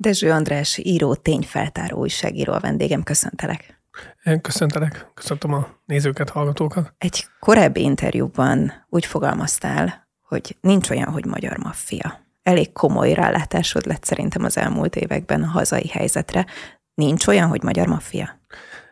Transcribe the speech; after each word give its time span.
Dezső 0.00 0.30
András, 0.30 0.78
író, 0.82 1.14
tényfeltáró 1.14 1.98
újságíró 1.98 2.52
a 2.52 2.60
vendégem. 2.60 3.02
Köszöntelek. 3.02 3.80
Én 4.24 4.40
köszöntelek. 4.40 5.10
Köszöntöm 5.14 5.52
a 5.52 5.68
nézőket, 5.84 6.30
hallgatókat. 6.30 6.94
Egy 6.98 7.26
korábbi 7.40 7.80
interjúban 7.80 8.72
úgy 8.88 9.06
fogalmaztál, 9.06 10.08
hogy 10.22 10.56
nincs 10.60 10.90
olyan, 10.90 11.08
hogy 11.08 11.24
magyar 11.24 11.56
maffia. 11.56 12.20
Elég 12.42 12.72
komoly 12.72 13.12
rálátásod 13.12 13.86
lett 13.86 14.04
szerintem 14.04 14.44
az 14.44 14.56
elmúlt 14.56 14.96
években 14.96 15.42
a 15.42 15.46
hazai 15.46 15.88
helyzetre. 15.88 16.46
Nincs 16.94 17.26
olyan, 17.26 17.48
hogy 17.48 17.62
magyar 17.62 17.86
maffia? 17.86 18.40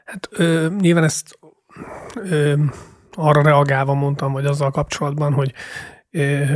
Hát 0.04 0.28
ö, 0.30 0.68
nyilván 0.78 1.04
ezt 1.04 1.38
ö, 2.14 2.54
arra 3.12 3.42
reagálva 3.42 3.94
mondtam, 3.94 4.32
vagy 4.32 4.46
azzal 4.46 4.70
kapcsolatban, 4.70 5.32
hogy 5.32 5.52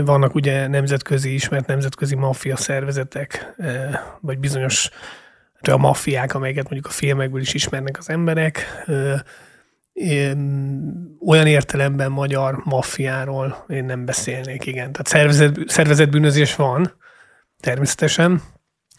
vannak 0.04 0.34
ugye 0.34 0.66
nemzetközi 0.66 1.34
ismert 1.34 1.66
nemzetközi 1.66 2.14
maffia 2.14 2.56
szervezetek, 2.56 3.54
vagy 4.20 4.38
bizonyos 4.38 4.90
a 5.70 5.76
maffiák, 5.76 6.34
amelyeket 6.34 6.62
mondjuk 6.62 6.86
a 6.86 6.90
filmekből 6.90 7.40
is 7.40 7.54
ismernek 7.54 7.98
az 7.98 8.10
emberek. 8.10 8.84
Olyan 11.26 11.46
értelemben 11.46 12.10
magyar 12.10 12.60
maffiáról 12.64 13.64
én 13.68 13.84
nem 13.84 14.04
beszélnék, 14.04 14.66
igen. 14.66 14.92
Tehát 14.92 15.06
szervezet, 15.06 15.58
szervezet 15.66 16.10
bűnözés 16.10 16.54
van, 16.54 16.92
természetesen, 17.60 18.42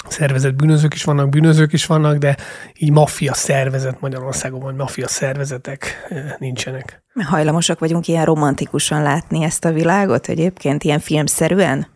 szervezett 0.08 0.54
bűnözők 0.54 0.94
is 0.94 1.04
vannak, 1.04 1.30
bűnözők 1.30 1.74
is 1.74 1.86
vannak, 1.86 2.18
de 2.18 2.38
így 2.78 2.92
maffia 2.92 3.34
szervezet 3.34 4.00
Magyarországon, 4.00 4.60
vagy 4.60 4.76
maffia 4.76 5.08
szervezetek 5.08 6.08
nincsenek. 6.38 7.04
Hajlamosak 7.24 7.80
vagyunk 7.80 8.08
ilyen 8.08 8.26
romantikusan 8.26 9.02
látni 9.02 9.44
ezt 9.44 9.66
a 9.66 9.72
világot 9.72 10.28
egyébként, 10.28 10.84
ilyen 10.84 11.00
filmszerűen? 11.00 11.88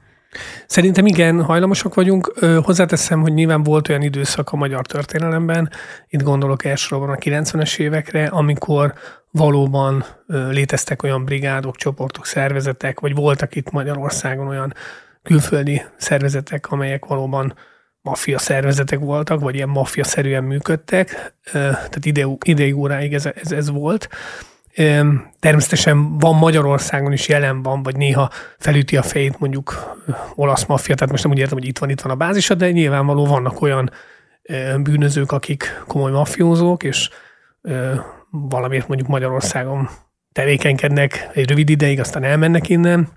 Szerintem 0.68 1.05
igen, 1.05 1.44
hajlamosak 1.44 1.94
vagyunk. 1.94 2.34
Hozzáteszem, 2.64 3.22
hogy 3.22 3.34
nyilván 3.34 3.64
volt 3.64 3.90
olyan 3.90 4.02
időszak 4.02 4.52
a 4.52 4.56
magyar 4.56 4.86
történelemben, 4.86 5.70
itt 6.08 6.23
gondolok 6.23 6.66
elsősorban 6.66 7.09
a 7.09 7.16
90-es 7.16 7.78
évekre, 7.78 8.28
amikor 8.28 8.94
valóban 9.31 10.06
léteztek 10.28 11.03
olyan 11.03 11.26
brigádok, 11.26 11.76
csoportok, 11.76 12.26
szervezetek, 12.26 13.00
vagy 13.00 13.16
voltak 13.16 13.56
itt 13.56 13.72
Magyarországon 13.72 14.48
olyan 14.48 14.73
külföldi 15.23 15.81
szervezetek, 15.98 16.72
amelyek 16.72 17.06
valóban 17.06 17.53
maffia 18.06 18.38
szervezetek 18.38 19.00
voltak, 19.00 19.39
vagy 19.39 19.56
ilyen 19.56 19.70
maffia-szerűen 19.70 20.44
működtek, 20.44 21.36
tehát 21.52 22.06
ide, 22.06 22.25
ideig 22.45 22.78
óráig 22.78 23.14
ez, 23.14 23.25
ez, 23.25 23.52
ez 23.52 23.70
volt. 23.70 24.09
Természetesen 25.39 26.17
van 26.17 26.36
Magyarországon 26.36 27.11
is 27.11 27.28
jelen 27.28 27.61
van, 27.61 27.83
vagy 27.83 27.95
néha 27.95 28.30
felüti 28.58 28.98
a 28.98 29.02
fejét 29.02 29.39
mondjuk 29.39 29.98
olasz 30.36 30.66
maffia, 30.66 30.95
tehát 30.95 31.11
most 31.11 31.23
nem 31.23 31.31
úgy 31.31 31.39
értem, 31.39 31.58
hogy 31.58 31.67
itt 31.67 31.78
van, 31.78 31.89
itt 31.89 32.02
van 32.02 32.11
a 32.11 32.16
bázisa, 32.16 32.53
de 32.53 32.72
nyilvánvaló 32.72 33.26
vannak 33.26 33.61
olyan 33.61 33.92
bűnözők, 34.81 35.31
akik 35.31 35.83
komoly 35.88 36.11
mafiózók, 36.11 36.83
és 36.83 37.09
valamiért 38.30 38.88
mondjuk 38.88 39.09
Magyarországon 39.09 39.89
tevékenykednek 40.31 41.30
egy 41.33 41.50
rövid 41.50 41.70
ideig, 41.70 42.00
aztán 42.00 42.23
elmennek 42.23 42.70
innen, 42.70 43.09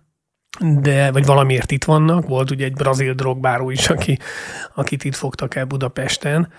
de, 0.60 1.12
vagy 1.12 1.26
valamiért 1.26 1.70
itt 1.70 1.84
vannak. 1.84 2.28
Volt 2.28 2.50
ugye 2.50 2.64
egy 2.64 2.72
brazil 2.72 3.14
drogbáró 3.14 3.70
is, 3.70 3.88
aki, 3.88 4.18
akit 4.74 5.04
itt 5.04 5.14
fogtak 5.14 5.54
el 5.54 5.64
Budapesten. 5.64 6.52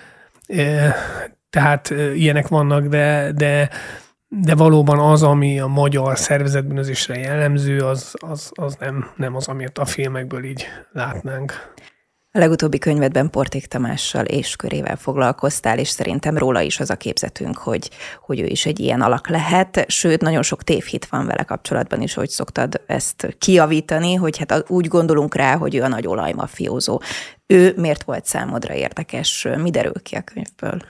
Tehát 1.50 1.90
ilyenek 2.14 2.48
vannak, 2.48 2.86
de, 2.86 3.32
de, 3.36 3.70
de 4.28 4.56
valóban 4.56 5.00
az, 5.00 5.24
ami 5.24 5.60
a 5.60 5.68
magyar 5.68 6.18
szervezetbűnözésre 6.18 7.18
jellemző, 7.18 7.80
az, 7.80 8.14
az, 8.20 8.52
az 8.54 8.76
nem, 8.80 9.10
nem 9.16 9.36
az, 9.36 9.48
amit 9.48 9.78
a 9.78 9.86
filmekből 9.86 10.44
így 10.44 10.68
látnánk. 10.92 11.74
A 12.32 12.38
legutóbbi 12.38 12.78
könyvedben 12.78 13.30
Porték 13.30 13.66
Tamással 13.66 14.26
és 14.26 14.56
körével 14.56 14.96
foglalkoztál, 14.96 15.80
és 15.80 15.90
szerintem 15.90 16.38
róla 16.38 16.62
is 16.62 16.80
az 16.80 16.90
a 16.90 16.96
képzetünk, 16.96 17.58
hogy, 17.58 17.90
hogy 18.22 18.40
ő 18.40 18.46
is 18.46 18.66
egy 18.66 18.80
ilyen 18.80 19.02
alak 19.02 19.30
lehet, 19.30 19.86
sőt, 19.88 20.22
nagyon 20.22 20.42
sok 20.42 20.64
tévhit 20.64 21.06
van 21.06 21.26
vele 21.26 21.44
kapcsolatban 21.44 22.02
is, 22.02 22.14
hogy 22.14 22.30
szoktad 22.30 22.82
ezt 22.88 23.36
kiavítani, 23.38 24.14
hogy 24.14 24.38
hát 24.38 24.64
úgy 24.68 24.88
gondolunk 24.88 25.36
rá, 25.36 25.58
hogy 25.58 25.76
ő 25.76 25.82
a 25.82 25.88
nagy 25.88 26.08
olajmafiózó. 26.08 27.02
Ő 27.48 27.74
miért 27.76 28.04
volt 28.04 28.26
számodra 28.26 28.74
érdekes? 28.74 29.48
Mi 29.58 29.70
derül 29.70 30.02
ki 30.04 30.16
a 30.16 30.22
könyvből? 30.22 30.82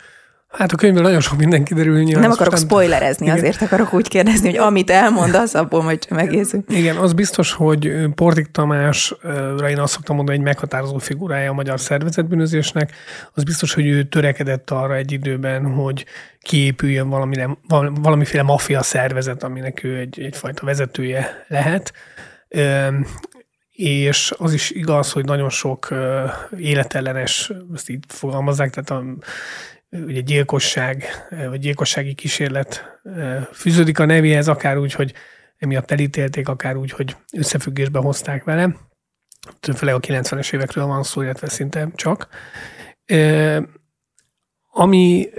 Hát 0.49 0.71
a 0.71 0.75
könyvből 0.75 1.03
nagyon 1.03 1.19
sok 1.19 1.37
minden 1.37 1.63
kiderül. 1.63 2.03
Nyilván 2.03 2.21
nem 2.21 2.31
akarok 2.31 2.57
spoilerezni, 2.57 3.25
igen. 3.25 3.37
azért 3.37 3.61
akarok 3.61 3.93
úgy 3.93 4.07
kérdezni, 4.07 4.47
hogy 4.47 4.57
amit 4.57 4.89
elmondasz, 4.89 5.53
abból 5.53 5.83
majd 5.83 5.99
csak 5.99 6.17
megészünk. 6.17 6.71
Igen, 6.71 6.95
az 6.95 7.13
biztos, 7.13 7.51
hogy 7.51 7.91
Portik 8.15 8.51
Tamásra 8.51 9.69
én 9.69 9.79
azt 9.79 9.93
szoktam 9.93 10.15
mondani, 10.15 10.37
hogy 10.37 10.45
meghatározó 10.45 10.97
figurája 10.97 11.49
a 11.49 11.53
magyar 11.53 11.79
szervezetbűnözésnek. 11.79 12.91
Az 13.33 13.43
biztos, 13.43 13.73
hogy 13.73 13.87
ő 13.87 14.03
törekedett 14.03 14.69
arra 14.69 14.95
egy 14.95 15.11
időben, 15.11 15.65
hogy 15.65 16.05
kiépüljön 16.41 17.09
valamire, 17.09 17.57
valamiféle 18.01 18.43
maffia 18.43 18.81
szervezet, 18.81 19.43
aminek 19.43 19.83
ő 19.83 19.97
egy, 19.97 20.21
egyfajta 20.21 20.65
vezetője 20.65 21.45
lehet 21.47 21.93
és 23.79 24.33
az 24.37 24.53
is 24.53 24.71
igaz, 24.71 25.11
hogy 25.11 25.25
nagyon 25.25 25.49
sok 25.49 25.93
életellenes, 26.57 27.51
ezt 27.73 27.89
így 27.89 28.03
fogalmazzák, 28.07 28.69
tehát 28.69 29.03
a 29.03 29.03
ugye 29.91 30.21
gyilkosság, 30.21 31.05
vagy 31.49 31.59
gyilkossági 31.59 32.13
kísérlet 32.13 33.01
fűződik 33.53 33.99
a 33.99 34.05
nevéhez, 34.05 34.47
akár 34.47 34.77
úgy, 34.77 34.93
hogy 34.93 35.13
emiatt 35.57 35.91
elítélték, 35.91 36.47
akár 36.47 36.75
úgy, 36.75 36.91
hogy 36.91 37.15
összefüggésbe 37.33 37.99
hozták 37.99 38.43
vele. 38.43 38.75
Főleg 39.75 39.95
a 39.95 39.99
90-es 39.99 40.53
évekről 40.53 40.85
van 40.85 41.03
szó, 41.03 41.21
illetve 41.21 41.49
szinte 41.49 41.87
csak. 41.95 42.27
Ami, 44.71 45.29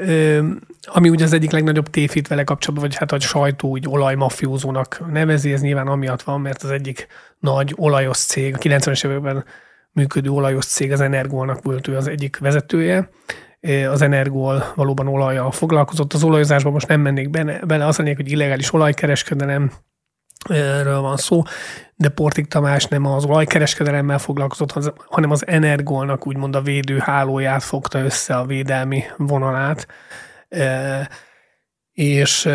ami 0.83 1.09
ugye 1.09 1.25
az 1.25 1.33
egyik 1.33 1.51
legnagyobb 1.51 1.91
tévhit 1.91 2.29
vele 2.29 2.45
kapcsolatban, 2.45 2.89
vagy 2.89 2.99
hát 2.99 3.13
a 3.13 3.21
sajtó 3.21 3.69
úgy 3.69 3.89
olajmafiózónak 3.89 5.11
nevezi, 5.13 5.53
ez 5.53 5.61
nyilván 5.61 5.87
amiatt 5.87 6.23
van, 6.23 6.41
mert 6.41 6.63
az 6.63 6.71
egyik 6.71 7.07
nagy 7.39 7.75
olajos 7.77 8.19
cég, 8.19 8.55
a 8.55 8.59
90-es 8.59 9.07
években 9.07 9.45
működő 9.93 10.31
olajos 10.31 10.67
cég, 10.67 10.93
az 10.93 11.01
Energolnak 11.01 11.63
volt 11.63 11.89
ő 11.89 11.97
az 11.97 12.07
egyik 12.07 12.39
vezetője, 12.39 13.11
az 13.91 14.03
Energol 14.03 14.65
valóban 14.75 15.09
olajjal 15.09 15.51
foglalkozott. 15.51 16.13
Az 16.13 16.23
olajozásban 16.23 16.73
most 16.73 16.89
nem 16.89 17.01
mennék 17.01 17.31
bele, 17.67 17.87
az 17.87 17.99
lényeg, 17.99 18.17
hogy 18.17 18.31
illegális 18.31 18.73
olajkereskedelem, 18.73 19.73
erről 20.49 21.01
van 21.01 21.17
szó, 21.17 21.43
de 21.95 22.09
Portik 22.09 22.47
Tamás 22.47 22.87
nem 22.87 23.05
az 23.07 23.25
olajkereskedelemmel 23.25 24.19
foglalkozott, 24.19 24.93
hanem 25.07 25.31
az 25.31 25.47
Energolnak 25.47 26.27
úgymond 26.27 26.57
a 26.57 26.61
védőhálóját 26.61 27.63
fogta 27.63 27.99
össze 27.99 28.37
a 28.37 28.47
védelmi 28.47 29.03
vonalát. 29.17 29.87
És 31.93 32.49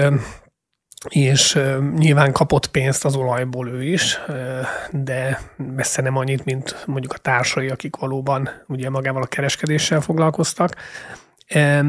és 1.09 1.59
nyilván 1.97 2.31
kapott 2.31 2.67
pénzt 2.67 3.05
az 3.05 3.15
olajból 3.15 3.69
ő 3.69 3.83
is, 3.83 4.19
de 4.91 5.39
messze 5.75 6.01
nem 6.01 6.17
annyit, 6.17 6.45
mint 6.45 6.83
mondjuk 6.85 7.13
a 7.13 7.17
társai, 7.17 7.67
akik 7.67 7.95
valóban 7.95 8.49
ugye 8.67 8.89
magával 8.89 9.21
a 9.21 9.25
kereskedéssel 9.27 10.01
foglalkoztak. 10.01 10.75
E, 11.47 11.85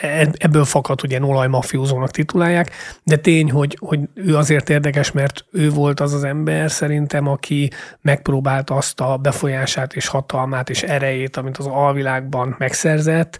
e, 0.00 0.30
ebből 0.32 0.64
fakad, 0.64 1.00
hogy 1.00 1.10
ilyen 1.10 1.22
olajmafiózónak 1.22 2.10
titulálják, 2.10 2.70
de 3.02 3.16
tény, 3.16 3.50
hogy, 3.50 3.76
hogy 3.80 4.00
ő 4.14 4.36
azért 4.36 4.70
érdekes, 4.70 5.12
mert 5.12 5.44
ő 5.52 5.70
volt 5.70 6.00
az 6.00 6.14
az 6.14 6.24
ember 6.24 6.70
szerintem, 6.70 7.28
aki 7.28 7.70
megpróbált 8.00 8.70
azt 8.70 9.00
a 9.00 9.16
befolyását 9.16 9.94
és 9.94 10.06
hatalmát 10.06 10.70
és 10.70 10.82
erejét, 10.82 11.36
amit 11.36 11.56
az 11.56 11.66
alvilágban 11.66 12.54
megszerzett, 12.58 13.38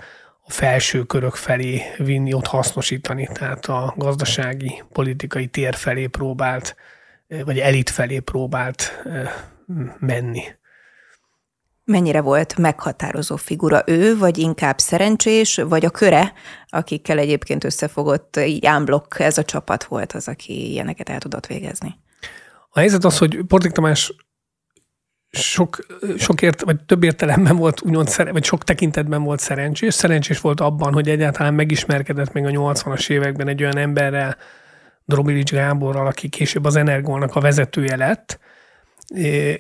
felső 0.51 1.03
körök 1.03 1.35
felé 1.35 1.83
vinni, 1.99 2.33
ott 2.33 2.47
hasznosítani, 2.47 3.29
tehát 3.33 3.67
a 3.67 3.95
gazdasági, 3.97 4.83
politikai 4.93 5.47
tér 5.47 5.75
felé 5.75 6.07
próbált, 6.07 6.77
vagy 7.45 7.59
elit 7.59 7.91
felé 7.91 8.19
próbált 8.19 9.03
menni. 9.99 10.43
Mennyire 11.85 12.21
volt 12.21 12.57
meghatározó 12.57 13.37
figura 13.37 13.83
ő, 13.87 14.19
vagy 14.19 14.39
inkább 14.39 14.79
szerencsés, 14.79 15.57
vagy 15.57 15.85
a 15.85 15.91
köre, 15.91 16.33
akikkel 16.69 17.19
egyébként 17.19 17.65
összefogott 17.65 18.37
így 18.37 18.67
ámblok 18.67 19.21
ez 19.21 19.39
a 19.39 19.45
csapat 19.45 19.85
volt 19.85 20.13
az, 20.13 20.29
aki 20.29 20.71
ilyeneket 20.71 21.09
el 21.09 21.19
tudott 21.19 21.47
végezni? 21.47 21.99
A 22.71 22.79
helyzet 22.79 23.05
az, 23.05 23.19
hogy 23.19 23.39
Portik 23.47 23.73
Tamás 23.73 24.15
sok, 25.31 25.87
sok 26.19 26.43
ért, 26.43 26.61
vagy 26.61 26.85
több 26.85 27.03
értelemben 27.03 27.57
volt, 27.57 27.83
úgymond, 27.83 28.31
vagy 28.33 28.45
sok 28.45 28.65
tekintetben 28.65 29.23
volt 29.23 29.41
szerencsés. 29.41 29.95
Szerencsés 29.95 30.41
volt 30.41 30.61
abban, 30.61 30.93
hogy 30.93 31.09
egyáltalán 31.09 31.55
megismerkedett 31.55 32.33
még 32.33 32.45
a 32.45 32.49
80-as 32.49 33.11
években 33.11 33.49
egy 33.49 33.63
olyan 33.63 33.77
emberrel, 33.77 34.37
Drobilics 35.05 35.51
Gáborral, 35.51 36.07
aki 36.07 36.29
később 36.29 36.65
az 36.65 36.77
Energolnak 36.77 37.37
a 37.37 37.41
vezetője 37.41 37.97
lett, 37.97 38.39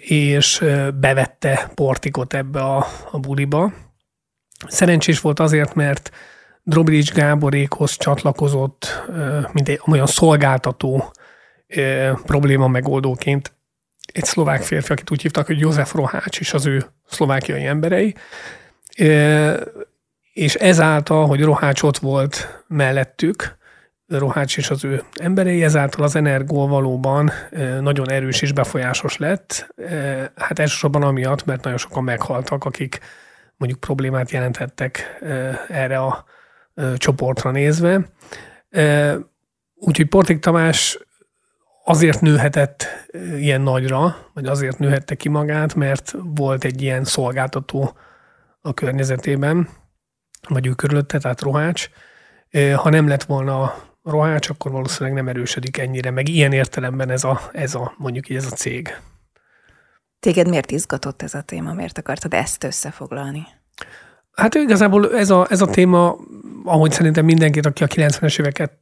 és 0.00 0.64
bevette 0.94 1.70
Portikot 1.74 2.34
ebbe 2.34 2.60
a, 2.60 2.86
a 3.10 3.18
buliba. 3.18 3.72
Szerencsés 4.66 5.20
volt 5.20 5.40
azért, 5.40 5.74
mert 5.74 6.10
Drobilics 6.62 7.12
Gáborékhoz 7.12 7.96
csatlakozott, 7.96 9.02
mint 9.52 9.68
egy 9.68 9.80
olyan 9.86 10.06
szolgáltató 10.06 11.12
probléma 12.24 12.68
megoldóként 12.68 13.59
egy 14.12 14.24
szlovák 14.24 14.62
férfi, 14.62 14.92
akit 14.92 15.10
úgy 15.10 15.22
hívtak, 15.22 15.46
hogy 15.46 15.58
József 15.58 15.94
Rohács 15.94 16.40
és 16.40 16.52
az 16.52 16.66
ő 16.66 16.84
szlovákiai 17.06 17.64
emberei, 17.64 18.14
és 20.32 20.54
ezáltal, 20.54 21.26
hogy 21.26 21.42
Rohács 21.42 21.82
ott 21.82 21.98
volt 21.98 22.64
mellettük, 22.66 23.58
Rohács 24.06 24.56
és 24.56 24.70
az 24.70 24.84
ő 24.84 25.02
emberei, 25.14 25.64
ezáltal 25.64 26.04
az 26.04 26.16
Energol 26.16 26.68
valóban 26.68 27.30
nagyon 27.80 28.10
erős 28.10 28.42
és 28.42 28.52
befolyásos 28.52 29.16
lett. 29.16 29.74
Hát 30.36 30.58
elsősorban 30.58 31.02
amiatt, 31.02 31.44
mert 31.44 31.62
nagyon 31.62 31.78
sokan 31.78 32.04
meghaltak, 32.04 32.64
akik 32.64 32.98
mondjuk 33.56 33.80
problémát 33.80 34.30
jelentettek 34.30 35.18
erre 35.68 35.98
a 35.98 36.24
csoportra 36.96 37.50
nézve. 37.50 38.00
Úgyhogy 39.74 40.08
Portik 40.08 40.38
Tamás 40.38 40.98
azért 41.84 42.20
nőhetett 42.20 42.86
ilyen 43.36 43.60
nagyra, 43.60 44.16
vagy 44.34 44.46
azért 44.46 44.78
nőhette 44.78 45.14
ki 45.14 45.28
magát, 45.28 45.74
mert 45.74 46.14
volt 46.24 46.64
egy 46.64 46.82
ilyen 46.82 47.04
szolgáltató 47.04 47.96
a 48.60 48.74
környezetében, 48.74 49.68
vagy 50.48 50.66
ő 50.66 50.72
körülötte, 50.72 51.18
tehát 51.18 51.40
Rohács. 51.40 51.88
Ha 52.74 52.90
nem 52.90 53.08
lett 53.08 53.24
volna 53.24 53.74
Rohács, 54.02 54.48
akkor 54.48 54.70
valószínűleg 54.70 55.18
nem 55.18 55.28
erősödik 55.28 55.78
ennyire, 55.78 56.10
meg 56.10 56.28
ilyen 56.28 56.52
értelemben 56.52 57.10
ez 57.10 57.24
a, 57.24 57.40
ez 57.52 57.74
a 57.74 57.94
mondjuk 57.96 58.28
így 58.28 58.36
ez 58.36 58.52
a 58.52 58.56
cég. 58.56 58.96
Téged 60.20 60.48
miért 60.48 60.70
izgatott 60.70 61.22
ez 61.22 61.34
a 61.34 61.42
téma? 61.42 61.72
Miért 61.72 61.98
akartad 61.98 62.34
ezt 62.34 62.64
összefoglalni? 62.64 63.46
Hát 64.32 64.54
igazából 64.54 65.16
ez 65.16 65.30
a, 65.30 65.46
ez 65.50 65.60
a 65.60 65.66
téma, 65.66 66.16
ahogy 66.64 66.90
szerintem 66.90 67.24
mindenkit, 67.24 67.66
aki 67.66 67.82
a 67.82 67.86
90-es 67.86 68.40
éveket, 68.40 68.72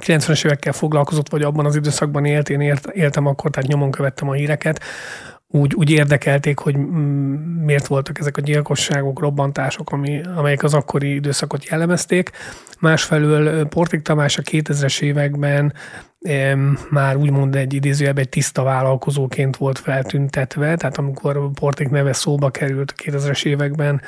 90-es 0.00 0.44
évekkel 0.44 0.72
foglalkozott, 0.72 1.28
vagy 1.28 1.42
abban 1.42 1.66
az 1.66 1.76
időszakban 1.76 2.24
élt, 2.24 2.48
én 2.48 2.60
ért, 2.60 2.86
éltem 2.86 3.26
akkor, 3.26 3.50
tehát 3.50 3.70
nyomon 3.70 3.90
követtem 3.90 4.28
a 4.28 4.32
híreket, 4.32 4.80
úgy, 5.52 5.74
úgy 5.74 5.90
érdekelték, 5.90 6.58
hogy 6.58 6.76
miért 7.64 7.86
voltak 7.86 8.18
ezek 8.18 8.36
a 8.36 8.40
gyilkosságok, 8.40 9.20
robbantások, 9.20 9.92
ami, 9.92 10.20
amelyek 10.36 10.62
az 10.62 10.74
akkori 10.74 11.14
időszakot 11.14 11.64
jellemezték. 11.64 12.30
Másfelől 12.80 13.66
Portik 13.66 14.02
Tamás 14.02 14.38
a 14.38 14.42
2000-es 14.42 15.00
években 15.00 15.74
már 16.90 17.16
úgymond 17.16 17.56
egy 17.56 17.74
idézőjelben 17.74 18.22
egy 18.22 18.28
tiszta 18.28 18.62
vállalkozóként 18.62 19.56
volt 19.56 19.78
feltüntetve, 19.78 20.76
tehát 20.76 20.98
amikor 20.98 21.50
Portik 21.54 21.88
neve 21.88 22.12
szóba 22.12 22.50
került 22.50 22.94
a 22.96 23.02
2000-es 23.02 23.44
években, 23.44 24.02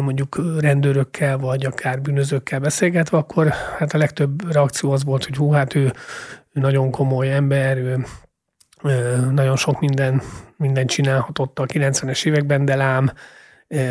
mondjuk 0.00 0.60
rendőrökkel, 0.60 1.38
vagy 1.38 1.64
akár 1.64 2.00
bűnözőkkel 2.00 2.60
beszélgetve, 2.60 3.18
akkor 3.18 3.48
hát 3.78 3.92
a 3.92 3.98
legtöbb 3.98 4.52
reakció 4.52 4.90
az 4.90 5.04
volt, 5.04 5.24
hogy 5.24 5.36
hú, 5.36 5.50
hát 5.50 5.74
ő, 5.74 5.92
nagyon 6.52 6.90
komoly 6.90 7.32
ember, 7.32 7.78
ő 7.78 8.04
nagyon 9.30 9.56
sok 9.56 9.80
minden, 9.80 10.22
minden 10.56 10.86
csinálhatott 10.86 11.58
a 11.58 11.66
90-es 11.66 12.26
években, 12.26 12.64
de 12.64 12.74
lám 12.74 13.12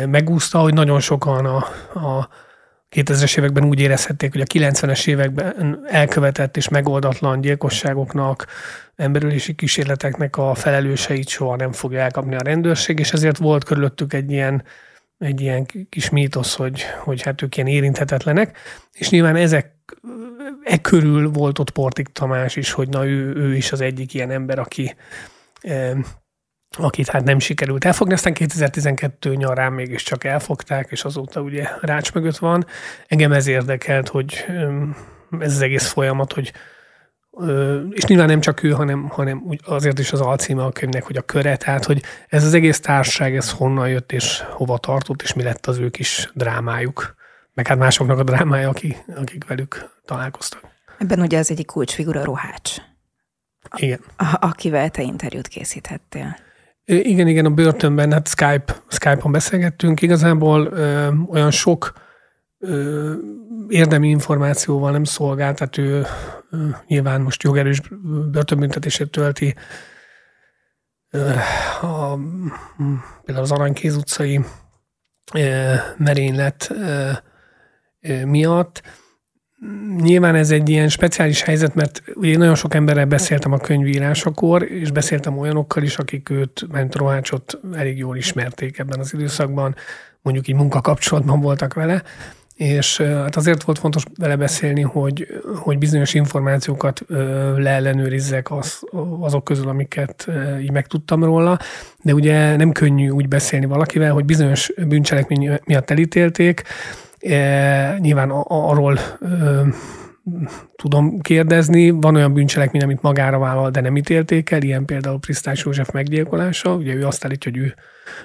megúszta, 0.06 0.58
hogy 0.58 0.74
nagyon 0.74 1.00
sokan 1.00 1.46
a, 1.46 1.56
a 1.98 2.28
2000-es 2.96 3.38
években 3.38 3.64
úgy 3.64 3.80
érezhették, 3.80 4.32
hogy 4.32 4.40
a 4.40 4.44
90-es 4.44 5.06
években 5.06 5.80
elkövetett 5.86 6.56
és 6.56 6.68
megoldatlan 6.68 7.40
gyilkosságoknak, 7.40 8.46
emberülési 8.96 9.54
kísérleteknek 9.54 10.36
a 10.36 10.54
felelőseit 10.54 11.28
soha 11.28 11.56
nem 11.56 11.72
fogja 11.72 12.00
elkapni 12.00 12.34
a 12.34 12.42
rendőrség, 12.42 12.98
és 12.98 13.12
ezért 13.12 13.38
volt 13.38 13.64
körülöttük 13.64 14.12
egy 14.12 14.30
ilyen 14.30 14.62
egy 15.20 15.40
ilyen 15.40 15.66
kis 15.88 16.10
mítosz, 16.10 16.54
hogy, 16.54 16.82
hogy 16.82 17.22
hát 17.22 17.42
ők 17.42 17.56
ilyen 17.56 17.68
érinthetetlenek, 17.68 18.58
és 18.92 19.10
nyilván 19.10 19.36
ezek 19.36 19.74
e 20.64 20.80
körül 20.80 21.30
volt 21.30 21.58
ott 21.58 21.70
Portik 21.70 22.08
Tamás 22.08 22.56
is, 22.56 22.72
hogy 22.72 22.88
na 22.88 23.06
ő, 23.06 23.34
ő 23.34 23.56
is 23.56 23.72
az 23.72 23.80
egyik 23.80 24.14
ilyen 24.14 24.30
ember, 24.30 24.58
aki 24.58 24.94
e, 25.60 25.96
akit 26.78 27.08
hát 27.08 27.24
nem 27.24 27.38
sikerült 27.38 27.84
elfogni, 27.84 28.12
aztán 28.12 28.32
2012 28.32 29.34
nyarán 29.34 29.72
mégiscsak 29.72 30.24
elfogták, 30.24 30.90
és 30.90 31.04
azóta 31.04 31.40
ugye 31.40 31.68
rács 31.80 32.12
mögött 32.12 32.36
van. 32.36 32.66
Engem 33.06 33.32
ez 33.32 33.46
érdekelt, 33.46 34.08
hogy 34.08 34.44
ez 35.38 35.54
az 35.54 35.60
egész 35.60 35.86
folyamat, 35.86 36.32
hogy 36.32 36.52
és 37.90 38.04
nyilván 38.04 38.26
nem 38.26 38.40
csak 38.40 38.62
ő, 38.62 38.70
hanem, 38.70 39.08
hanem 39.08 39.58
azért 39.64 39.98
is 39.98 40.12
az 40.12 40.20
alcíme 40.20 40.64
a 40.64 40.70
könyvnek, 40.70 41.04
hogy 41.04 41.16
a 41.16 41.22
köre, 41.22 41.56
tehát 41.56 41.84
hogy 41.84 42.02
ez 42.28 42.44
az 42.44 42.54
egész 42.54 42.80
társaság, 42.80 43.36
ez 43.36 43.50
honnan 43.50 43.88
jött 43.88 44.12
és 44.12 44.42
hova 44.50 44.78
tartott, 44.78 45.22
és 45.22 45.32
mi 45.32 45.42
lett 45.42 45.66
az 45.66 45.78
ő 45.78 45.90
kis 45.90 46.30
drámájuk, 46.34 47.14
meg 47.54 47.66
hát 47.66 47.78
másoknak 47.78 48.18
a 48.18 48.22
drámája, 48.22 48.68
aki, 48.68 48.96
akik 49.16 49.44
velük 49.46 49.90
találkoztak. 50.04 50.60
Ebben 50.98 51.20
ugye 51.20 51.38
az 51.38 51.50
egyik 51.50 51.66
kulcsfigura 51.66 52.24
Rohács. 52.24 52.74
Igen. 53.76 54.00
A, 54.16 54.36
akivel 54.40 54.90
te 54.90 55.02
interjút 55.02 55.48
készíthettél. 55.48 56.36
Igen, 56.84 57.26
igen, 57.26 57.44
a 57.44 57.50
börtönben, 57.50 58.12
hát 58.12 58.28
Skype, 58.28 58.76
Skype-on 58.88 59.32
beszélgettünk. 59.32 60.02
Igazából 60.02 60.66
ö, 60.66 61.08
olyan 61.28 61.50
sok 61.50 61.92
ö, 62.58 63.12
érdemi 63.68 64.08
információval 64.08 64.90
nem 64.90 65.04
szolgál, 65.04 65.54
tehát 65.54 65.78
ő 65.78 66.06
nyilván 66.86 67.20
most 67.20 67.42
jogerős 67.42 67.80
börtönbüntetését 68.30 69.10
tölti 69.10 69.54
a, 71.80 72.14
például 73.24 73.44
az 73.44 73.50
Aranykéz 73.50 73.96
utcai 73.96 74.40
merénylet 75.96 76.72
miatt. 78.24 78.82
Nyilván 79.96 80.34
ez 80.34 80.50
egy 80.50 80.68
ilyen 80.68 80.88
speciális 80.88 81.42
helyzet, 81.42 81.74
mert 81.74 82.02
ugye 82.14 82.36
nagyon 82.36 82.54
sok 82.54 82.74
emberrel 82.74 83.06
beszéltem 83.06 83.52
a 83.52 83.58
könyvírásakor, 83.58 84.62
és 84.62 84.90
beszéltem 84.90 85.38
olyanokkal 85.38 85.82
is, 85.82 85.98
akik 85.98 86.30
őt, 86.30 86.66
ment 86.72 86.94
Rohácsot 86.94 87.60
elég 87.72 87.98
jól 87.98 88.16
ismerték 88.16 88.78
ebben 88.78 88.98
az 88.98 89.14
időszakban, 89.14 89.74
mondjuk 90.22 90.48
így 90.48 90.54
munkakapcsolatban 90.54 91.40
voltak 91.40 91.74
vele, 91.74 92.02
és 92.60 93.00
hát 93.00 93.36
azért 93.36 93.62
volt 93.62 93.78
fontos 93.78 94.04
vele 94.18 94.36
beszélni, 94.36 94.80
hogy, 94.80 95.26
hogy 95.56 95.78
bizonyos 95.78 96.14
információkat 96.14 97.04
leellenőrizzek 97.56 98.50
az, 98.50 98.80
azok 99.20 99.44
közül, 99.44 99.68
amiket 99.68 100.28
így 100.60 100.70
megtudtam 100.70 101.24
róla, 101.24 101.58
de 102.02 102.14
ugye 102.14 102.56
nem 102.56 102.72
könnyű 102.72 103.08
úgy 103.08 103.28
beszélni 103.28 103.66
valakivel, 103.66 104.12
hogy 104.12 104.24
bizonyos 104.24 104.72
bűncselekmény 104.88 105.58
miatt 105.64 105.90
elítélték, 105.90 106.62
e, 107.18 107.96
nyilván 107.98 108.30
arról 108.46 108.98
e, 108.98 109.20
tudom 110.76 111.20
kérdezni, 111.20 111.90
van 111.90 112.16
olyan 112.16 112.32
bűncselekmény, 112.32 112.82
amit 112.82 113.02
magára 113.02 113.38
vállal, 113.38 113.70
de 113.70 113.80
nem 113.80 113.96
ítélték 113.96 114.50
el, 114.50 114.62
ilyen 114.62 114.84
például 114.84 115.18
Prisztás 115.18 115.64
József 115.64 115.90
meggyilkolása, 115.90 116.74
ugye 116.74 116.94
ő 116.94 117.06
azt 117.06 117.24
állítja, 117.24 117.50
hogy 117.50 117.60
ő, 117.60 117.74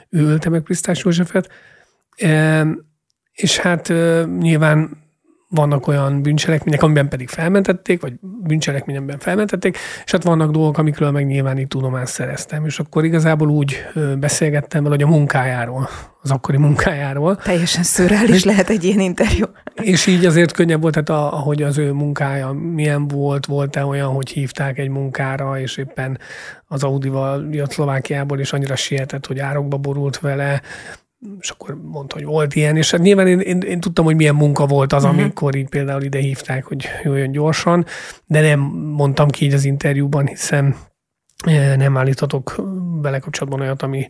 ő 0.09 0.25
ölte 0.25 0.49
meg 0.49 0.61
Prisztás 0.61 1.03
Józsefet, 1.03 1.49
e, 2.15 2.65
és 3.35 3.57
hát 3.57 3.93
nyilván 4.39 5.03
vannak 5.49 5.87
olyan 5.87 6.21
bűncselekmények, 6.21 6.83
amiben 6.83 7.07
pedig 7.09 7.29
felmentették, 7.29 8.01
vagy 8.01 8.13
bűncselekményben 8.21 9.19
felmentették, 9.19 9.77
és 10.05 10.11
hát 10.11 10.23
vannak 10.23 10.51
dolgok, 10.51 10.77
amikről 10.77 11.11
meg 11.11 11.25
nyilván 11.25 11.57
itt 11.57 11.69
tudomást 11.69 12.13
szereztem, 12.13 12.65
és 12.65 12.79
akkor 12.79 13.05
igazából 13.05 13.49
úgy 13.49 13.85
beszélgettem 14.19 14.83
vele, 14.83 14.95
hogy 14.95 15.03
a 15.03 15.07
munkájáról, 15.07 15.89
az 16.21 16.31
akkori 16.31 16.57
munkájáról. 16.57 17.35
Teljesen 17.35 17.83
szürreális 17.83 18.43
lehet 18.43 18.69
egy 18.69 18.83
ilyen 18.83 18.99
interjú. 18.99 19.45
És 19.73 20.05
így 20.05 20.25
azért 20.25 20.51
könnyebb 20.51 20.81
volt, 20.81 21.03
tehát 21.03 21.33
ahogy 21.33 21.63
az 21.63 21.77
ő 21.77 21.91
munkája 21.91 22.51
milyen 22.51 23.07
volt, 23.07 23.45
volt-e 23.45 23.85
olyan, 23.85 24.09
hogy 24.09 24.29
hívták 24.29 24.77
egy 24.77 24.89
munkára, 24.89 25.59
és 25.59 25.77
éppen 25.77 26.19
az 26.67 26.83
Audival 26.83 27.47
jött 27.51 27.71
Szlovákiából, 27.71 28.39
és 28.39 28.53
annyira 28.53 28.75
sietett, 28.75 29.25
hogy 29.25 29.39
árokba 29.39 29.77
borult 29.77 30.19
vele, 30.19 30.61
és 31.39 31.49
akkor 31.49 31.81
mondta, 31.81 32.15
hogy 32.15 32.25
volt 32.25 32.55
ilyen, 32.55 32.77
és 32.77 32.91
hát 32.91 33.01
nyilván 33.01 33.27
én, 33.27 33.39
én, 33.39 33.59
én 33.59 33.79
tudtam, 33.79 34.05
hogy 34.05 34.15
milyen 34.15 34.35
munka 34.35 34.65
volt 34.65 34.93
az, 34.93 35.03
uh-huh. 35.03 35.19
amikor 35.19 35.55
így 35.55 35.69
például 35.69 36.01
ide 36.01 36.19
hívták, 36.19 36.65
hogy 36.65 36.87
jöjjön 37.03 37.31
gyorsan, 37.31 37.85
de 38.25 38.41
nem 38.41 38.59
mondtam 38.59 39.27
ki 39.27 39.45
így 39.45 39.53
az 39.53 39.65
interjúban, 39.65 40.27
hiszen 40.27 40.75
eh, 41.45 41.75
nem 41.77 41.97
állíthatok 41.97 42.61
vele 43.01 43.19
kapcsolatban 43.19 43.61
olyat, 43.61 43.81
ami, 43.81 44.07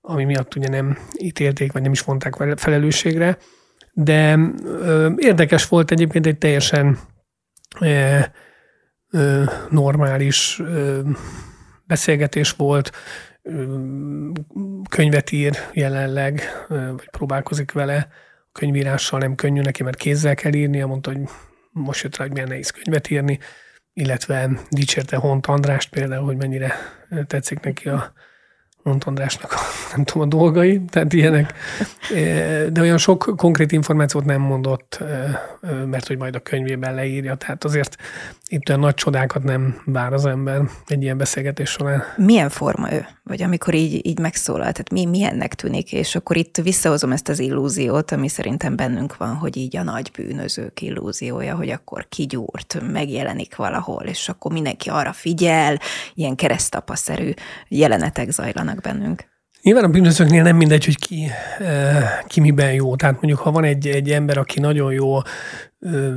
ami 0.00 0.24
miatt 0.24 0.54
ugye 0.54 0.68
nem 0.68 0.98
ítélték, 1.18 1.72
vagy 1.72 1.82
nem 1.82 1.92
is 1.92 2.00
vonták 2.00 2.58
felelősségre. 2.58 3.38
De 3.92 4.38
ö, 4.64 5.10
érdekes 5.16 5.68
volt 5.68 5.90
egyébként 5.90 6.26
egy 6.26 6.38
teljesen 6.38 6.98
ö, 7.80 8.18
ö, 9.10 9.42
normális 9.70 10.60
ö, 10.62 11.00
beszélgetés 11.84 12.50
volt, 12.50 12.92
könyvet 14.88 15.32
ír 15.32 15.56
jelenleg, 15.72 16.40
vagy 16.68 17.10
próbálkozik 17.10 17.72
vele. 17.72 18.08
A 18.42 18.52
könyvírással 18.52 19.18
nem 19.18 19.34
könnyű 19.34 19.60
neki, 19.60 19.82
mert 19.82 19.96
kézzel 19.96 20.34
kell 20.34 20.52
írnia, 20.52 20.86
mondta, 20.86 21.12
hogy 21.12 21.20
most 21.72 22.02
jött 22.02 22.16
rá, 22.16 22.24
hogy 22.24 22.32
milyen 22.32 22.48
nehéz 22.48 22.70
könyvet 22.70 23.10
írni, 23.10 23.38
illetve 23.92 24.50
dicsérte 24.70 25.16
Hont 25.16 25.46
Andrást 25.46 25.90
például, 25.90 26.24
hogy 26.24 26.36
mennyire 26.36 26.74
tetszik 27.26 27.60
neki 27.60 27.88
a, 27.88 28.12
Mont 28.82 29.04
Andrásnak, 29.04 29.54
nem 29.96 30.04
tudom, 30.04 30.22
a 30.22 30.26
dolgai, 30.26 30.80
tehát 30.90 31.12
ilyenek. 31.12 31.52
De 32.72 32.80
olyan 32.80 32.98
sok 32.98 33.32
konkrét 33.36 33.72
információt 33.72 34.24
nem 34.24 34.40
mondott, 34.40 34.98
mert 35.86 36.06
hogy 36.06 36.18
majd 36.18 36.34
a 36.34 36.40
könyvében 36.40 36.94
leírja, 36.94 37.34
tehát 37.34 37.64
azért 37.64 37.96
itt 38.46 38.68
olyan 38.68 38.80
nagy 38.80 38.94
csodákat 38.94 39.42
nem 39.42 39.82
vár 39.84 40.12
az 40.12 40.26
ember 40.26 40.60
egy 40.86 41.02
ilyen 41.02 41.16
beszélgetés 41.16 41.70
során. 41.70 42.02
Milyen 42.16 42.48
forma 42.48 42.92
ő? 42.92 43.06
Vagy 43.24 43.42
amikor 43.42 43.74
így, 43.74 44.06
így 44.06 44.18
megszólal, 44.18 44.60
tehát 44.60 44.90
mi, 44.92 45.04
milyennek 45.04 45.54
tűnik? 45.54 45.92
És 45.92 46.14
akkor 46.14 46.36
itt 46.36 46.56
visszahozom 46.56 47.12
ezt 47.12 47.28
az 47.28 47.38
illúziót, 47.38 48.10
ami 48.10 48.28
szerintem 48.28 48.76
bennünk 48.76 49.16
van, 49.16 49.34
hogy 49.34 49.56
így 49.56 49.76
a 49.76 49.82
nagy 49.82 50.10
bűnözők 50.16 50.82
illúziója, 50.82 51.56
hogy 51.56 51.70
akkor 51.70 52.06
kigyúrt, 52.08 52.80
megjelenik 52.92 53.56
valahol, 53.56 54.02
és 54.02 54.28
akkor 54.28 54.52
mindenki 54.52 54.88
arra 54.88 55.12
figyel, 55.12 55.78
ilyen 56.14 56.34
keresztapaszerű 56.34 57.30
jelenetek 57.68 58.30
zajlanak 58.30 58.69
bennünk. 58.78 59.28
Nyilván 59.62 59.84
a 59.84 59.88
bűnözőknél 59.88 60.42
nem 60.42 60.56
mindegy, 60.56 60.84
hogy 60.84 60.98
ki, 60.98 61.30
ki 62.26 62.40
miben 62.40 62.72
jó. 62.72 62.96
Tehát 62.96 63.14
mondjuk, 63.14 63.38
ha 63.38 63.50
van 63.50 63.64
egy, 63.64 63.86
egy 63.86 64.10
ember, 64.10 64.38
aki 64.38 64.60
nagyon 64.60 64.92
jó 64.92 65.18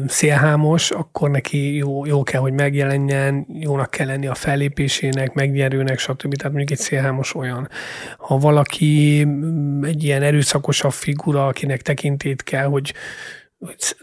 szélhámos, 0.07 0.91
akkor 0.91 1.29
neki 1.29 1.75
jó, 1.75 2.05
jó 2.05 2.23
kell, 2.23 2.41
hogy 2.41 2.53
megjelenjen, 2.53 3.45
jónak 3.49 3.89
kell 3.89 4.07
lenni 4.07 4.27
a 4.27 4.33
fellépésének, 4.33 5.33
megnyerőnek, 5.33 5.99
stb. 5.99 6.35
Tehát 6.35 6.53
mondjuk 6.53 6.71
egy 6.71 6.85
szélhámos 6.85 7.35
olyan. 7.35 7.69
Ha 8.17 8.37
valaki 8.37 9.23
mm, 9.25 9.83
egy 9.83 10.03
ilyen 10.03 10.21
erőszakosabb 10.21 10.91
figura, 10.91 11.47
akinek 11.47 11.81
tekintét 11.81 12.43
kell, 12.43 12.65
hogy 12.65 12.93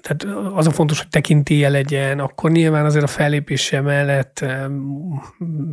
tehát 0.00 0.38
az 0.54 0.66
a 0.66 0.71
fontos, 0.71 0.99
hogy 0.99 1.09
tekintélye 1.09 1.69
legyen, 1.69 2.19
akkor 2.19 2.50
nyilván 2.50 2.85
azért 2.85 3.04
a 3.04 3.09
fellépése 3.09 3.80
mellett 3.80 4.45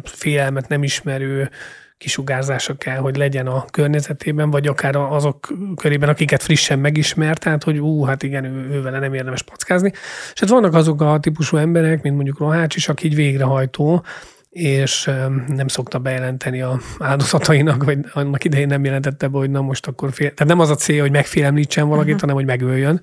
félelmet 0.03 0.67
nem 0.67 0.84
ismerő, 0.84 1.50
kisugárzása 1.98 2.75
kell, 2.75 2.98
hogy 2.98 3.16
legyen 3.16 3.48
a 3.48 3.66
környezetében, 3.72 4.50
vagy 4.50 4.68
akár 4.68 4.96
azok 4.96 5.54
körében, 5.75 6.10
akiket 6.10 6.44
frissen 6.44 6.80
megismert, 6.80 7.39
tehát 7.39 7.63
hogy 7.63 7.77
ú, 7.77 8.04
hát 8.04 8.24
igen, 8.24 8.44
ő, 8.44 8.70
ő 8.72 8.82
vele 8.82 9.00
nem 9.00 9.13
érdemes 9.13 9.42
packázni. 9.42 9.92
És 10.34 10.39
hát 10.39 10.50
vannak 10.50 10.74
azok 10.74 11.01
a 11.01 11.20
típusú 11.20 11.58
emberek, 11.58 12.01
mint 12.01 12.16
mondjuk 12.16 12.39
Rohács 12.39 12.75
is, 12.75 12.89
aki 12.89 13.06
így 13.06 13.16
végrehajtó, 13.16 14.04
és 14.50 15.12
nem 15.48 15.68
szokta 15.68 16.00
bejelenteni 16.00 16.62
a 16.62 16.80
áldozatainak, 17.00 17.84
vagy 17.84 17.98
annak 18.13 18.44
idején 18.44 18.68
nem 18.68 18.84
jelentette 18.84 19.27
be, 19.27 19.38
hogy 19.38 19.50
na 19.50 19.62
most 19.62 19.88
akkor 19.88 20.12
fél. 20.12 20.34
Tehát 20.34 20.54
nem 20.54 20.60
az 20.60 20.70
a 20.70 20.75
cél, 20.75 21.01
hogy 21.01 21.12
megfélemlítsen 21.12 21.88
valakit, 21.88 22.13
uh-huh. 22.13 22.30
hanem 22.30 22.36
hogy 22.36 22.46
megöljön 22.46 23.01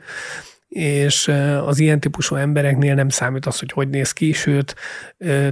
és 0.68 1.28
az 1.64 1.78
ilyen 1.78 2.00
típusú 2.00 2.34
embereknél 2.34 2.94
nem 2.94 3.08
számít 3.08 3.46
az, 3.46 3.58
hogy 3.58 3.72
hogy 3.72 3.88
néz 3.88 4.12
ki, 4.12 4.32
sőt, 4.32 4.74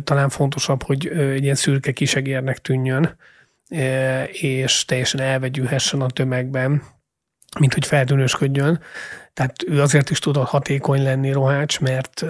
talán 0.04 0.28
fontosabb, 0.28 0.83
hogy 0.83 1.07
egy 1.09 1.42
ilyen 1.42 1.54
szürke 1.54 1.92
kisegérnek 1.92 2.59
tűnjön, 2.59 3.16
és 4.33 4.85
teljesen 4.85 5.21
elvegyülhessen 5.21 6.00
a 6.00 6.11
tömegben, 6.11 6.83
mint 7.59 7.75
hogy 7.75 7.87
feltűnősködjön. 7.87 8.81
Tehát 9.33 9.54
ő 9.66 9.81
azért 9.81 10.11
is 10.11 10.19
tudott 10.19 10.49
hatékony 10.49 11.02
lenni 11.02 11.33
Rohács, 11.33 11.81
mert, 11.81 12.25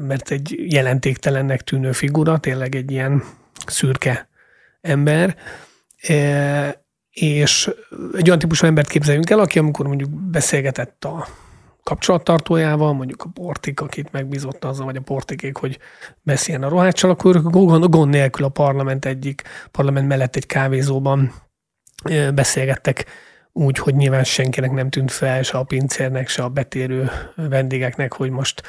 mert 0.00 0.30
egy 0.30 0.54
jelentéktelennek 0.72 1.62
tűnő 1.62 1.92
figura, 1.92 2.38
tényleg 2.38 2.74
egy 2.74 2.90
ilyen 2.90 3.22
szürke 3.66 4.28
ember, 4.80 5.36
és 7.10 7.70
egy 8.16 8.26
olyan 8.26 8.38
típusú 8.38 8.66
embert 8.66 8.88
képzeljünk 8.88 9.30
el, 9.30 9.38
aki 9.38 9.58
amikor 9.58 9.86
mondjuk 9.86 10.10
beszélgetett 10.10 11.04
a 11.04 11.26
kapcsolattartójával, 11.84 12.92
mondjuk 12.92 13.22
a 13.22 13.28
portik, 13.28 13.80
akit 13.80 14.12
megbízott 14.12 14.64
azzal, 14.64 14.84
vagy 14.84 14.96
a 14.96 15.00
portikék, 15.00 15.56
hogy 15.56 15.78
beszéljen 16.22 16.62
a 16.62 16.68
roháccsal, 16.68 17.10
akkor 17.10 17.42
gond, 17.42 17.84
gond 17.84 18.10
nélkül 18.10 18.44
a 18.44 18.48
parlament 18.48 19.04
egyik, 19.04 19.42
parlament 19.70 20.08
mellett 20.08 20.36
egy 20.36 20.46
kávézóban 20.46 21.32
beszélgettek 22.34 23.04
úgy, 23.52 23.78
hogy 23.78 23.94
nyilván 23.94 24.24
senkinek 24.24 24.72
nem 24.72 24.90
tűnt 24.90 25.10
fel, 25.10 25.42
se 25.42 25.58
a 25.58 25.62
pincérnek, 25.62 26.28
se 26.28 26.42
a 26.42 26.48
betérő 26.48 27.10
vendégeknek, 27.36 28.12
hogy 28.12 28.30
most 28.30 28.62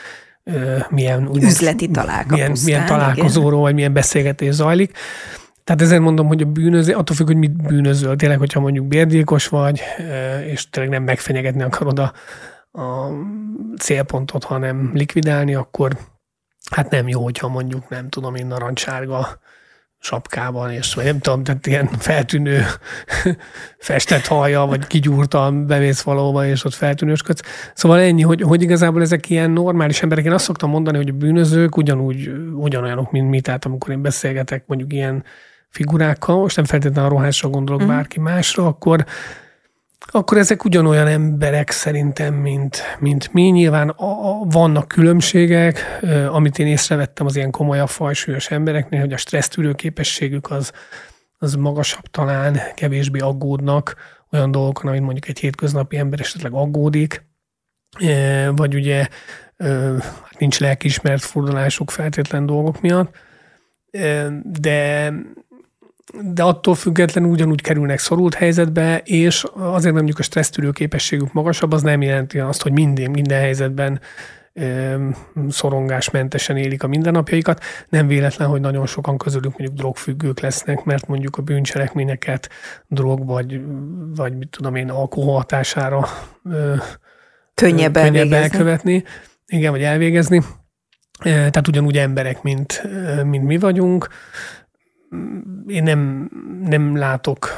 milyen 0.89 1.27
úgy, 1.27 1.43
üzleti 1.43 1.91
találkozó, 1.91 2.36
milyen, 2.36 2.57
milyen 2.63 2.86
találkozóról, 2.86 3.50
igen. 3.50 3.62
vagy 3.62 3.74
milyen 3.74 3.93
beszélgetés 3.93 4.53
zajlik. 4.53 4.98
Tehát 5.63 5.81
ezért 5.81 6.01
mondom, 6.01 6.27
hogy 6.27 6.41
a 6.41 6.45
bűnöző, 6.45 6.93
attól 6.93 7.15
függ, 7.15 7.25
hogy 7.25 7.36
mit 7.36 7.67
bűnözöl. 7.67 8.15
Tényleg, 8.15 8.38
hogyha 8.38 8.60
mondjuk 8.60 8.86
bérgyilkos 8.86 9.48
vagy, 9.48 9.81
és 10.45 10.69
tényleg 10.69 10.91
nem 10.91 11.03
megfenyegetni 11.03 11.63
akarod 11.63 12.00
a, 12.00 12.13
a 12.75 13.10
célpontot, 13.79 14.44
hanem 14.44 14.91
likvidálni, 14.94 15.55
akkor 15.55 15.98
hát 16.72 16.89
nem 16.89 17.08
jó, 17.08 17.24
hogyha 17.24 17.48
mondjuk 17.48 17.89
nem 17.89 18.10
tudom 18.10 18.36
én 18.36 18.48
narancsárga 18.48 19.39
sapkában, 20.00 20.72
és 20.72 20.94
vagy 20.94 21.05
nem 21.05 21.20
tudom, 21.20 21.44
tehát 21.44 21.67
ilyen 21.67 21.88
feltűnő 21.88 22.63
festett 23.77 24.25
haja, 24.25 24.65
vagy 24.65 24.88
kigyúrtan 24.88 25.67
bevész 25.67 26.01
valóba, 26.01 26.46
és 26.46 26.63
ott 26.63 26.74
feltűnősködsz. 26.74 27.72
Szóval 27.74 28.00
ennyi, 28.00 28.22
hogy, 28.22 28.41
hogy 28.41 28.62
igazából 28.62 29.01
ezek 29.01 29.29
ilyen 29.29 29.51
normális 29.51 30.01
emberek. 30.01 30.25
Én 30.25 30.32
azt 30.32 30.46
szoktam 30.46 30.70
mondani, 30.70 30.98
hogy 30.98 31.10
a 31.10 31.13
bűnözők 31.13 31.77
ugyanúgy, 31.77 32.32
ugyanolyanok, 32.53 33.12
mint 33.12 33.29
mi. 33.29 33.41
Tehát 33.41 33.65
amikor 33.65 33.91
én 33.91 34.01
beszélgetek 34.01 34.63
mondjuk 34.67 34.94
ilyen 34.94 35.24
figurákkal, 35.70 36.38
most 36.38 36.55
nem 36.55 36.65
feltétlenül 36.65 37.10
a 37.10 37.13
rohásra 37.13 37.50
gondolok 37.50 37.84
mm. 37.84 37.88
bárki 37.88 38.20
másra, 38.20 38.65
akkor 38.67 39.05
akkor 40.15 40.38
ezek 40.38 40.65
ugyanolyan 40.65 41.07
emberek 41.07 41.69
szerintem, 41.69 42.34
mint, 42.34 42.98
mint 43.00 43.34
mi. 43.34 43.41
Nyilván 43.41 43.89
a, 43.89 44.29
a, 44.29 44.45
vannak 44.50 44.88
különbségek, 44.88 46.00
amit 46.29 46.60
én 46.60 46.67
észrevettem 46.67 47.25
az 47.25 47.36
ilyen 47.36 47.51
komolyabb 47.51 47.89
fajsúlyos 47.89 48.51
embereknél, 48.51 49.00
hogy 49.00 49.13
a 49.13 49.17
stressztűrő 49.17 49.74
képességük 49.74 50.51
az, 50.51 50.72
az 51.38 51.55
magasabb 51.55 52.05
talán, 52.12 52.60
kevésbé 52.75 53.19
aggódnak 53.19 53.95
olyan 54.31 54.51
dolgokon, 54.51 54.89
amit 54.89 55.01
mondjuk 55.01 55.27
egy 55.27 55.39
hétköznapi 55.39 55.98
ember 55.98 56.19
esetleg 56.19 56.53
aggódik, 56.53 57.25
vagy 58.55 58.75
ugye 58.75 59.07
hát 59.57 60.39
nincs 60.39 60.60
lelkismert 60.60 61.24
fordulásuk 61.24 61.91
feltétlen 61.91 62.45
dolgok 62.45 62.81
miatt, 62.81 63.15
de 64.43 65.13
de 66.22 66.44
attól 66.44 66.76
függetlenül 66.76 67.30
ugyanúgy 67.30 67.62
kerülnek 67.62 68.00
szorult 68.00 68.34
helyzetbe, 68.34 68.98
és 69.04 69.44
azért, 69.54 69.84
mert 69.84 69.94
mondjuk 69.94 70.20
a 70.20 70.24
stressztűrő 70.24 70.72
képességük 70.72 71.34
magasabb, 71.34 71.72
az 71.72 71.82
nem 71.82 72.02
jelenti 72.02 72.40
azt, 72.40 72.62
hogy 72.62 72.72
minden, 72.72 73.12
minden 73.12 73.40
helyzetben 73.40 74.00
szorongásmentesen 75.50 76.58
élik 76.58 76.84
a 76.84 76.88
mindennapjaikat. 76.88 77.64
Nem 77.90 78.08
véletlen, 78.08 78.48
hogy 78.48 78.62
nagyon 78.62 78.86
sokan 78.86 79.18
közülük 79.18 79.58
mondjuk 79.58 79.80
drogfüggők 79.80 80.40
lesznek, 80.40 80.84
mert 80.84 81.08
mondjuk 81.08 81.38
a 81.38 81.42
bűncselekményeket 81.42 82.50
drog 82.88 83.26
vagy, 83.26 83.62
vagy 84.16 84.38
mit 84.38 84.50
tudom 84.50 84.76
én, 84.76 84.90
alkohol 84.90 85.36
hatására 85.36 86.08
könnyebb, 87.54 87.94
könnyebb 87.94 88.32
elkövetni. 88.32 89.04
Igen, 89.46 89.72
vagy 89.72 89.84
elvégezni. 89.84 90.44
Tehát 91.24 91.68
ugyanúgy 91.68 91.98
emberek, 91.98 92.42
mint, 92.42 92.84
mint 93.24 93.44
mi 93.44 93.58
vagyunk 93.58 94.08
én 95.68 95.84
nem, 95.84 96.30
nem 96.64 96.98
látok 96.98 97.50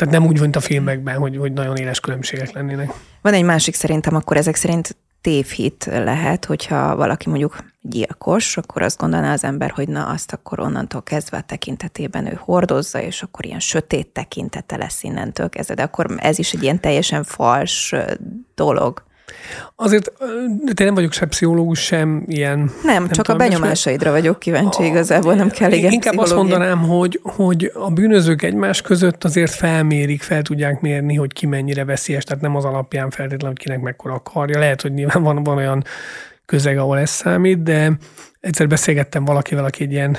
tehát 0.00 0.14
nem 0.14 0.26
úgy 0.26 0.38
volt 0.38 0.56
a 0.56 0.60
filmekben, 0.60 1.16
hogy, 1.16 1.36
hogy 1.36 1.52
nagyon 1.52 1.76
éles 1.76 2.00
különbségek 2.00 2.52
lennének. 2.52 2.92
Van 3.22 3.32
egy 3.32 3.44
másik 3.44 3.74
szerintem, 3.74 4.14
akkor 4.14 4.36
ezek 4.36 4.54
szerint 4.54 4.96
tévhit 5.20 5.84
lehet, 5.84 6.44
hogyha 6.44 6.96
valaki 6.96 7.28
mondjuk 7.28 7.56
gyilkos, 7.80 8.56
akkor 8.56 8.82
azt 8.82 8.98
gondolná 8.98 9.32
az 9.32 9.44
ember, 9.44 9.70
hogy 9.70 9.88
na 9.88 10.06
azt 10.06 10.32
akkor 10.32 10.60
onnantól 10.60 11.02
kezdve 11.02 11.36
a 11.36 11.40
tekintetében 11.42 12.26
ő 12.26 12.38
hordozza, 12.38 13.00
és 13.02 13.22
akkor 13.22 13.46
ilyen 13.46 13.60
sötét 13.60 14.08
tekintete 14.08 14.76
lesz 14.76 15.02
innentől 15.02 15.48
kezdve. 15.48 15.74
De 15.74 15.82
akkor 15.82 16.14
ez 16.18 16.38
is 16.38 16.52
egy 16.52 16.62
ilyen 16.62 16.80
teljesen 16.80 17.24
fals 17.24 17.94
dolog. 18.54 19.02
Azért 19.76 20.12
te 20.74 20.84
nem 20.84 20.94
vagyok 20.94 21.12
se 21.12 21.26
pszichológus, 21.26 21.80
sem 21.84 22.24
ilyen... 22.26 22.58
Nem, 22.58 23.02
nem 23.02 23.08
csak 23.08 23.26
tudom, 23.26 23.40
a 23.40 23.44
benyomásaidra 23.44 24.10
vagyok 24.10 24.38
kíváncsi, 24.38 24.82
a, 24.82 24.86
igazából 24.86 25.34
nem 25.34 25.50
kell 25.50 25.72
igen 25.72 25.92
Inkább 25.92 26.18
azt 26.18 26.34
mondanám, 26.34 26.78
hogy, 26.78 27.20
hogy 27.22 27.72
a 27.74 27.90
bűnözők 27.90 28.42
egymás 28.42 28.82
között 28.82 29.24
azért 29.24 29.54
felmérik, 29.54 30.22
fel 30.22 30.42
tudják 30.42 30.80
mérni, 30.80 31.14
hogy 31.14 31.32
ki 31.32 31.46
mennyire 31.46 31.84
veszélyes, 31.84 32.24
tehát 32.24 32.42
nem 32.42 32.56
az 32.56 32.64
alapján 32.64 33.10
feltétlenül, 33.10 33.56
hogy 33.56 33.64
kinek 33.64 33.80
mekkora 33.80 34.14
akarja. 34.14 34.58
Lehet, 34.58 34.82
hogy 34.82 34.92
nyilván 34.92 35.22
van, 35.22 35.42
van 35.42 35.56
olyan 35.56 35.84
közeg, 36.46 36.78
ahol 36.78 36.98
ez 36.98 37.10
számít, 37.10 37.62
de 37.62 37.92
egyszer 38.40 38.66
beszélgettem 38.66 39.24
valakivel, 39.24 39.64
aki 39.64 39.82
egy 39.82 39.92
ilyen 39.92 40.16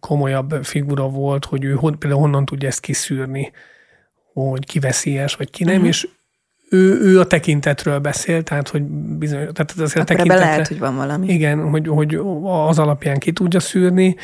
komolyabb 0.00 0.58
figura 0.62 1.08
volt, 1.08 1.44
hogy 1.44 1.64
ő 1.64 1.78
például 1.98 2.20
honnan 2.20 2.44
tudja 2.44 2.68
ezt 2.68 2.80
kiszűrni, 2.80 3.52
hogy 4.32 4.66
ki 4.66 4.78
veszélyes, 4.78 5.34
vagy 5.34 5.50
ki 5.50 5.64
nem, 5.64 5.74
uh-huh. 5.74 5.88
és 5.88 6.08
ő, 6.72 7.00
ő 7.00 7.20
a 7.20 7.26
tekintetről 7.26 7.98
beszél, 7.98 8.42
tehát 8.42 8.68
hogy 8.68 8.82
bizony, 9.18 9.38
tehát 9.38 9.74
azért 9.76 10.10
a 10.10 10.14
tekintetre, 10.14 10.44
lehet, 10.44 10.68
hogy 10.68 10.78
van 10.78 10.96
valami. 10.96 11.32
Igen, 11.32 11.70
hogy, 11.70 11.88
hogy 11.88 12.14
az 12.42 12.78
alapján 12.78 13.18
ki 13.18 13.32
tudja 13.32 13.60
szűrni, 13.60 14.16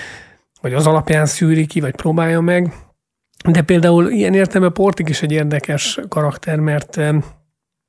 vagy 0.60 0.74
az 0.74 0.86
alapján 0.86 1.26
szűri 1.26 1.66
ki, 1.66 1.80
vagy 1.80 1.94
próbálja 1.94 2.40
meg. 2.40 2.72
De 3.48 3.62
például 3.62 4.10
ilyen 4.10 4.34
értelme 4.34 4.68
Portik 4.68 5.08
is 5.08 5.22
egy 5.22 5.32
érdekes 5.32 6.00
karakter, 6.08 6.58
mert 6.58 6.96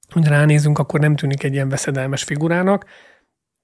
hogy 0.09 0.27
ránézünk, 0.27 0.79
akkor 0.79 0.99
nem 0.99 1.15
tűnik 1.15 1.43
egy 1.43 1.53
ilyen 1.53 1.69
veszedelmes 1.69 2.23
figurának, 2.23 2.85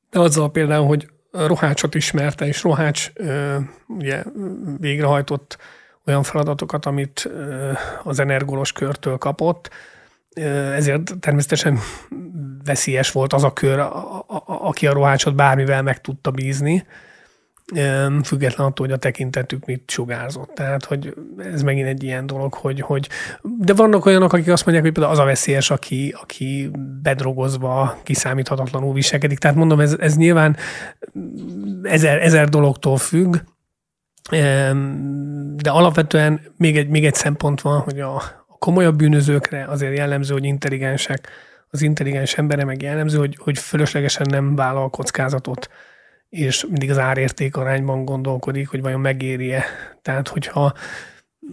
de 0.09 0.19
azzal 0.19 0.51
például, 0.51 0.85
hogy 0.85 1.09
Rohácsot 1.31 1.95
ismerte, 1.95 2.47
és 2.47 2.63
Rohács 2.63 3.11
ugye 3.87 4.23
végrehajtott 4.77 5.57
olyan 6.05 6.23
feladatokat, 6.23 6.85
amit 6.85 7.29
az 8.03 8.19
energolos 8.19 8.71
körtől 8.71 9.17
kapott, 9.17 9.69
ezért 10.75 11.19
természetesen 11.19 11.79
veszélyes 12.65 13.11
volt 13.11 13.33
az 13.33 13.43
a 13.43 13.53
kör, 13.53 13.79
a, 13.79 14.17
a, 14.17 14.43
aki 14.45 14.87
a 14.87 14.93
rohácsot 14.93 15.35
bármivel 15.35 15.81
meg 15.81 16.01
tudta 16.01 16.31
bízni, 16.31 16.85
független 18.23 18.67
attól, 18.67 18.85
hogy 18.85 18.95
a 18.95 18.97
tekintetük 18.97 19.65
mit 19.65 19.91
sugárzott. 19.91 20.51
Tehát, 20.53 20.85
hogy 20.85 21.13
ez 21.53 21.61
megint 21.61 21.87
egy 21.87 22.03
ilyen 22.03 22.25
dolog, 22.25 22.53
hogy, 22.53 22.81
hogy 22.81 23.09
de 23.41 23.73
vannak 23.73 24.05
olyanok, 24.05 24.33
akik 24.33 24.47
azt 24.51 24.65
mondják, 24.65 24.85
hogy 24.85 24.93
például 24.93 25.15
az 25.15 25.21
a 25.21 25.25
veszélyes, 25.25 25.69
aki, 25.69 26.15
aki 26.21 26.71
bedrogozva, 27.01 27.97
kiszámíthatatlanul 28.03 28.93
viselkedik. 28.93 29.37
Tehát 29.37 29.57
mondom, 29.57 29.79
ez, 29.79 29.95
ez 29.99 30.15
nyilván 30.15 30.57
ezer, 31.83 32.21
ezer 32.21 32.49
dologtól 32.49 32.97
függ, 32.97 33.35
de 35.55 35.69
alapvetően 35.69 36.41
még 36.57 36.77
egy, 36.77 36.87
még 36.87 37.05
egy 37.05 37.15
szempont 37.15 37.61
van, 37.61 37.79
hogy 37.79 37.99
a, 37.99 38.21
a 38.55 38.57
komolyabb 38.57 38.95
bűnözőkre 38.95 39.65
azért 39.65 39.97
jellemző, 39.97 40.33
hogy 40.33 40.45
intelligensek, 40.45 41.29
az 41.69 41.81
intelligens 41.81 42.33
embere 42.33 42.63
meg 42.63 42.81
jellemző, 42.81 43.17
hogy, 43.17 43.37
hogy 43.41 43.57
fölöslegesen 43.57 44.25
nem 44.29 44.55
vállal 44.55 44.89
kockázatot 44.89 45.69
és 46.29 46.65
mindig 46.69 46.89
az 46.89 46.97
árérték 46.97 47.55
arányban 47.55 48.05
gondolkodik, 48.05 48.67
hogy 48.67 48.81
vajon 48.81 48.99
megéri-e. 48.99 49.65
Tehát, 50.01 50.27
hogyha 50.27 50.73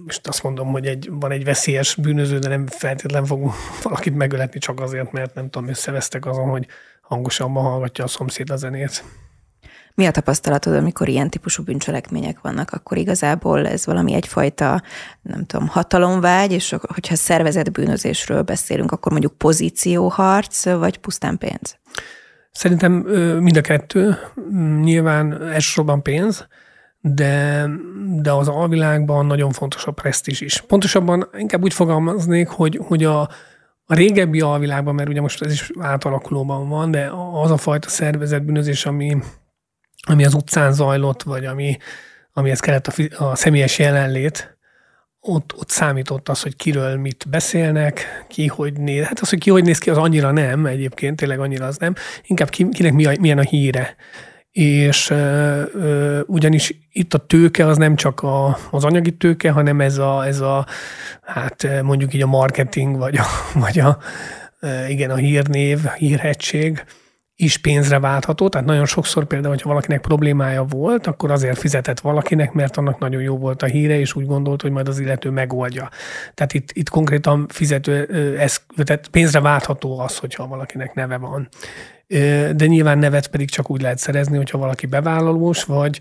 most 0.05 0.27
azt 0.27 0.43
mondom, 0.43 0.71
hogy 0.71 0.87
egy, 0.87 1.09
van 1.11 1.31
egy 1.31 1.45
veszélyes 1.45 1.95
bűnöző, 1.95 2.39
de 2.39 2.49
nem 2.49 2.67
feltétlenül 2.67 3.27
fog 3.27 3.53
valakit 3.83 4.17
megöletni 4.17 4.59
csak 4.59 4.81
azért, 4.81 5.13
mert 5.13 5.35
nem 5.35 5.51
tudom, 5.51 5.69
összevesztek 5.69 6.27
azon, 6.27 6.49
hogy 6.49 6.67
hangosabban 7.01 7.63
hallgatja 7.63 8.05
a 8.05 8.09
szomszéd 8.09 8.51
a 8.51 8.57
zenét. 8.57 9.05
Mi 9.95 10.07
a 10.07 10.11
tapasztalatod, 10.11 10.75
amikor 10.75 11.09
ilyen 11.09 11.31
típusú 11.31 11.63
bűncselekmények 11.63 12.41
vannak? 12.41 12.71
Akkor 12.71 12.97
igazából 12.97 13.67
ez 13.67 13.87
valami 13.87 14.15
egyfajta, 14.15 14.83
nem 15.23 15.45
tudom, 15.47 15.69
hatalomvágy, 15.69 16.53
és 16.53 16.77
hogyha 16.81 17.15
szervezett 17.15 17.71
bűnözésről 17.71 18.43
beszélünk, 18.43 18.93
akkor 18.93 19.13
mondjuk 19.13 19.39
pozícióharc, 19.39 20.65
vagy 20.65 20.99
pusztán 20.99 21.39
pénz? 21.39 21.79
Szerintem 22.53 22.93
mind 23.41 23.57
a 23.57 23.61
kettő, 23.61 24.19
nyilván 24.83 25.43
elsősorban 25.43 26.03
pénz, 26.03 26.47
de, 27.01 27.67
de 28.21 28.33
az 28.33 28.49
alvilágban 28.49 29.27
nagyon 29.27 29.51
fontos 29.51 29.87
a 29.87 29.91
presztízs 29.91 30.41
is. 30.41 30.61
Pontosabban 30.61 31.29
inkább 31.37 31.63
úgy 31.63 31.75
fogalmaznék, 31.75 32.49
hogy, 32.49 32.81
hogy 32.83 33.05
a, 33.05 33.21
a 33.85 33.95
régebbi 33.95 34.41
alvilágban, 34.41 34.95
mert 34.95 35.09
ugye 35.09 35.21
most 35.21 35.43
ez 35.43 35.53
is 35.53 35.71
átalakulóban 35.79 36.69
van, 36.69 36.91
de 36.91 37.11
az 37.43 37.51
a 37.51 37.57
fajta 37.57 37.89
szervezetbűnözés, 37.89 38.87
ami, 38.87 39.17
ami 40.07 40.25
az 40.25 40.35
utcán 40.35 40.73
zajlott, 40.73 41.23
vagy 41.23 41.45
ami, 41.45 41.77
amihez 42.33 42.61
kellett 42.61 42.87
a, 42.87 43.25
a 43.25 43.37
személyes 43.37 43.79
jelenlét, 43.79 44.57
ott, 45.25 45.55
ott 45.57 45.69
számított 45.69 46.29
az, 46.29 46.43
hogy 46.43 46.57
kiről 46.57 46.97
mit 46.97 47.27
beszélnek, 47.31 48.25
ki 48.29 48.47
hogy 48.47 48.73
néz. 48.73 49.05
Hát 49.05 49.21
az, 49.21 49.29
hogy 49.29 49.39
ki 49.39 49.51
hogy 49.51 49.65
néz 49.65 49.79
ki, 49.79 49.91
az 49.91 49.97
annyira 49.97 50.31
nem 50.31 50.67
egyébként, 50.67 51.17
tényleg 51.17 51.41
annyira 51.41 51.67
az 51.67 51.77
nem. 51.77 51.95
Inkább 52.27 52.49
ki, 52.49 52.69
kinek 52.69 52.93
mi 52.93 53.07
a, 53.07 53.13
milyen 53.21 53.39
a 53.39 53.43
híre. 53.43 53.97
És 54.51 55.11
ö, 55.11 55.63
ö, 55.75 56.21
ugyanis 56.27 56.75
itt 56.93 57.15
a 57.15 57.27
tőke 57.27 57.67
az 57.67 57.77
nem 57.77 57.97
csak 57.97 58.21
a, 58.21 58.59
az 58.71 58.85
anyagi 58.85 59.17
tőke, 59.17 59.51
hanem 59.51 59.81
ez 59.81 59.99
a, 59.99 60.27
ez 60.27 60.41
a, 60.41 60.67
hát 61.23 61.83
mondjuk 61.83 62.15
így 62.15 62.23
a 62.23 62.27
marketing, 62.27 62.97
vagy 62.97 63.17
a, 63.17 63.25
vagy 63.55 63.79
a 63.79 63.99
igen, 64.89 65.11
a 65.11 65.17
hírnév, 65.17 65.85
hírhetség 65.85 66.85
is 67.43 67.57
pénzre 67.57 67.99
váltható, 67.99 68.49
tehát 68.49 68.67
nagyon 68.67 68.87
sokszor 68.87 69.25
például, 69.25 69.53
hogyha 69.53 69.69
valakinek 69.69 70.01
problémája 70.01 70.65
volt, 70.65 71.07
akkor 71.07 71.31
azért 71.31 71.59
fizetett 71.59 72.01
valakinek, 72.01 72.53
mert 72.53 72.77
annak 72.77 72.99
nagyon 72.99 73.23
jó 73.23 73.39
volt 73.39 73.63
a 73.63 73.67
híre, 73.67 73.99
és 73.99 74.15
úgy 74.15 74.27
gondolt, 74.27 74.63
hogy 74.63 74.71
majd 74.71 74.89
az 74.89 74.99
illető 74.99 75.31
megoldja. 75.31 75.89
Tehát 76.35 76.53
itt, 76.53 76.69
itt 76.73 76.89
konkrétan 76.89 77.47
fizető, 77.49 78.07
ez, 78.39 78.61
tehát 78.85 79.09
pénzre 79.09 79.41
váltható 79.41 79.99
az, 79.99 80.19
hogyha 80.19 80.47
valakinek 80.47 80.95
neve 80.95 81.17
van. 81.17 81.49
De 82.57 82.67
nyilván 82.67 82.99
nevet 82.99 83.29
pedig 83.29 83.51
csak 83.51 83.71
úgy 83.71 83.81
lehet 83.83 83.99
szerezni, 83.99 84.37
hogyha 84.37 84.59
valaki 84.59 84.87
bevállalós, 84.87 85.65
vagy 85.65 86.01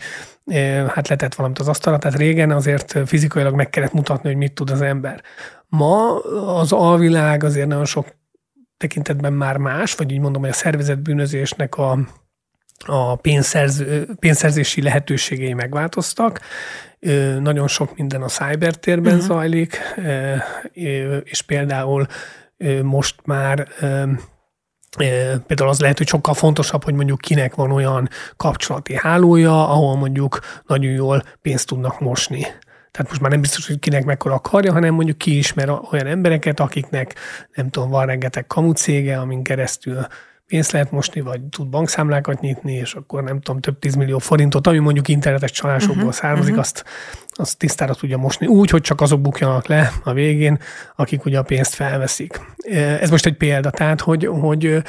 hát 0.88 1.08
letett 1.08 1.36
valamit 1.36 1.60
az 1.60 1.68
asztalra. 1.68 2.00
Tehát 2.00 2.18
régen 2.18 2.52
azért 2.52 2.98
fizikailag 3.06 3.56
meg 3.56 3.70
kellett 3.70 3.94
mutatni, 3.94 4.30
hogy 4.30 4.38
mit 4.38 4.54
tud 4.54 4.70
az 4.70 4.82
ember. 4.82 5.22
Ma 5.68 6.20
az 6.58 6.72
alvilág 6.72 7.44
azért 7.44 7.68
nagyon 7.68 7.86
sok 7.86 8.08
tekintetben 8.82 9.34
már 9.34 9.58
más, 9.58 9.96
vagy 9.96 10.12
így 10.12 10.20
mondom, 10.20 10.42
hogy 10.42 10.52
a 10.52 10.54
szervezetbűnözésnek 10.54 11.76
a, 11.76 12.00
a 12.86 13.16
pénzszerző, 13.16 14.08
pénzszerzési 14.20 14.82
lehetőségei 14.82 15.54
megváltoztak. 15.54 16.42
Nagyon 17.40 17.68
sok 17.68 17.98
minden 17.98 18.22
a 18.22 18.28
cybertérben 18.28 19.14
uh-huh. 19.14 19.28
zajlik, 19.28 19.80
és 21.24 21.42
például 21.42 22.08
most 22.82 23.16
már 23.24 23.68
Például 25.48 25.70
az 25.70 25.80
lehet, 25.80 25.98
hogy 25.98 26.08
sokkal 26.08 26.34
fontosabb, 26.34 26.84
hogy 26.84 26.94
mondjuk 26.94 27.20
kinek 27.20 27.56
van 27.56 27.72
olyan 27.72 28.10
kapcsolati 28.38 28.96
hálója, 28.96 29.70
ahol 29.70 29.96
mondjuk 29.96 30.40
nagyon 30.68 30.92
jól 30.92 31.24
pénzt 31.42 31.68
tudnak 31.68 32.00
mosni. 32.00 32.46
Tehát 32.92 33.10
most 33.10 33.22
már 33.22 33.32
nem 33.32 33.42
biztos, 33.42 33.68
hogy 33.68 33.80
kinek 33.80 34.06
mekkora 34.06 34.34
akarja, 34.34 34.72
hanem 34.72 34.94
mondjuk 34.94 35.18
ki 35.18 35.38
ismer 35.38 35.70
olyan 35.70 36.08
embereket, 36.08 36.60
akiknek 36.60 37.16
nem 37.54 37.70
tudom, 37.70 37.90
van 37.90 38.06
rengeteg 38.06 38.48
kamucége, 38.48 39.20
amin 39.20 39.44
keresztül 39.44 40.08
pénzt 40.52 40.72
lehet 40.72 40.92
mosni, 40.92 41.22
vagy 41.22 41.42
tud 41.42 41.68
bankszámlákat 41.68 42.42
nyitni, 42.42 42.74
és 42.74 42.94
akkor 42.94 43.24
nem 43.24 43.42
tudom, 43.42 43.62
több 43.62 43.80
tízmillió 43.80 44.18
forintot, 44.18 44.68
ami 44.68 44.78
mondjuk 44.78 45.08
internetes 45.08 45.52
csalásokból 45.52 45.98
uh-huh, 45.98 46.14
származik, 46.14 46.50
uh-huh. 46.50 46.60
azt, 46.60 46.86
azt 47.28 47.58
tisztára 47.58 47.94
tudja 47.94 48.18
mosni 48.18 48.48
úgy, 48.48 48.70
hogy 48.70 48.82
csak 48.82 49.02
azok 49.02 49.22
bukjanak 49.22 49.68
le 49.68 49.92
a 50.04 50.14
végén, 50.14 50.60
akik 50.96 51.26
ugye 51.26 51.38
a 51.38 51.44
pénzt 51.44 51.74
felveszik. 51.74 52.40
Ez 53.00 53.10
most 53.10 53.26
egy 53.26 53.38
példa, 53.38 53.70
tehát, 53.70 54.02
hogy, 54.02 54.26
hogy 54.26 54.84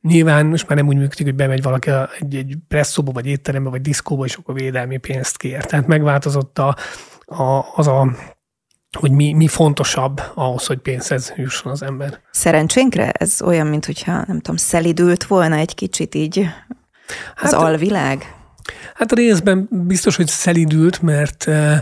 nyilván 0.00 0.46
most 0.46 0.68
már 0.68 0.78
nem 0.78 0.86
úgy 0.86 0.96
működik, 0.96 1.26
hogy 1.26 1.34
bemegy 1.34 1.62
valaki 1.62 1.90
egy, 2.20 2.34
egy 2.34 2.56
presszóba, 2.68 3.12
vagy 3.12 3.26
étterembe, 3.26 3.70
vagy 3.70 3.80
diszkóba, 3.80 4.24
és 4.24 4.34
akkor 4.34 4.54
védelmi 4.54 4.96
pénzt 4.96 5.36
kér. 5.36 5.64
Tehát 5.64 5.86
megváltozott 5.86 6.58
a, 6.58 6.76
a, 7.28 7.64
az 7.74 7.86
a 7.86 8.08
hogy 8.98 9.10
mi, 9.10 9.32
mi 9.32 9.46
fontosabb 9.46 10.22
ahhoz, 10.34 10.66
hogy 10.66 10.78
pénzhez 10.78 11.32
jusson 11.36 11.72
az 11.72 11.82
ember. 11.82 12.20
Szerencsénkre 12.30 13.10
ez 13.10 13.42
olyan, 13.42 13.66
mint 13.66 13.84
hogyha, 13.84 14.12
nem 14.12 14.40
tudom, 14.40 14.56
szelidült 14.56 15.24
volna 15.24 15.56
egy 15.56 15.74
kicsit 15.74 16.14
így 16.14 16.38
az 17.36 17.52
hát, 17.52 17.52
alvilág? 17.52 18.34
Hát 18.94 19.12
a 19.12 19.14
részben 19.14 19.68
biztos, 19.70 20.16
hogy 20.16 20.26
szelidült, 20.26 21.02
mert 21.02 21.48
eh, 21.48 21.80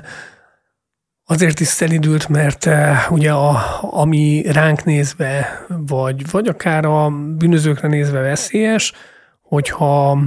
azért 1.24 1.60
is 1.60 1.66
szelidült, 1.66 2.28
mert 2.28 2.66
eh, 2.66 3.12
ugye 3.12 3.32
a, 3.32 3.78
ami 3.80 4.42
ránk 4.52 4.84
nézve, 4.84 5.64
vagy, 5.68 6.30
vagy 6.30 6.48
akár 6.48 6.84
a 6.84 7.10
bűnözőkre 7.10 7.88
nézve 7.88 8.20
veszélyes, 8.20 8.92
hogyha 9.42 10.18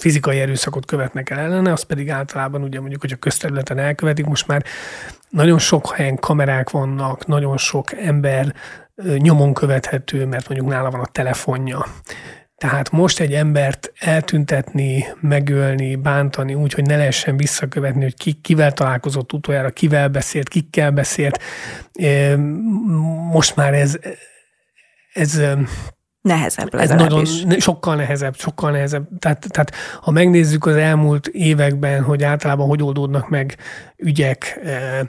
fizikai 0.00 0.40
erőszakot 0.40 0.86
követnek 0.86 1.30
el 1.30 1.38
ellene, 1.38 1.72
az 1.72 1.82
pedig 1.82 2.10
általában 2.10 2.62
ugye 2.62 2.80
mondjuk, 2.80 3.00
hogy 3.00 3.12
a 3.12 3.16
közterületen 3.16 3.78
elkövetik, 3.78 4.24
most 4.24 4.46
már 4.46 4.64
nagyon 5.28 5.58
sok 5.58 5.94
helyen 5.94 6.16
kamerák 6.18 6.70
vannak, 6.70 7.26
nagyon 7.26 7.56
sok 7.56 7.92
ember 7.92 8.54
nyomon 9.16 9.54
követhető, 9.54 10.26
mert 10.26 10.48
mondjuk 10.48 10.70
nála 10.70 10.90
van 10.90 11.00
a 11.00 11.06
telefonja. 11.06 11.86
Tehát 12.56 12.90
most 12.90 13.20
egy 13.20 13.32
embert 13.32 13.92
eltüntetni, 13.98 15.04
megölni, 15.20 15.96
bántani 15.96 16.54
úgy, 16.54 16.72
hogy 16.72 16.86
ne 16.86 16.96
lehessen 16.96 17.36
visszakövetni, 17.36 18.02
hogy 18.02 18.16
ki, 18.16 18.32
kivel 18.32 18.72
találkozott 18.72 19.32
utoljára, 19.32 19.70
kivel 19.70 20.08
beszélt, 20.08 20.48
kikkel 20.48 20.90
beszélt. 20.90 21.42
Most 23.32 23.56
már 23.56 23.74
ez, 23.74 23.98
ez 25.12 25.40
Nehezebb 26.20 26.74
Ez 26.74 26.90
nagyon, 26.90 27.24
sokkal 27.58 27.96
nehezebb, 27.96 28.36
sokkal 28.36 28.70
nehezebb. 28.70 29.08
Tehát, 29.18 29.46
tehát 29.48 29.74
ha 30.00 30.10
megnézzük 30.10 30.66
az 30.66 30.76
elmúlt 30.76 31.26
években, 31.26 32.02
hogy 32.02 32.22
általában 32.22 32.66
hogy 32.66 32.82
oldódnak 32.82 33.28
meg 33.28 33.56
ügyek, 33.96 34.60
eh, 34.64 35.00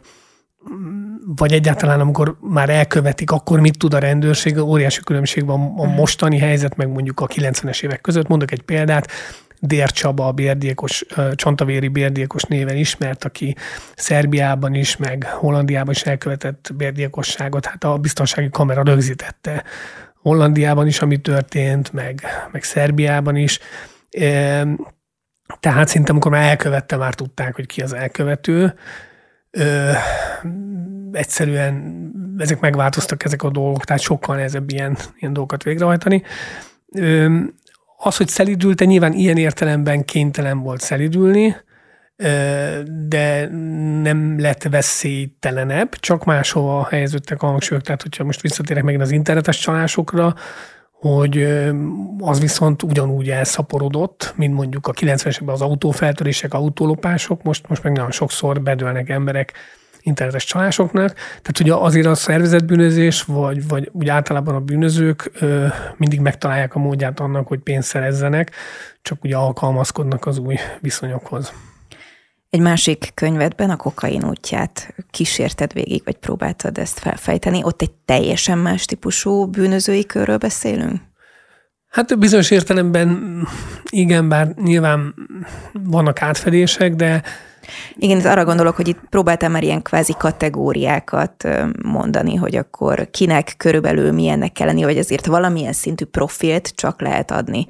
vagy 1.25 1.53
egyáltalán 1.53 1.99
amikor 1.99 2.37
már 2.41 2.69
elkövetik, 2.69 3.31
akkor 3.31 3.59
mit 3.59 3.77
tud 3.77 3.93
a 3.93 3.99
rendőrség, 3.99 4.57
óriási 4.57 5.01
különbség 5.01 5.45
van 5.45 5.73
a 5.77 5.85
mostani 5.85 6.37
helyzet, 6.37 6.75
meg 6.75 6.87
mondjuk 6.87 7.19
a 7.19 7.27
90-es 7.27 7.83
évek 7.83 8.01
között. 8.01 8.27
Mondok 8.27 8.51
egy 8.51 8.61
példát, 8.61 9.07
Dér 9.59 9.91
Csaba, 9.91 10.27
a 10.27 10.31
bérdiékos, 10.31 11.05
eh, 11.15 11.31
Csantavéri 11.31 11.87
bérdiékos 11.87 12.43
néven 12.43 12.75
ismert, 12.75 13.23
aki 13.23 13.55
Szerbiában 13.95 14.73
is, 14.73 14.97
meg 14.97 15.23
Hollandiában 15.23 15.93
is 15.93 16.01
elkövetett 16.01 16.71
bérdiékosságot, 16.75 17.65
hát 17.65 17.83
a 17.83 17.97
biztonsági 17.97 18.49
kamera 18.49 18.83
rögzítette 18.83 19.63
Hollandiában 20.21 20.87
is, 20.87 21.01
ami 21.01 21.17
történt, 21.17 21.93
meg, 21.93 22.21
meg 22.51 22.63
Szerbiában 22.63 23.35
is. 23.35 23.59
Tehát 25.59 25.87
szinte 25.87 26.11
amikor 26.11 26.31
már 26.31 26.49
elkövette, 26.49 26.95
már 26.95 27.13
tudták, 27.13 27.55
hogy 27.55 27.65
ki 27.65 27.81
az 27.81 27.93
elkövető. 27.93 28.73
Ö, 29.51 29.91
egyszerűen 31.11 32.05
ezek 32.37 32.59
megváltoztak 32.59 33.23
ezek 33.23 33.43
a 33.43 33.49
dolgok, 33.49 33.85
tehát 33.85 34.01
sokkal 34.01 34.35
nehezebb 34.35 34.69
ilyen, 34.69 34.97
ilyen 35.17 35.33
dolgokat 35.33 35.63
végrehajtani. 35.63 36.23
Ö, 36.91 37.37
az, 37.97 38.17
hogy 38.17 38.27
szelidült, 38.27 38.85
nyilván 38.85 39.13
ilyen 39.13 39.37
értelemben 39.37 40.05
kénytelen 40.05 40.59
volt 40.59 40.81
szelidülni, 40.81 41.55
de 43.07 43.47
nem 44.01 44.39
lett 44.39 44.63
veszélytelenebb, 44.63 45.95
csak 45.95 46.25
máshova 46.25 46.87
helyeződtek 46.89 47.41
a 47.41 47.47
hangsúlyok. 47.47 47.83
Tehát, 47.83 48.01
hogyha 48.01 48.23
most 48.23 48.41
visszatérek 48.41 48.83
megint 48.83 49.03
az 49.03 49.11
internetes 49.11 49.57
csalásokra, 49.57 50.35
hogy 50.91 51.61
az 52.19 52.39
viszont 52.39 52.83
ugyanúgy 52.83 53.29
elszaporodott, 53.29 54.33
mint 54.35 54.53
mondjuk 54.53 54.87
a 54.87 54.91
90-es 54.91 55.25
években 55.25 55.55
az 55.55 55.61
autófeltörések, 55.61 56.53
autólopások, 56.53 57.43
most, 57.43 57.67
most 57.67 57.83
meg 57.83 57.93
nagyon 57.93 58.11
sokszor 58.11 58.61
bedőlnek 58.61 59.09
emberek 59.09 59.53
internetes 60.01 60.45
csalásoknak. 60.45 61.13
Tehát 61.13 61.59
ugye 61.59 61.73
azért 61.73 62.05
a 62.05 62.15
szervezetbűnözés, 62.15 63.23
vagy, 63.23 63.67
vagy 63.67 63.89
úgy 63.91 64.09
általában 64.09 64.55
a 64.55 64.59
bűnözők 64.59 65.31
ö, 65.39 65.67
mindig 65.97 66.19
megtalálják 66.19 66.75
a 66.75 66.79
módját 66.79 67.19
annak, 67.19 67.47
hogy 67.47 67.59
pénzt 67.59 67.87
szerezzenek, 67.87 68.51
csak 69.01 69.23
ugye 69.23 69.35
alkalmazkodnak 69.35 70.25
az 70.25 70.37
új 70.37 70.55
viszonyokhoz. 70.79 71.53
Egy 72.51 72.59
másik 72.59 73.11
könyvedben 73.13 73.69
a 73.69 73.75
kokain 73.75 74.23
útját 74.23 74.95
kísérted 75.11 75.73
végig, 75.73 76.01
vagy 76.05 76.17
próbáltad 76.17 76.77
ezt 76.77 76.99
felfejteni. 76.99 77.63
Ott 77.63 77.81
egy 77.81 77.91
teljesen 77.91 78.57
más 78.57 78.85
típusú 78.85 79.45
bűnözői 79.45 80.05
körről 80.05 80.37
beszélünk? 80.37 81.01
Hát 81.87 82.19
bizonyos 82.19 82.51
értelemben 82.51 83.41
igen, 83.89 84.29
bár 84.29 84.53
nyilván 84.55 85.15
vannak 85.73 86.21
átfedések, 86.21 86.95
de 86.95 87.23
igen, 87.95 88.17
ez 88.17 88.25
arra 88.25 88.45
gondolok, 88.45 88.75
hogy 88.75 88.87
itt 88.87 88.99
próbáltam 89.09 89.51
már 89.51 89.63
ilyen 89.63 89.81
kvázi 89.81 90.13
kategóriákat 90.17 91.47
mondani, 91.83 92.35
hogy 92.35 92.55
akkor 92.55 93.09
kinek 93.11 93.53
körülbelül 93.57 94.11
milyennek 94.11 94.51
kell 94.51 94.67
lenni, 94.67 94.83
vagy 94.83 94.97
azért 94.97 95.25
valamilyen 95.25 95.73
szintű 95.73 96.05
profilt 96.05 96.71
csak 96.75 97.01
lehet 97.01 97.31
adni 97.31 97.67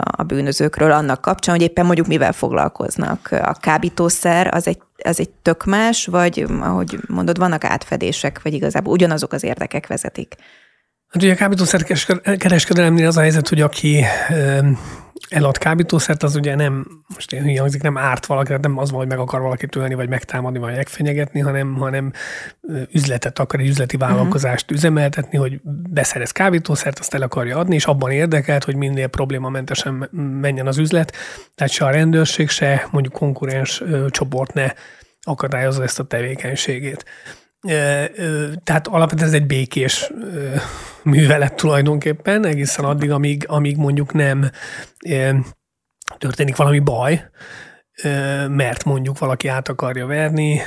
a 0.00 0.22
bűnözőkről 0.22 0.92
annak 0.92 1.20
kapcsán, 1.20 1.54
hogy 1.54 1.64
éppen 1.64 1.86
mondjuk 1.86 2.06
mivel 2.06 2.32
foglalkoznak. 2.32 3.28
A 3.30 3.56
kábítószer 3.60 4.54
az 4.54 4.66
egy, 4.66 4.80
az 5.04 5.20
egy 5.20 5.30
tök 5.30 5.64
más, 5.64 6.06
vagy 6.06 6.46
ahogy 6.60 6.98
mondod, 7.08 7.38
vannak 7.38 7.64
átfedések, 7.64 8.42
vagy 8.42 8.54
igazából 8.54 8.92
ugyanazok 8.92 9.32
az 9.32 9.42
érdekek 9.42 9.86
vezetik? 9.86 10.34
Hát 11.14 11.22
ugye 11.22 11.32
a 11.32 11.36
kábítószer 11.36 11.82
kereskedelemnél 12.36 13.06
az 13.06 13.16
a 13.16 13.20
helyzet, 13.20 13.48
hogy 13.48 13.60
aki 13.60 14.04
elad 15.28 15.58
kábítószert, 15.58 16.22
az 16.22 16.36
ugye 16.36 16.54
nem, 16.54 16.86
most 17.14 17.32
én 17.32 17.58
hangzik, 17.58 17.82
nem 17.82 17.98
árt 17.98 18.26
valaki, 18.26 18.54
nem 18.60 18.78
az 18.78 18.90
van, 18.90 18.98
hogy 18.98 19.08
meg 19.08 19.18
akar 19.18 19.40
valakit 19.40 19.76
ölni, 19.76 19.94
vagy 19.94 20.08
megtámadni, 20.08 20.58
vagy 20.58 20.74
megfenyegetni, 20.74 21.40
hanem, 21.40 21.74
hanem 21.74 22.12
üzletet 22.92 23.38
akar, 23.38 23.60
egy 23.60 23.68
üzleti 23.68 23.96
vállalkozást 23.96 24.62
uh-huh. 24.62 24.78
üzemeltetni, 24.78 25.38
hogy 25.38 25.60
beszerez 25.90 26.30
kábítószert, 26.30 26.98
azt 26.98 27.14
el 27.14 27.22
akarja 27.22 27.58
adni, 27.58 27.74
és 27.74 27.84
abban 27.84 28.10
érdekelt, 28.10 28.64
hogy 28.64 28.76
minél 28.76 29.06
problémamentesen 29.06 30.08
menjen 30.40 30.66
az 30.66 30.78
üzlet, 30.78 31.12
tehát 31.54 31.72
se 31.72 31.84
a 31.84 31.90
rendőrség, 31.90 32.48
se 32.48 32.88
mondjuk 32.90 33.14
konkurens 33.14 33.82
csoport 34.08 34.52
ne 34.52 34.66
akadályozza 35.20 35.82
ezt 35.82 35.98
a 35.98 36.04
tevékenységét. 36.04 37.04
Tehát 38.64 38.86
alapvetően 38.88 39.28
ez 39.28 39.34
egy 39.34 39.46
békés 39.46 40.12
művelet 41.02 41.54
tulajdonképpen, 41.54 42.44
egészen 42.46 42.84
addig, 42.84 43.10
amíg, 43.10 43.44
amíg 43.48 43.76
mondjuk 43.76 44.12
nem 44.12 44.50
történik 46.18 46.56
valami 46.56 46.78
baj, 46.78 47.30
mert 48.48 48.84
mondjuk 48.84 49.18
valaki 49.18 49.48
át 49.48 49.68
akarja 49.68 50.06
verni, 50.06 50.60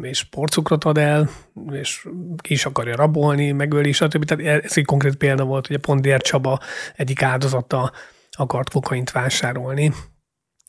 és 0.00 0.24
porcukrot 0.24 0.84
ad 0.84 0.98
el, 0.98 1.30
és 1.70 2.08
ki 2.36 2.52
is 2.52 2.64
akarja 2.64 2.96
rabolni, 2.96 3.52
megölni, 3.52 3.92
stb. 3.92 4.24
Tehát 4.24 4.64
ez 4.64 4.72
egy 4.76 4.84
konkrét 4.84 5.16
példa 5.16 5.44
volt, 5.44 5.66
hogy 5.66 5.76
a 5.76 5.86
Pondier 5.86 6.20
Csaba 6.20 6.58
egyik 6.96 7.22
áldozata 7.22 7.92
akart 8.30 8.70
kokaint 8.70 9.10
vásárolni, 9.10 9.92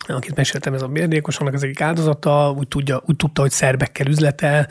akit 0.08 0.36
meséltem, 0.36 0.74
ez 0.74 0.82
a 0.82 0.88
bérdékos, 0.88 1.38
annak 1.38 1.54
az 1.54 1.64
egyik 1.64 1.82
áldozata, 1.82 2.54
úgy, 2.58 2.68
tudja, 2.68 3.02
úgy 3.06 3.16
tudta, 3.16 3.42
hogy 3.42 3.52
szerbekkel 3.52 4.08
üzletel, 4.08 4.68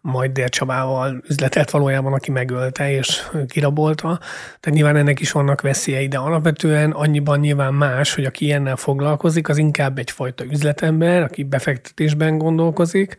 majd 0.00 0.30
Dél 0.30 0.48
Csabával 0.48 1.22
üzletelt 1.28 1.70
valójában, 1.70 2.12
aki 2.12 2.30
megölte 2.30 2.90
és 2.90 3.22
kirabolta. 3.48 4.18
Tehát 4.60 4.78
nyilván 4.78 4.96
ennek 4.96 5.20
is 5.20 5.32
vannak 5.32 5.60
veszélyei, 5.60 6.08
de 6.08 6.18
alapvetően 6.18 6.90
annyiban 6.90 7.40
nyilván 7.40 7.74
más, 7.74 8.14
hogy 8.14 8.24
aki 8.24 8.44
ilyennel 8.44 8.76
foglalkozik, 8.76 9.48
az 9.48 9.58
inkább 9.58 9.98
egyfajta 9.98 10.44
üzletember, 10.44 11.22
aki 11.22 11.42
befektetésben 11.42 12.38
gondolkozik, 12.38 13.16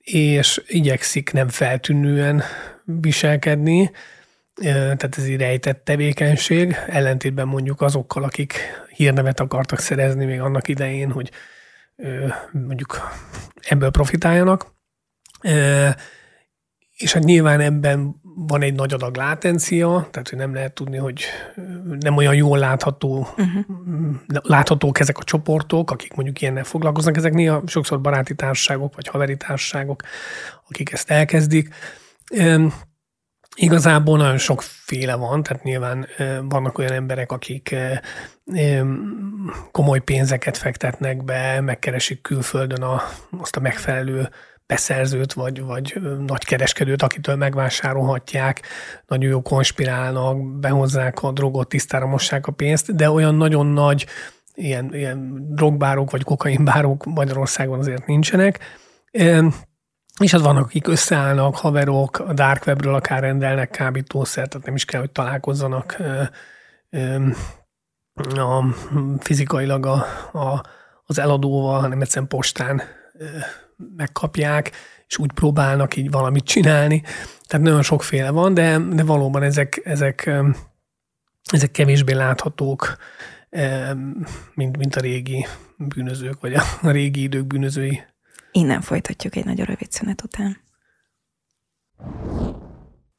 és 0.00 0.62
igyekszik 0.66 1.32
nem 1.32 1.48
feltűnően 1.48 2.42
viselkedni, 2.84 3.90
tehát 4.62 5.16
ez 5.16 5.24
egy 5.24 5.36
rejtett 5.36 5.84
tevékenység, 5.84 6.76
ellentétben 6.86 7.46
mondjuk 7.46 7.80
azokkal, 7.80 8.22
akik 8.22 8.58
hírnevet 8.94 9.40
akartak 9.40 9.78
szerezni 9.78 10.24
még 10.24 10.40
annak 10.40 10.68
idején, 10.68 11.10
hogy 11.10 11.30
mondjuk 12.52 13.10
ebből 13.60 13.90
profitáljanak. 13.90 14.72
És 16.96 17.12
hát 17.12 17.22
nyilván 17.22 17.60
ebben 17.60 18.22
van 18.22 18.62
egy 18.62 18.74
nagy 18.74 18.92
adag 18.92 19.16
látencia, 19.16 20.08
tehát 20.10 20.28
hogy 20.28 20.38
nem 20.38 20.54
lehet 20.54 20.72
tudni, 20.72 20.96
hogy 20.96 21.24
nem 22.00 22.16
olyan 22.16 22.34
jól 22.34 22.58
látható, 22.58 23.28
uh-huh. 23.36 23.64
láthatók 24.26 25.00
ezek 25.00 25.18
a 25.18 25.24
csoportok, 25.24 25.90
akik 25.90 26.14
mondjuk 26.14 26.40
ilyennel 26.40 26.64
foglalkoznak. 26.64 27.16
Ezek 27.16 27.32
néha 27.32 27.62
sokszor 27.66 28.00
baráti 28.00 28.34
társaságok, 28.34 28.94
vagy 28.94 29.06
haveri 29.06 29.36
társaságok, 29.36 30.02
akik 30.68 30.92
ezt 30.92 31.10
elkezdik. 31.10 31.74
Igazából 33.54 34.18
nagyon 34.18 34.38
sokféle 34.38 35.14
van, 35.14 35.42
tehát 35.42 35.62
nyilván 35.62 36.06
vannak 36.48 36.78
olyan 36.78 36.92
emberek, 36.92 37.32
akik 37.32 37.76
komoly 39.70 40.00
pénzeket 40.00 40.56
fektetnek 40.56 41.24
be, 41.24 41.60
megkeresik 41.60 42.20
külföldön 42.22 42.82
a, 42.82 43.02
azt 43.40 43.56
a 43.56 43.60
megfelelő 43.60 44.28
beszerzőt, 44.66 45.32
vagy, 45.32 45.62
vagy 45.62 46.00
nagy 46.26 46.44
kereskedőt, 46.44 47.02
akitől 47.02 47.36
megvásárolhatják, 47.36 48.62
nagyon 49.06 49.30
jó 49.30 49.42
konspirálnak, 49.42 50.58
behozzák 50.58 51.22
a 51.22 51.32
drogot, 51.32 51.68
tisztára 51.68 52.06
mossák 52.06 52.46
a 52.46 52.52
pénzt, 52.52 52.94
de 52.96 53.10
olyan 53.10 53.34
nagyon 53.34 53.66
nagy 53.66 54.06
ilyen, 54.54 54.94
ilyen 54.94 55.46
drogbárok 55.54 56.10
vagy 56.10 56.22
kokainbárok 56.22 57.04
Magyarországon 57.04 57.78
azért 57.78 58.06
nincsenek. 58.06 58.58
És 60.20 60.30
hát 60.30 60.40
vannak, 60.40 60.64
akik 60.64 60.88
összeállnak, 60.88 61.56
haverok, 61.56 62.18
a 62.18 62.32
dark 62.32 62.66
webről 62.66 62.94
akár 62.94 63.20
rendelnek 63.20 63.70
kábítószert, 63.70 64.50
tehát 64.50 64.66
nem 64.66 64.74
is 64.74 64.84
kell, 64.84 65.00
hogy 65.00 65.10
találkozzanak 65.10 65.96
a, 68.34 68.64
fizikailag 69.18 69.86
a, 69.86 70.06
a, 70.32 70.62
az 71.04 71.18
eladóval, 71.18 71.80
hanem 71.80 72.00
egyszerűen 72.00 72.28
postán 72.28 72.82
megkapják, 73.96 74.70
és 75.06 75.18
úgy 75.18 75.32
próbálnak 75.32 75.96
így 75.96 76.10
valamit 76.10 76.44
csinálni. 76.44 77.02
Tehát 77.46 77.66
nagyon 77.66 77.82
sokféle 77.82 78.30
van, 78.30 78.54
de, 78.54 78.78
de 78.78 79.02
valóban 79.02 79.42
ezek, 79.42 79.80
ezek, 79.84 80.30
ezek 81.50 81.70
kevésbé 81.70 82.12
láthatók, 82.12 82.96
mint, 84.54 84.76
mint 84.76 84.96
a 84.96 85.00
régi 85.00 85.46
bűnözők, 85.76 86.40
vagy 86.40 86.54
a 86.82 86.90
régi 86.90 87.22
idők 87.22 87.46
bűnözői. 87.46 88.02
Innen 88.56 88.80
folytatjuk 88.80 89.36
egy 89.36 89.44
nagyon 89.44 89.66
rövid 89.66 89.92
szünet 89.92 90.22
után. 90.22 90.56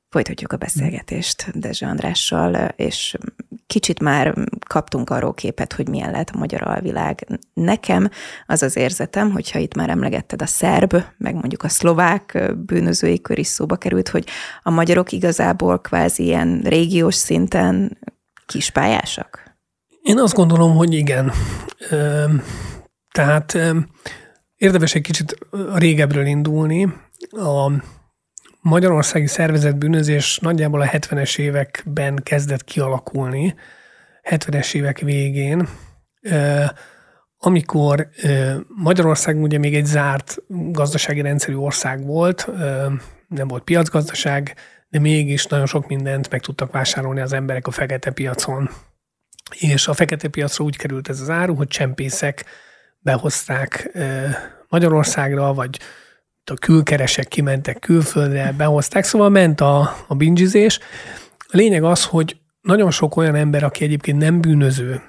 Folytatjuk 0.09 0.51
a 0.51 0.57
beszélgetést 0.57 1.59
Dezső 1.59 1.85
Andrással, 1.85 2.55
és 2.75 3.15
kicsit 3.67 3.99
már 3.99 4.33
kaptunk 4.67 5.09
arról 5.09 5.33
képet, 5.33 5.73
hogy 5.73 5.89
milyen 5.89 6.11
lehet 6.11 6.29
a 6.29 6.37
magyar 6.37 6.67
alvilág. 6.67 7.27
Nekem 7.53 8.09
az 8.45 8.63
az 8.63 8.75
érzetem, 8.75 9.31
hogyha 9.31 9.59
itt 9.59 9.75
már 9.75 9.89
emlegetted 9.89 10.41
a 10.41 10.45
szerb, 10.45 11.03
meg 11.17 11.33
mondjuk 11.33 11.63
a 11.63 11.69
szlovák 11.69 12.53
bűnözői 12.65 13.21
kör 13.21 13.39
is 13.39 13.47
szóba 13.47 13.75
került, 13.75 14.09
hogy 14.09 14.27
a 14.63 14.69
magyarok 14.69 15.11
igazából 15.11 15.81
kvázi 15.81 16.23
ilyen 16.23 16.61
régiós 16.61 17.15
szinten 17.15 17.97
kispályásak? 18.45 19.57
Én 20.01 20.19
azt 20.19 20.33
gondolom, 20.35 20.75
hogy 20.75 20.93
igen. 20.93 21.31
Tehát 23.11 23.57
Érdemes 24.55 24.95
egy 24.95 25.01
kicsit 25.01 25.37
régebről 25.75 26.25
indulni. 26.25 26.93
A 27.29 27.71
magyarországi 28.61 29.27
szervezett 29.27 29.77
nagyjából 30.39 30.81
a 30.81 30.85
70-es 30.85 31.39
években 31.39 32.19
kezdett 32.23 32.63
kialakulni, 32.63 33.55
70-es 34.29 34.73
évek 34.73 34.99
végén, 34.99 35.67
amikor 37.37 38.09
Magyarország 38.67 39.41
ugye 39.41 39.57
még 39.57 39.75
egy 39.75 39.85
zárt 39.85 40.37
gazdasági 40.47 41.21
rendszerű 41.21 41.55
ország 41.55 42.05
volt, 42.05 42.49
nem 43.27 43.47
volt 43.47 43.63
piacgazdaság, 43.63 44.55
de 44.89 44.99
mégis 44.99 45.45
nagyon 45.45 45.65
sok 45.65 45.87
mindent 45.87 46.29
meg 46.29 46.41
tudtak 46.41 46.71
vásárolni 46.71 47.19
az 47.19 47.33
emberek 47.33 47.67
a 47.67 47.71
fekete 47.71 48.11
piacon. 48.11 48.69
És 49.59 49.87
a 49.87 49.93
fekete 49.93 50.27
piacra 50.27 50.63
úgy 50.63 50.77
került 50.77 51.09
ez 51.09 51.21
az 51.21 51.29
áru, 51.29 51.55
hogy 51.55 51.67
csempészek 51.67 52.45
behozták 53.05 53.91
Magyarországra, 54.69 55.53
vagy 55.53 55.79
a 56.43 56.53
külkeresek 56.53 57.27
kimentek 57.27 57.79
külföldre, 57.79 58.53
behozták, 58.57 59.03
szóval 59.03 59.29
ment 59.29 59.61
a, 59.61 59.95
a 60.07 60.15
bingizés. 60.15 60.79
A 61.39 61.57
lényeg 61.57 61.83
az, 61.83 62.05
hogy 62.05 62.37
nagyon 62.61 62.91
sok 62.91 63.15
olyan 63.15 63.35
ember, 63.35 63.63
aki 63.63 63.83
egyébként 63.83 64.17
nem 64.17 64.41
bűnöző, 64.41 65.01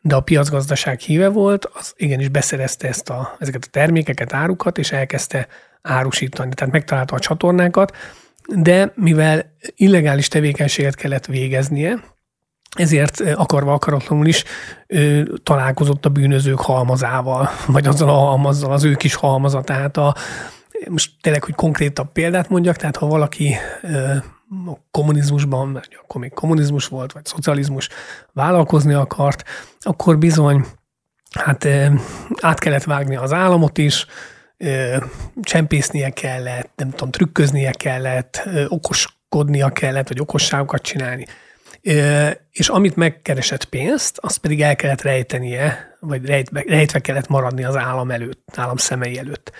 de 0.00 0.14
a 0.14 0.20
piacgazdaság 0.20 0.98
híve 0.98 1.28
volt, 1.28 1.64
az 1.64 1.92
igenis 1.96 2.28
beszerezte 2.28 2.88
ezt 2.88 3.10
a, 3.10 3.36
ezeket 3.38 3.64
a 3.64 3.70
termékeket, 3.70 4.32
árukat, 4.32 4.78
és 4.78 4.92
elkezdte 4.92 5.46
árusítani. 5.82 6.54
Tehát 6.54 6.72
megtalálta 6.72 7.14
a 7.14 7.18
csatornákat, 7.18 7.96
de 8.54 8.92
mivel 8.94 9.56
illegális 9.74 10.28
tevékenységet 10.28 10.94
kellett 10.94 11.26
végeznie, 11.26 12.02
ezért 12.76 13.20
akarva 13.20 13.72
akaratlanul 13.72 14.26
is 14.26 14.44
ö, 14.86 15.22
találkozott 15.42 16.06
a 16.06 16.08
bűnözők 16.08 16.60
halmazával, 16.60 17.48
vagy 17.66 17.86
azzal 17.86 18.08
a 18.08 18.12
halmazzal, 18.12 18.72
az 18.72 18.84
ő 18.84 18.94
kis 18.94 19.14
halmazatát. 19.14 19.96
A, 19.96 20.14
most 20.88 21.10
tényleg, 21.20 21.44
hogy 21.44 21.54
konkrétabb 21.54 22.12
példát 22.12 22.48
mondjak, 22.48 22.76
tehát 22.76 22.96
ha 22.96 23.06
valaki 23.06 23.56
ö, 23.82 24.14
a 24.66 24.78
kommunizmusban, 24.90 25.68
mert 25.68 25.88
akkor 26.02 26.20
még 26.20 26.32
kommunizmus 26.32 26.86
volt, 26.86 27.12
vagy 27.12 27.24
szocializmus 27.24 27.88
vállalkozni 28.32 28.92
akart, 28.92 29.44
akkor 29.80 30.18
bizony 30.18 30.64
hát 31.30 31.68
át 32.40 32.58
kellett 32.58 32.84
vágni 32.84 33.16
az 33.16 33.32
államot 33.32 33.78
is, 33.78 34.06
csempésznie 35.42 36.10
kellett, 36.10 36.72
nem 36.76 36.90
tudom, 36.90 37.10
trükköznie 37.10 37.70
kellett, 37.70 38.48
okoskodnia 38.68 39.68
kellett, 39.68 40.08
vagy 40.08 40.20
okosságokat 40.20 40.82
csinálni. 40.82 41.26
És 42.50 42.68
amit 42.68 42.96
megkeresett 42.96 43.64
pénzt, 43.64 44.18
azt 44.18 44.38
pedig 44.38 44.62
el 44.62 44.76
kellett 44.76 45.02
rejtenie, 45.02 45.96
vagy 46.00 46.26
rejtve, 46.26 46.64
rejtve 46.66 47.00
kellett 47.00 47.28
maradni 47.28 47.64
az 47.64 47.76
állam 47.76 48.10
előtt, 48.10 48.52
állam 48.56 48.76
szemei 48.76 49.18
előtt. 49.18 49.52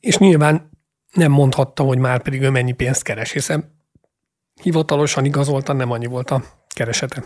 És 0.00 0.18
nyilván 0.18 0.70
nem 1.12 1.30
mondhatta, 1.30 1.82
hogy 1.82 1.98
már 1.98 2.22
pedig 2.22 2.42
ő 2.42 2.50
mennyi 2.50 2.72
pénzt 2.72 3.02
keres, 3.02 3.32
hiszen 3.32 3.74
hivatalosan 4.62 5.24
igazoltan 5.24 5.76
nem 5.76 5.90
annyi 5.90 6.06
volt 6.06 6.30
a 6.30 6.42
keresete. 6.74 7.24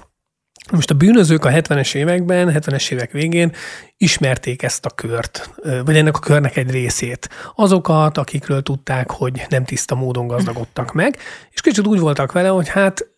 Most 0.70 0.90
a 0.90 0.94
bűnözők 0.94 1.44
a 1.44 1.50
70-es 1.50 1.94
években, 1.94 2.52
70-es 2.54 2.90
évek 2.90 3.10
végén 3.10 3.52
ismerték 3.96 4.62
ezt 4.62 4.86
a 4.86 4.90
kört, 4.90 5.50
vagy 5.84 5.96
ennek 5.96 6.16
a 6.16 6.18
körnek 6.18 6.56
egy 6.56 6.70
részét. 6.70 7.28
Azokat, 7.54 8.18
akikről 8.18 8.62
tudták, 8.62 9.10
hogy 9.10 9.46
nem 9.48 9.64
tiszta 9.64 9.94
módon 9.94 10.26
gazdagodtak 10.26 10.92
meg, 10.92 11.16
és 11.50 11.60
kicsit 11.60 11.86
úgy 11.86 11.98
voltak 11.98 12.32
vele, 12.32 12.48
hogy 12.48 12.68
hát 12.68 13.09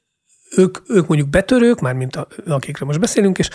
ők, 0.56 0.78
ők 0.88 1.06
mondjuk 1.06 1.28
betörők, 1.28 1.80
már 1.80 1.94
mint 1.94 2.16
a, 2.16 2.26
akikről 2.46 2.88
most 2.88 3.00
beszélünk, 3.00 3.38
és 3.38 3.48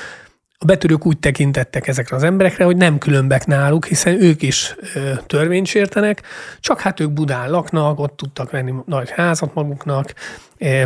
a 0.60 0.66
betörők 0.66 1.06
úgy 1.06 1.20
tekintettek 1.20 1.88
ezekre 1.88 2.16
az 2.16 2.24
emberekre, 2.24 2.66
hogy 2.66 2.78
nem 2.78 2.98
különbek 2.98 3.46
náluk, 3.46 3.86
hiszen 3.86 4.22
ők 4.22 4.42
is 4.42 4.76
ö, 4.94 5.12
törvényt 5.28 5.68
sértenek, 5.68 6.22
csak 6.60 6.80
hát 6.80 7.00
ők 7.00 7.12
Budán 7.12 7.50
laknak, 7.50 8.00
ott 8.00 8.18
tudtak 8.18 8.52
venni 8.52 8.74
nagy 8.86 9.10
házat 9.10 9.54
maguknak, 9.54 10.14
ö, 10.58 10.84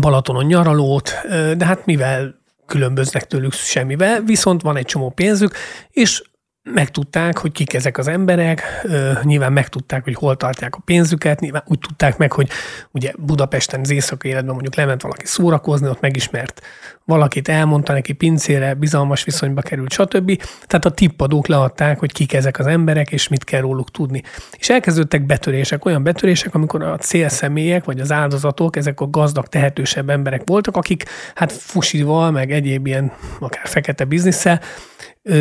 Balatonon 0.00 0.44
nyaralót, 0.44 1.12
ö, 1.22 1.52
de 1.56 1.64
hát 1.64 1.86
mivel 1.86 2.40
különböznek 2.66 3.26
tőlük 3.26 3.52
semmivel, 3.52 4.20
viszont 4.20 4.62
van 4.62 4.76
egy 4.76 4.86
csomó 4.86 5.10
pénzük, 5.10 5.56
és 5.90 6.22
megtudták, 6.62 7.38
hogy 7.38 7.52
kik 7.52 7.74
ezek 7.74 7.98
az 7.98 8.08
emberek, 8.08 8.86
nyilván 9.22 9.52
megtudták, 9.52 10.04
hogy 10.04 10.14
hol 10.14 10.36
tartják 10.36 10.74
a 10.74 10.82
pénzüket, 10.84 11.40
nyilván 11.40 11.62
úgy 11.66 11.78
tudták 11.78 12.16
meg, 12.16 12.32
hogy 12.32 12.48
ugye 12.90 13.12
Budapesten 13.18 13.80
az 13.80 13.90
éjszakai 13.90 14.30
életben 14.30 14.52
mondjuk 14.52 14.74
lement 14.74 15.02
valaki 15.02 15.26
szórakozni, 15.26 15.88
ott 15.88 16.00
megismert 16.00 16.60
valakit, 17.04 17.48
elmondta 17.48 17.92
neki 17.92 18.12
pincére, 18.12 18.74
bizalmas 18.74 19.24
viszonyba 19.24 19.60
került, 19.60 19.92
stb. 19.92 20.42
Tehát 20.66 20.84
a 20.84 20.90
tippadók 20.90 21.46
leadták, 21.46 21.98
hogy 21.98 22.12
kik 22.12 22.32
ezek 22.32 22.58
az 22.58 22.66
emberek, 22.66 23.12
és 23.12 23.28
mit 23.28 23.44
kell 23.44 23.60
róluk 23.60 23.90
tudni. 23.90 24.22
És 24.58 24.70
elkezdődtek 24.70 25.26
betörések, 25.26 25.84
olyan 25.84 26.02
betörések, 26.02 26.54
amikor 26.54 26.82
a 26.82 26.96
célszemélyek, 26.96 27.84
vagy 27.84 28.00
az 28.00 28.12
áldozatok, 28.12 28.76
ezek 28.76 29.00
a 29.00 29.10
gazdag, 29.10 29.46
tehetősebb 29.46 30.10
emberek 30.10 30.42
voltak, 30.44 30.76
akik 30.76 31.04
hát 31.34 31.52
fusival, 31.52 32.30
meg 32.30 32.52
egyéb 32.52 32.86
ilyen 32.86 33.12
akár 33.40 33.66
fekete 33.68 34.04
bizniszel 34.04 34.60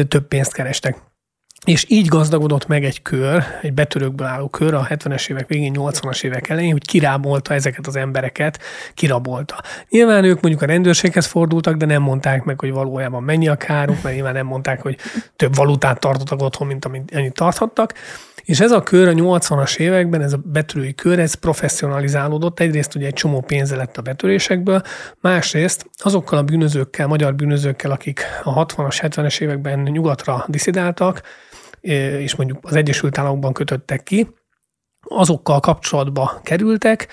több 0.08 0.28
pénzt 0.28 0.54
kerestek. 0.54 1.11
És 1.66 1.86
így 1.88 2.08
gazdagodott 2.08 2.68
meg 2.68 2.84
egy 2.84 3.02
kör, 3.02 3.44
egy 3.62 3.74
betörőkből 3.74 4.28
álló 4.28 4.48
kör 4.48 4.74
a 4.74 4.88
70-es 4.90 5.30
évek 5.30 5.48
végén, 5.48 5.76
80-as 5.78 6.24
évek 6.24 6.50
elején, 6.50 6.72
hogy 6.72 6.86
kirábolta 6.86 7.54
ezeket 7.54 7.88
az 7.88 7.96
embereket, 7.96 8.60
kirabolta. 8.94 9.62
Nyilván 9.90 10.24
ők 10.24 10.42
mondjuk 10.42 10.64
a 10.64 10.66
rendőrséghez 10.66 11.26
fordultak, 11.26 11.76
de 11.76 11.86
nem 11.86 12.02
mondták 12.02 12.44
meg, 12.44 12.60
hogy 12.60 12.72
valójában 12.72 13.24
mennyi 13.24 13.48
a 13.48 13.56
káruk, 13.56 14.02
mert 14.04 14.16
nyilván 14.16 14.34
nem 14.34 14.46
mondták, 14.46 14.82
hogy 14.82 14.98
több 15.36 15.56
valutát 15.56 16.00
tartottak 16.00 16.42
otthon, 16.42 16.68
mint 16.68 16.86
amit 16.86 17.12
ennyit 17.12 17.34
tarthattak. 17.34 17.94
És 18.44 18.60
ez 18.60 18.72
a 18.72 18.84
kör 18.84 19.08
a 19.08 19.14
80-as 19.14 19.78
években, 19.78 20.22
ez 20.22 20.34
a 20.34 20.42
betörői 20.44 20.96
kör, 20.96 21.20
ez 21.20 21.34
professzionalizálódott. 21.34 22.60
Egyrészt 22.60 22.96
ugye 22.96 23.06
egy 23.06 23.14
csomó 23.14 23.42
pénze 23.42 23.76
lett 23.76 23.98
a 23.98 24.02
betörésekből, 24.02 24.82
másrészt 25.20 25.86
azokkal 25.98 26.38
a 26.38 26.44
bűnözőkkel, 26.44 27.08
magyar 27.08 27.36
bűnözőkkel, 27.36 27.92
akik 27.92 28.22
a 28.44 28.66
60-as, 28.66 28.98
70-es 29.02 29.42
években 29.42 29.80
nyugatra 29.80 30.46
diszidáltak, 30.48 31.22
és 31.82 32.36
mondjuk 32.36 32.60
az 32.62 32.76
Egyesült 32.76 33.18
Államokban 33.18 33.54
kötöttek 33.54 34.04
ki, 34.04 34.28
azokkal 35.08 35.60
kapcsolatba 35.60 36.40
kerültek, 36.44 37.08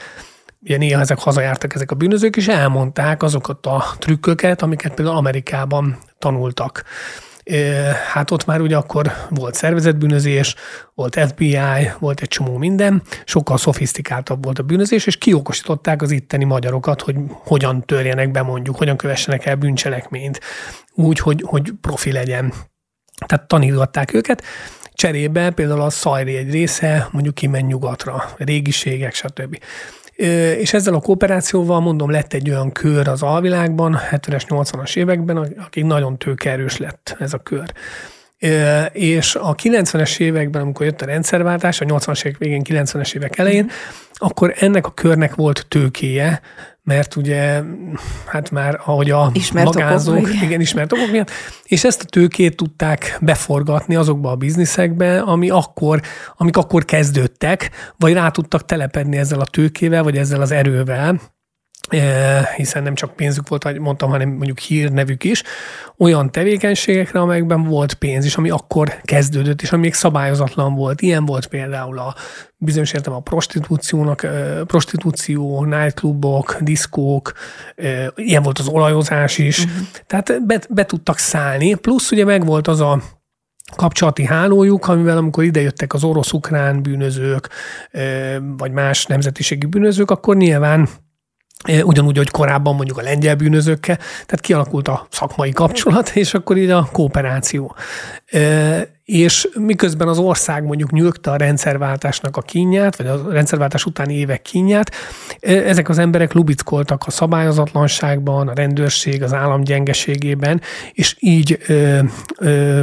ugye 0.61 0.77
néha 0.77 1.01
ezek 1.01 1.19
hazajártak 1.19 1.75
ezek 1.75 1.91
a 1.91 1.95
bűnözők, 1.95 2.37
és 2.37 2.49
elmondták 2.49 3.23
azokat 3.23 3.67
a 3.67 3.85
trükköket, 3.99 4.63
amiket 4.63 4.95
például 4.95 5.17
Amerikában 5.17 5.99
tanultak. 6.19 6.85
Hát 8.13 8.31
ott 8.31 8.45
már 8.45 8.61
ugye 8.61 8.77
akkor 8.77 9.13
volt 9.31 9.55
szervezetbűnözés, 9.55 10.55
volt 10.95 11.21
FBI, 11.29 11.59
volt 11.99 12.21
egy 12.21 12.29
csomó 12.29 12.57
minden, 12.57 13.03
sokkal 13.25 13.57
szofisztikáltabb 13.57 14.45
volt 14.45 14.59
a 14.59 14.63
bűnözés, 14.63 15.07
és 15.07 15.17
kiokosították 15.17 16.03
az 16.03 16.11
itteni 16.11 16.45
magyarokat, 16.45 17.03
hogy 17.03 17.17
hogyan 17.29 17.85
törjenek 17.87 18.31
be 18.31 18.43
mondjuk, 18.43 18.77
hogyan 18.77 18.97
kövessenek 18.97 19.47
el 19.47 19.57
bűncselekményt, 19.57 20.41
úgy, 20.95 21.19
hogy, 21.19 21.43
hogy 21.47 21.73
profi 21.81 22.13
legyen. 22.13 22.53
Tehát 23.27 23.47
tanítgatták 23.47 24.15
őket, 24.15 24.43
cserébe 24.93 25.51
például 25.51 25.81
a 25.81 25.91
szajri 25.91 26.37
egy 26.37 26.51
része 26.51 27.09
mondjuk 27.11 27.35
kimen 27.35 27.65
nyugatra, 27.65 28.25
régiségek, 28.37 29.15
stb. 29.15 29.59
És 30.59 30.73
ezzel 30.73 30.95
a 30.95 31.01
kooperációval, 31.01 31.81
mondom, 31.81 32.11
lett 32.11 32.33
egy 32.33 32.51
olyan 32.51 32.73
kör 32.73 33.09
az 33.09 33.23
alvilágban, 33.23 33.99
70-es, 34.11 34.43
80-as 34.49 34.97
években, 34.97 35.37
akik 35.37 35.85
nagyon 35.85 36.19
tőkerős 36.19 36.77
lett 36.77 37.17
ez 37.19 37.33
a 37.33 37.39
kör. 37.39 37.73
És 38.93 39.35
a 39.35 39.55
90-es 39.55 40.19
években, 40.19 40.63
amikor 40.63 40.87
jött 40.87 41.03
a 41.03 41.07
rendszerváltás, 41.07 41.81
a 41.81 41.85
80-as 41.85 42.25
évek 42.25 42.39
végén, 42.39 42.63
90-es 42.65 43.15
évek 43.15 43.39
elején, 43.39 43.71
akkor 44.13 44.55
ennek 44.59 44.87
a 44.87 44.91
körnek 44.91 45.35
volt 45.35 45.67
tőkéje, 45.69 46.41
mert 46.89 47.17
ugye, 47.17 47.63
hát 48.27 48.51
már 48.51 48.81
ahogy 48.85 49.11
a 49.11 49.31
ismert 49.33 49.75
magázók, 49.75 50.17
okok, 50.17 50.43
igen, 50.43 50.61
ismert 50.61 50.93
okok 50.93 51.11
miatt, 51.11 51.31
és 51.65 51.85
ezt 51.85 52.03
a 52.03 52.05
tőkét 52.05 52.57
tudták 52.57 53.19
beforgatni 53.21 53.97
azokba 53.97 54.31
a 54.31 54.37
bizniszekbe, 54.37 55.21
ami 55.21 55.51
akkor, 55.51 56.01
amik 56.37 56.57
akkor 56.57 56.85
kezdődtek, 56.85 57.71
vagy 57.97 58.13
rá 58.13 58.31
tudtak 58.31 58.65
telepedni 58.65 59.17
ezzel 59.17 59.41
a 59.41 59.45
tőkével, 59.45 60.03
vagy 60.03 60.17
ezzel 60.17 60.41
az 60.41 60.51
erővel, 60.51 61.21
hiszen 62.57 62.83
nem 62.83 62.95
csak 62.95 63.17
pénzük 63.17 63.49
volt, 63.49 63.65
ahogy 63.65 63.79
mondtam, 63.79 64.11
hanem 64.11 64.29
mondjuk 64.29 64.59
hírnevük 64.59 65.25
is, 65.25 65.43
olyan 65.99 66.31
tevékenységekre, 66.31 67.21
amelyekben 67.21 67.65
volt 67.65 67.95
pénz 67.95 68.25
is, 68.25 68.37
ami 68.37 68.51
akkor 68.51 69.01
kezdődött, 69.03 69.63
és 69.63 69.73
ami 69.73 69.83
még 69.83 69.95
szabályozatlan 69.95 70.75
volt. 70.75 71.01
Ilyen 71.01 71.25
volt 71.25 71.47
például 71.47 71.99
a 71.99 72.15
bizonyos 72.57 72.93
értem 72.93 73.13
a 73.13 73.21
prostitúciónak, 73.21 74.27
prostitúció, 74.67 75.65
nightclubok, 75.65 76.57
diszkók, 76.61 77.33
ilyen 78.15 78.43
volt 78.43 78.59
az 78.59 78.69
olajozás 78.69 79.39
is. 79.39 79.59
Uh-huh. 79.59 79.87
Tehát 80.07 80.47
be, 80.47 80.61
be 80.69 80.85
tudtak 80.85 81.19
szállni, 81.19 81.75
plusz 81.75 82.11
ugye 82.11 82.25
meg 82.25 82.45
volt 82.45 82.69
az 82.69 82.81
a 82.81 83.03
kapcsolati 83.77 84.25
hálójuk, 84.25 84.89
amivel 84.89 85.17
amikor 85.17 85.45
idejöttek 85.45 85.95
az 85.95 86.05
orosz-ukrán 86.05 86.83
bűnözők, 86.83 87.49
vagy 88.57 88.73
más 88.73 89.07
nemzetiségi 89.07 89.67
bűnözők, 89.67 90.11
akkor 90.11 90.37
nyilván 90.37 90.89
ugyanúgy, 91.83 92.17
hogy 92.17 92.31
korábban 92.31 92.75
mondjuk 92.75 92.99
a 92.99 93.03
lengyel 93.03 93.35
bűnözőkkel, 93.35 93.97
tehát 93.97 94.41
kialakult 94.41 94.89
a 94.89 95.07
szakmai 95.11 95.51
kapcsolat, 95.51 96.09
és 96.09 96.35
akkor 96.35 96.57
így 96.57 96.71
a 96.71 96.89
kooperáció 96.93 97.75
és 99.09 99.49
miközben 99.59 100.09
az 100.09 100.19
ország 100.19 100.65
mondjuk 100.65 100.91
nyugta 100.91 101.31
a 101.31 101.37
rendszerváltásnak 101.37 102.37
a 102.37 102.41
kínját, 102.41 102.97
vagy 102.97 103.07
a 103.07 103.31
rendszerváltás 103.31 103.85
utáni 103.85 104.15
évek 104.15 104.43
kínját, 104.43 104.91
e, 105.41 105.53
ezek 105.53 105.89
az 105.89 105.99
emberek 105.99 106.33
lubickoltak 106.33 107.03
a 107.07 107.11
szabályozatlanságban, 107.11 108.49
a 108.49 108.55
rendőrség, 108.55 109.23
az 109.23 109.33
állam 109.33 109.63
gyengeségében, 109.63 110.61
és 110.93 111.17
így 111.19 111.59
ö, 111.67 111.99
ö, 112.39 112.83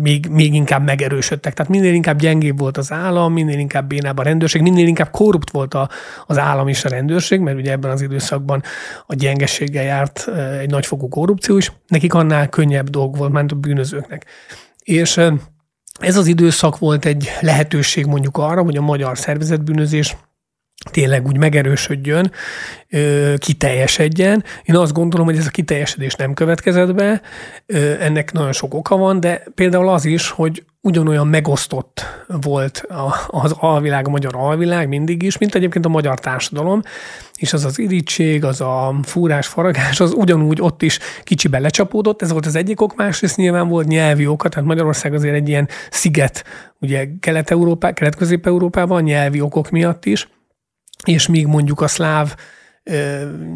még, 0.00 0.26
még 0.26 0.54
inkább 0.54 0.84
megerősödtek. 0.84 1.54
Tehát 1.54 1.72
minél 1.72 1.94
inkább 1.94 2.18
gyengébb 2.18 2.58
volt 2.58 2.76
az 2.76 2.92
állam, 2.92 3.32
minél 3.32 3.58
inkább 3.58 3.86
bénább 3.86 4.18
a 4.18 4.22
rendőrség, 4.22 4.62
minél 4.62 4.86
inkább 4.86 5.10
korrupt 5.10 5.50
volt 5.50 5.74
a, 5.74 5.88
az 6.26 6.38
állam 6.38 6.68
és 6.68 6.84
a 6.84 6.88
rendőrség, 6.88 7.40
mert 7.40 7.56
ugye 7.56 7.70
ebben 7.70 7.90
az 7.90 8.00
időszakban 8.00 8.62
a 9.06 9.14
gyengeséggel 9.14 9.84
járt 9.84 10.28
egy 10.60 10.70
nagyfokú 10.70 11.08
korrupció 11.08 11.56
is, 11.56 11.72
nekik 11.88 12.14
annál 12.14 12.48
könnyebb 12.48 12.88
dolg 12.88 13.16
volt, 13.16 13.32
mint 13.32 13.52
a 13.52 13.54
bűnözőknek. 13.54 14.26
És 14.84 15.20
ez 16.00 16.16
az 16.16 16.26
időszak 16.26 16.78
volt 16.78 17.04
egy 17.04 17.30
lehetőség 17.40 18.06
mondjuk 18.06 18.36
arra, 18.36 18.62
hogy 18.62 18.76
a 18.76 18.80
magyar 18.82 19.18
szervezetbűnözés 19.18 20.16
tényleg 20.90 21.26
úgy 21.26 21.36
megerősödjön, 21.36 22.32
kiteljesedjen. 23.38 24.44
Én 24.62 24.76
azt 24.76 24.92
gondolom, 24.92 25.26
hogy 25.26 25.36
ez 25.36 25.46
a 25.46 25.50
kiteljesedés 25.50 26.14
nem 26.14 26.34
következett 26.34 26.94
be, 26.94 27.22
ennek 28.00 28.32
nagyon 28.32 28.52
sok 28.52 28.74
oka 28.74 28.96
van, 28.96 29.20
de 29.20 29.42
például 29.54 29.88
az 29.88 30.04
is, 30.04 30.28
hogy 30.28 30.64
ugyanolyan 30.82 31.26
megosztott 31.26 32.04
volt 32.40 32.84
az 33.26 33.52
alvilág, 33.58 34.06
a 34.06 34.10
magyar 34.10 34.36
alvilág 34.36 34.88
mindig 34.88 35.22
is, 35.22 35.38
mint 35.38 35.54
egyébként 35.54 35.84
a 35.84 35.88
magyar 35.88 36.18
társadalom, 36.18 36.82
és 37.36 37.52
az 37.52 37.64
az 37.64 37.78
irítség, 37.78 38.44
az 38.44 38.60
a 38.60 38.94
fúrás, 39.02 39.46
faragás, 39.46 40.00
az 40.00 40.12
ugyanúgy 40.12 40.60
ott 40.60 40.82
is 40.82 40.98
kicsibe 41.22 41.58
lecsapódott, 41.58 42.22
ez 42.22 42.30
volt 42.32 42.46
az 42.46 42.54
egyik 42.54 42.80
ok, 42.80 42.96
másrészt 42.96 43.36
nyilván 43.36 43.68
volt 43.68 43.86
nyelvi 43.86 44.26
oka, 44.26 44.48
tehát 44.48 44.68
Magyarország 44.68 45.14
azért 45.14 45.34
egy 45.34 45.48
ilyen 45.48 45.68
sziget, 45.90 46.44
ugye 46.80 47.08
Kelet-Európá, 47.20 47.92
Kelet-Közép-Európában 47.92 49.02
nyelvi 49.02 49.40
okok 49.40 49.70
miatt 49.70 50.04
is, 50.04 50.28
és 51.04 51.26
míg 51.26 51.46
mondjuk 51.46 51.80
a 51.80 51.88
szláv 51.88 52.34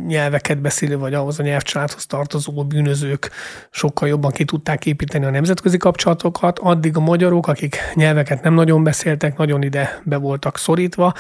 nyelveket 0.07 0.61
beszélő, 0.61 0.99
vagy 0.99 1.15
ahhoz 1.15 1.39
a 1.39 1.43
nyelvcsaládhoz 1.43 2.07
tartozó 2.07 2.65
bűnözők 2.65 3.31
sokkal 3.71 4.09
jobban 4.09 4.31
ki 4.31 4.45
tudták 4.45 4.87
építeni 4.87 5.25
a 5.25 5.31
nemzetközi 5.31 5.77
kapcsolatokat, 5.77 6.59
addig 6.59 6.97
a 6.97 7.01
magyarok, 7.01 7.47
akik 7.47 7.77
nyelveket 7.95 8.43
nem 8.43 8.55
nagyon 8.55 8.85
beszéltek, 8.85 9.37
nagyon 9.37 9.63
ide 9.63 10.01
be 10.05 10.17
voltak 10.17 10.59
szorítva, 10.59 11.13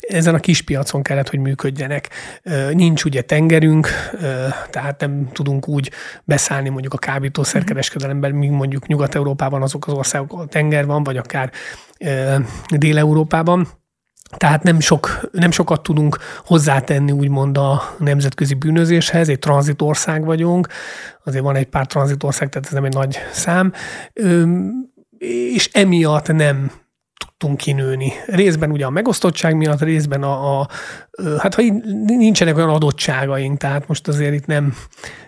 ezen 0.00 0.34
a 0.34 0.38
kis 0.38 0.62
piacon 0.62 1.02
kellett, 1.02 1.28
hogy 1.28 1.38
működjenek. 1.38 2.08
Nincs 2.72 3.04
ugye 3.04 3.22
tengerünk, 3.22 3.88
tehát 4.70 5.00
nem 5.00 5.28
tudunk 5.32 5.68
úgy 5.68 5.90
beszállni 6.24 6.68
mondjuk 6.68 6.94
a 6.94 6.98
kábítószerkereskedelemben, 6.98 8.32
míg 8.32 8.50
mondjuk 8.50 8.86
Nyugat-Európában 8.86 9.62
azok 9.62 9.86
az 9.86 9.92
országok, 9.92 10.32
ahol 10.32 10.48
tenger 10.48 10.86
van, 10.86 11.02
vagy 11.02 11.16
akár 11.16 11.50
Dél-Európában 12.68 13.68
tehát 14.36 14.62
nem, 14.62 14.80
sok, 14.80 15.28
nem 15.32 15.50
sokat 15.50 15.82
tudunk 15.82 16.18
hozzátenni 16.44 17.12
úgymond 17.12 17.58
a 17.58 17.82
nemzetközi 17.98 18.54
bűnözéshez, 18.54 19.28
egy 19.28 19.38
tranzitország 19.38 20.24
vagyunk, 20.24 20.68
azért 21.24 21.44
van 21.44 21.56
egy 21.56 21.66
pár 21.66 21.86
tranzitország, 21.86 22.48
tehát 22.48 22.66
ez 22.66 22.74
nem 22.74 22.84
egy 22.84 22.94
nagy 22.94 23.18
szám, 23.32 23.72
és 25.54 25.70
emiatt 25.72 26.32
nem 26.32 26.70
tudtunk 27.42 27.60
kinőni. 27.60 28.12
Részben 28.26 28.70
ugye 28.70 28.84
a 28.84 28.90
megosztottság 28.90 29.56
miatt, 29.56 29.80
részben 29.80 30.22
a, 30.22 30.60
a 30.60 30.68
hát 31.38 31.54
ha 31.54 31.62
nincsenek 32.06 32.56
olyan 32.56 32.68
adottságaink, 32.68 33.58
tehát 33.58 33.88
most 33.88 34.08
azért 34.08 34.34
itt 34.34 34.46
nem, 34.46 34.74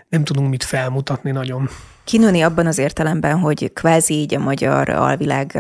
nem 0.09 0.24
tudunk 0.24 0.50
mit 0.50 0.64
felmutatni 0.64 1.31
nagyon. 1.31 1.68
Kinőni 2.05 2.42
abban 2.42 2.66
az 2.66 2.79
értelemben, 2.79 3.38
hogy 3.38 3.72
kvázi 3.72 4.14
így 4.14 4.35
a 4.35 4.38
magyar 4.38 4.88
alvilág 4.88 5.59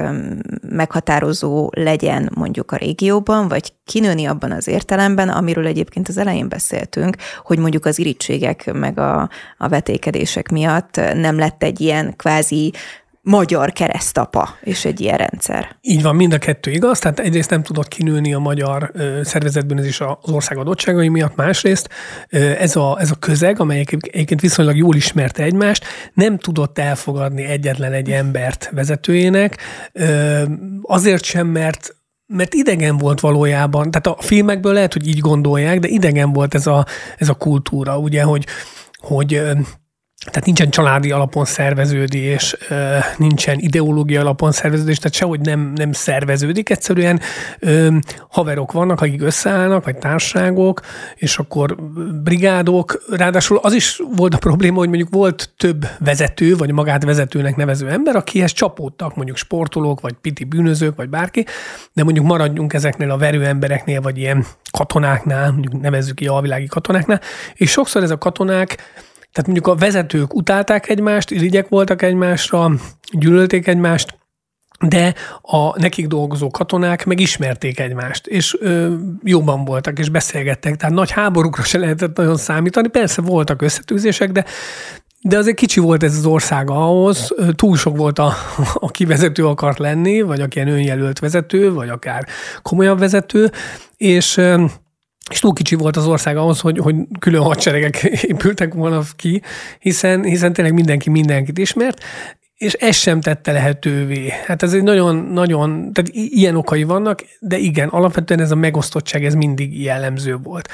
meghatározó 0.68 1.70
legyen 1.72 2.30
mondjuk 2.34 2.72
a 2.72 2.76
régióban, 2.76 3.48
vagy 3.48 3.72
kinőni 3.84 4.24
abban 4.24 4.52
az 4.52 4.68
értelemben, 4.68 5.28
amiről 5.28 5.66
egyébként 5.66 6.08
az 6.08 6.18
elején 6.18 6.48
beszéltünk, 6.48 7.16
hogy 7.42 7.58
mondjuk 7.58 7.84
az 7.84 7.98
irítségek 7.98 8.72
meg 8.72 8.98
a, 8.98 9.28
a 9.58 9.68
vetékedések 9.68 10.50
miatt 10.50 11.00
nem 11.14 11.38
lett 11.38 11.62
egy 11.62 11.80
ilyen 11.80 12.16
kvázi 12.16 12.72
magyar 13.24 13.72
keresztapa 13.72 14.48
és 14.60 14.84
egy 14.84 15.00
ilyen 15.00 15.16
rendszer. 15.16 15.76
Így 15.80 16.02
van, 16.02 16.16
mind 16.16 16.32
a 16.32 16.38
kettő 16.38 16.70
igaz. 16.70 16.98
Tehát 16.98 17.20
egyrészt 17.20 17.50
nem 17.50 17.62
tudott 17.62 17.88
kinőni 17.88 18.34
a 18.34 18.38
magyar 18.38 18.92
szervezetbűnözés 19.22 20.00
az 20.00 20.30
ország 20.30 20.58
adottságai 20.58 21.08
miatt, 21.08 21.36
másrészt 21.36 21.88
ez 22.58 22.76
a, 22.76 22.96
ez 23.00 23.10
a 23.10 23.14
közeg, 23.14 23.60
amely 23.60 23.78
egyébként 23.78 24.40
viszonylag 24.40 24.76
jól 24.76 24.94
ismerte 24.94 25.42
egymást, 25.42 25.84
nem 26.14 26.38
tudott 26.38 26.78
elfogadni 26.78 27.44
egyetlen 27.44 27.92
egy 27.92 28.10
embert 28.10 28.70
vezetőjének, 28.72 29.58
azért 30.82 31.24
sem, 31.24 31.46
mert 31.46 31.96
mert 32.26 32.54
idegen 32.54 32.98
volt 32.98 33.20
valójában, 33.20 33.90
tehát 33.90 34.18
a 34.18 34.22
filmekből 34.22 34.72
lehet, 34.72 34.92
hogy 34.92 35.08
így 35.08 35.18
gondolják, 35.18 35.78
de 35.78 35.88
idegen 35.88 36.32
volt 36.32 36.54
ez 36.54 36.66
a, 36.66 36.86
ez 37.18 37.28
a 37.28 37.34
kultúra, 37.34 37.98
ugye, 37.98 38.22
hogy, 38.22 38.46
hogy 38.96 39.42
tehát 40.24 40.44
nincsen 40.44 40.70
családi 40.70 41.10
alapon 41.10 41.44
szerveződés, 41.44 42.56
nincsen 43.16 43.58
ideológia 43.58 44.20
alapon 44.20 44.52
szerveződés, 44.52 44.98
tehát 44.98 45.14
sehogy 45.16 45.40
nem, 45.40 45.72
nem 45.74 45.92
szerveződik, 45.92 46.70
egyszerűen. 46.70 47.20
Haverok 48.28 48.72
vannak, 48.72 49.00
akik 49.00 49.22
összeállnak, 49.22 49.84
vagy 49.84 49.98
társágok, 49.98 50.80
és 51.14 51.38
akkor 51.38 51.76
brigádok, 52.22 53.04
ráadásul 53.10 53.58
az 53.62 53.72
is 53.72 54.00
volt 54.16 54.34
a 54.34 54.38
probléma, 54.38 54.78
hogy 54.78 54.88
mondjuk 54.88 55.08
volt 55.10 55.50
több 55.56 55.86
vezető, 55.98 56.56
vagy 56.56 56.72
magát 56.72 57.04
vezetőnek 57.04 57.56
nevező 57.56 57.88
ember, 57.88 58.16
akihez 58.16 58.52
csapódtak 58.52 59.16
mondjuk 59.16 59.36
sportolók, 59.36 60.00
vagy 60.00 60.12
piti 60.12 60.44
bűnözők, 60.44 60.96
vagy 60.96 61.08
bárki, 61.08 61.46
de 61.92 62.04
mondjuk 62.04 62.26
maradjunk 62.26 62.72
ezeknél 62.72 63.10
a 63.10 63.16
verő 63.18 63.44
embereknél, 63.44 64.00
vagy 64.00 64.18
ilyen 64.18 64.46
katonáknál, 64.70 65.50
mondjuk 65.50 65.80
nevezzük 65.80 66.14
ki 66.14 66.26
alvilági 66.26 66.66
katonáknál, 66.66 67.20
és 67.54 67.70
sokszor 67.70 68.02
ez 68.02 68.10
a 68.10 68.18
katonák 68.18 68.76
tehát 69.34 69.50
mondjuk 69.50 69.66
a 69.66 69.74
vezetők 69.74 70.34
utálták 70.34 70.88
egymást, 70.88 71.30
irigyek 71.30 71.68
voltak 71.68 72.02
egymásra, 72.02 72.70
gyűlölték 73.12 73.66
egymást, 73.66 74.18
de 74.86 75.14
a 75.40 75.78
nekik 75.80 76.06
dolgozó 76.06 76.50
katonák 76.50 77.04
meg 77.04 77.20
ismerték 77.20 77.80
egymást, 77.80 78.26
és 78.26 78.56
ö, 78.60 78.94
jóban 79.22 79.64
voltak, 79.64 79.98
és 79.98 80.08
beszélgettek. 80.08 80.76
Tehát 80.76 80.94
nagy 80.94 81.10
háborúkra 81.10 81.62
se 81.62 81.78
lehetett 81.78 82.16
nagyon 82.16 82.36
számítani. 82.36 82.88
Persze 82.88 83.22
voltak 83.22 83.62
összetűzések, 83.62 84.32
de 84.32 84.44
de 85.26 85.38
azért 85.38 85.56
kicsi 85.56 85.80
volt 85.80 86.02
ez 86.02 86.16
az 86.16 86.26
ország 86.26 86.70
ahhoz, 86.70 87.34
túl 87.54 87.76
sok 87.76 87.96
volt, 87.96 88.18
a, 88.18 88.32
aki 88.74 89.04
vezető 89.04 89.46
akart 89.46 89.78
lenni, 89.78 90.20
vagy 90.20 90.40
aki 90.40 90.56
ilyen 90.56 90.68
önjelölt 90.68 91.18
vezető, 91.18 91.72
vagy 91.72 91.88
akár 91.88 92.26
komolyabb 92.62 92.98
vezető, 92.98 93.50
és 93.96 94.40
és 95.30 95.38
túl 95.38 95.52
kicsi 95.52 95.74
volt 95.74 95.96
az 95.96 96.06
ország 96.06 96.36
ahhoz, 96.36 96.60
hogy, 96.60 96.78
hogy 96.78 96.96
külön 97.18 97.42
hadseregek 97.42 98.02
épültek 98.32 98.74
volna 98.74 99.02
ki, 99.16 99.42
hiszen, 99.78 100.22
hiszen 100.22 100.52
tényleg 100.52 100.74
mindenki 100.74 101.10
mindenkit 101.10 101.58
ismert, 101.58 102.04
és 102.54 102.72
ez 102.72 102.96
sem 102.96 103.20
tette 103.20 103.52
lehetővé. 103.52 104.28
Hát 104.46 104.62
ez 104.62 104.72
egy 104.72 104.82
nagyon, 104.82 105.16
nagyon, 105.16 105.92
tehát 105.92 106.10
ilyen 106.12 106.56
okai 106.56 106.82
vannak, 106.82 107.24
de 107.40 107.58
igen, 107.58 107.88
alapvetően 107.88 108.40
ez 108.40 108.50
a 108.50 108.54
megosztottság, 108.54 109.24
ez 109.24 109.34
mindig 109.34 109.82
jellemző 109.82 110.36
volt. 110.36 110.68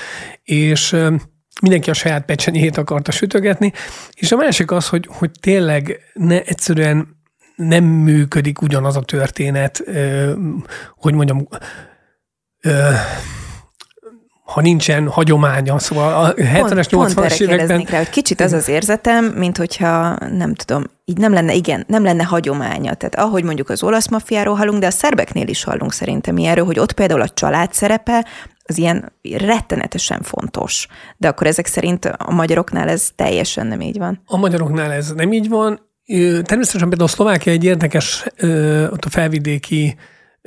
És 0.45 0.97
mindenki 1.61 1.91
a 1.91 1.95
saját 1.95 2.25
pecsenyét 2.25 2.77
akarta 2.77 3.11
sütögetni, 3.11 3.73
és 4.15 4.33
a 4.33 4.37
másik 4.37 4.71
az, 4.71 4.89
hogy, 4.89 5.07
hogy 5.11 5.31
tényleg 5.41 6.01
ne, 6.15 6.43
egyszerűen 6.43 7.19
nem 7.57 7.85
működik 7.85 8.63
ugyanaz 8.63 8.97
a 8.97 9.01
történet, 9.01 9.83
hogy 10.97 11.15
mondjam, 11.15 11.49
ha 14.51 14.61
nincsen 14.61 15.09
hagyománya. 15.09 15.79
Szóval 15.79 16.25
a 16.25 16.35
70-es, 16.35 16.87
80-as 16.91 17.41
években... 17.41 17.81
Rá, 17.81 17.97
hogy 17.97 18.11
kicsit 18.11 18.41
az 18.41 18.53
az 18.53 18.69
érzetem, 18.69 19.25
mint 19.25 19.57
hogyha, 19.57 20.17
nem 20.19 20.55
tudom, 20.55 20.85
így 21.05 21.17
nem 21.17 21.33
lenne, 21.33 21.55
igen, 21.55 21.85
nem 21.87 22.03
lenne 22.03 22.23
hagyománya. 22.23 22.95
Tehát 22.95 23.15
ahogy 23.15 23.45
mondjuk 23.45 23.69
az 23.69 23.83
olasz 23.83 24.09
mafiáról 24.09 24.55
hallunk, 24.55 24.81
de 24.81 24.87
a 24.87 24.91
szerbeknél 24.91 25.49
is 25.49 25.65
hallunk 25.65 25.93
szerintem 25.93 26.37
ilyenről, 26.37 26.65
hogy 26.65 26.79
ott 26.79 26.93
például 26.93 27.21
a 27.21 27.29
család 27.29 27.73
szerepe 27.73 28.27
az 28.65 28.79
ilyen 28.79 29.13
rettenetesen 29.39 30.23
fontos. 30.23 30.87
De 31.17 31.29
akkor 31.29 31.47
ezek 31.47 31.67
szerint 31.67 32.05
a 32.05 32.33
magyaroknál 32.33 32.89
ez 32.89 33.09
teljesen 33.17 33.67
nem 33.67 33.81
így 33.81 33.99
van. 33.99 34.23
A 34.27 34.37
magyaroknál 34.37 34.93
ez 34.93 35.13
nem 35.13 35.33
így 35.33 35.49
van. 35.49 35.81
Természetesen 36.43 36.89
például 36.89 37.09
a 37.09 37.13
Szlovákia 37.13 37.53
egy 37.53 37.65
érdekes, 37.65 38.25
ott 38.91 39.05
a 39.05 39.11
felvidéki 39.11 39.97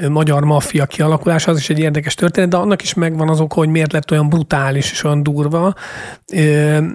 magyar 0.09 0.43
maffia 0.43 0.85
kialakulása, 0.85 1.51
az 1.51 1.57
is 1.57 1.69
egy 1.69 1.79
érdekes 1.79 2.15
történet, 2.15 2.49
de 2.49 2.57
annak 2.57 2.81
is 2.81 2.93
megvan 2.93 3.29
az 3.29 3.39
oka, 3.39 3.55
hogy 3.55 3.69
miért 3.69 3.91
lett 3.91 4.11
olyan 4.11 4.29
brutális 4.29 4.91
és 4.91 5.03
olyan 5.03 5.23
durva. 5.23 5.73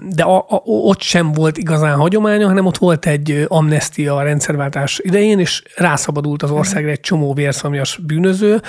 De 0.09 0.23
a, 0.23 0.37
a, 0.37 0.61
ott 0.63 1.01
sem 1.01 1.31
volt 1.31 1.57
igazán 1.57 1.97
hagyománya, 1.97 2.47
hanem 2.47 2.65
ott 2.65 2.77
volt 2.77 3.05
egy 3.05 3.45
amnestia 3.47 4.15
a 4.15 4.23
rendszerváltás 4.23 4.99
idején, 5.03 5.39
és 5.39 5.63
rászabadult 5.75 6.43
az 6.43 6.51
országra 6.51 6.89
egy 6.89 6.99
csomó 6.99 7.33
vérszomjas 7.33 7.97
bűnöző, 7.97 8.61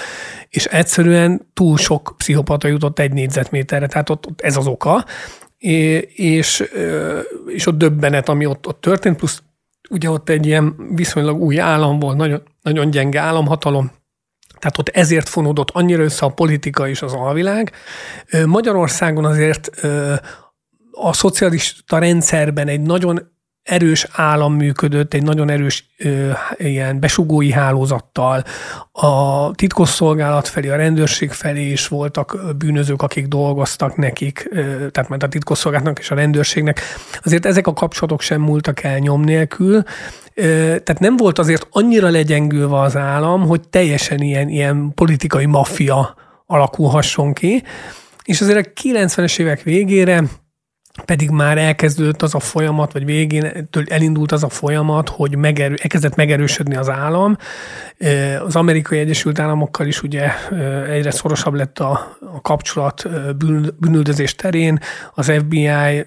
és 0.49 0.65
egyszerűen 0.65 1.51
túl 1.55 1.77
sok 1.77 2.15
pszichopata 2.17 2.69
jutott 2.69 2.99
egy 2.99 3.13
négyzetméterre, 3.13 3.87
tehát 3.87 4.11
ott, 4.11 4.27
ott 4.27 4.41
ez 4.41 4.57
az 4.57 4.67
oka. 4.67 5.05
És, 6.15 6.65
és 7.47 7.67
ott 7.67 7.79
döbbenet, 7.79 8.29
ami 8.29 8.47
ott, 8.47 8.67
ott 8.67 8.81
történt, 8.81 9.17
plusz 9.17 9.43
ugye 9.91 10.11
ott 10.11 10.29
egy 10.29 10.47
ilyen 10.47 10.75
viszonylag 10.95 11.43
új 11.43 11.61
állam 11.61 11.99
volt, 11.99 12.17
nagyon, 12.17 12.43
nagyon 12.63 12.91
gyenge 12.91 13.21
államhatalom, 13.21 13.91
tehát 14.61 14.79
ott 14.79 14.89
ezért 14.89 15.29
fonódott 15.29 15.71
annyira 15.71 16.03
össze 16.03 16.27
a 16.27 16.29
politika 16.29 16.89
és 16.89 17.03
az 17.03 17.13
alvilág. 17.13 17.73
Magyarországon 18.47 19.25
azért 19.25 19.71
a 20.91 21.13
szocialista 21.13 21.99
rendszerben 21.99 22.69
egy 22.69 22.81
nagyon 22.81 23.39
erős 23.71 24.07
állam 24.13 24.55
működött, 24.55 25.15
egy 25.15 25.23
nagyon 25.23 25.51
erős 25.51 25.85
ö, 25.99 26.31
ilyen 26.57 27.01
besugói 27.01 27.53
hálózattal. 27.53 28.45
A 28.93 29.51
titkosszolgálat 29.51 30.49
felé, 30.49 30.69
a 30.69 30.77
rendőrség 30.77 31.31
felé 31.31 31.71
is 31.71 31.89
voltak 31.89 32.39
bűnözők, 32.59 33.03
akik 33.03 33.27
dolgoztak 33.27 33.97
nekik, 33.97 34.49
ö, 34.51 34.63
tehát 34.91 35.09
majd 35.09 35.23
a 35.23 35.29
titkosszolgálatnak 35.29 35.99
és 35.99 36.11
a 36.11 36.15
rendőrségnek. 36.15 36.81
Azért 37.25 37.47
ezek 37.47 37.67
a 37.67 37.73
kapcsolatok 37.73 38.21
sem 38.21 38.41
múltak 38.41 38.83
el 38.83 38.99
nyom 38.99 39.23
nélkül, 39.23 39.83
tehát 40.35 40.99
nem 40.99 41.17
volt 41.17 41.39
azért 41.39 41.67
annyira 41.71 42.09
legyengülve 42.09 42.81
az 42.81 42.97
állam, 42.97 43.47
hogy 43.47 43.69
teljesen 43.69 44.21
ilyen, 44.21 44.49
ilyen 44.49 44.93
politikai 44.95 45.47
maffia 45.47 46.15
alakulhasson 46.47 47.33
ki. 47.33 47.63
És 48.25 48.41
azért 48.41 48.67
a 48.67 48.71
90-es 48.83 49.39
évek 49.39 49.63
végére 49.63 50.25
pedig 51.05 51.31
már 51.31 51.59
elkezdődött 51.59 52.23
az 52.23 52.35
a 52.35 52.41
folyamat, 52.41 52.93
vagy 52.93 53.05
végén 53.05 53.69
elindult 53.87 54.33
az 54.33 54.43
a 54.45 54.49
folyamat, 54.49 55.09
hogy 55.09 55.37
megerő, 55.37 55.75
elkezdett 55.83 56.15
megerősödni 56.15 56.77
az 56.77 56.89
állam. 56.89 57.37
Az 58.45 58.57
amerikai 58.57 58.99
Egyesült 58.99 59.39
Államokkal 59.39 59.87
is 59.87 60.03
ugye 60.03 60.31
egyre 60.89 61.11
szorosabb 61.11 61.55
lett 61.55 61.79
a, 61.79 62.17
a 62.35 62.41
kapcsolat 62.41 63.09
bűnüldözés 63.79 64.35
terén. 64.35 64.79
Az 65.15 65.33
FBI 65.39 66.05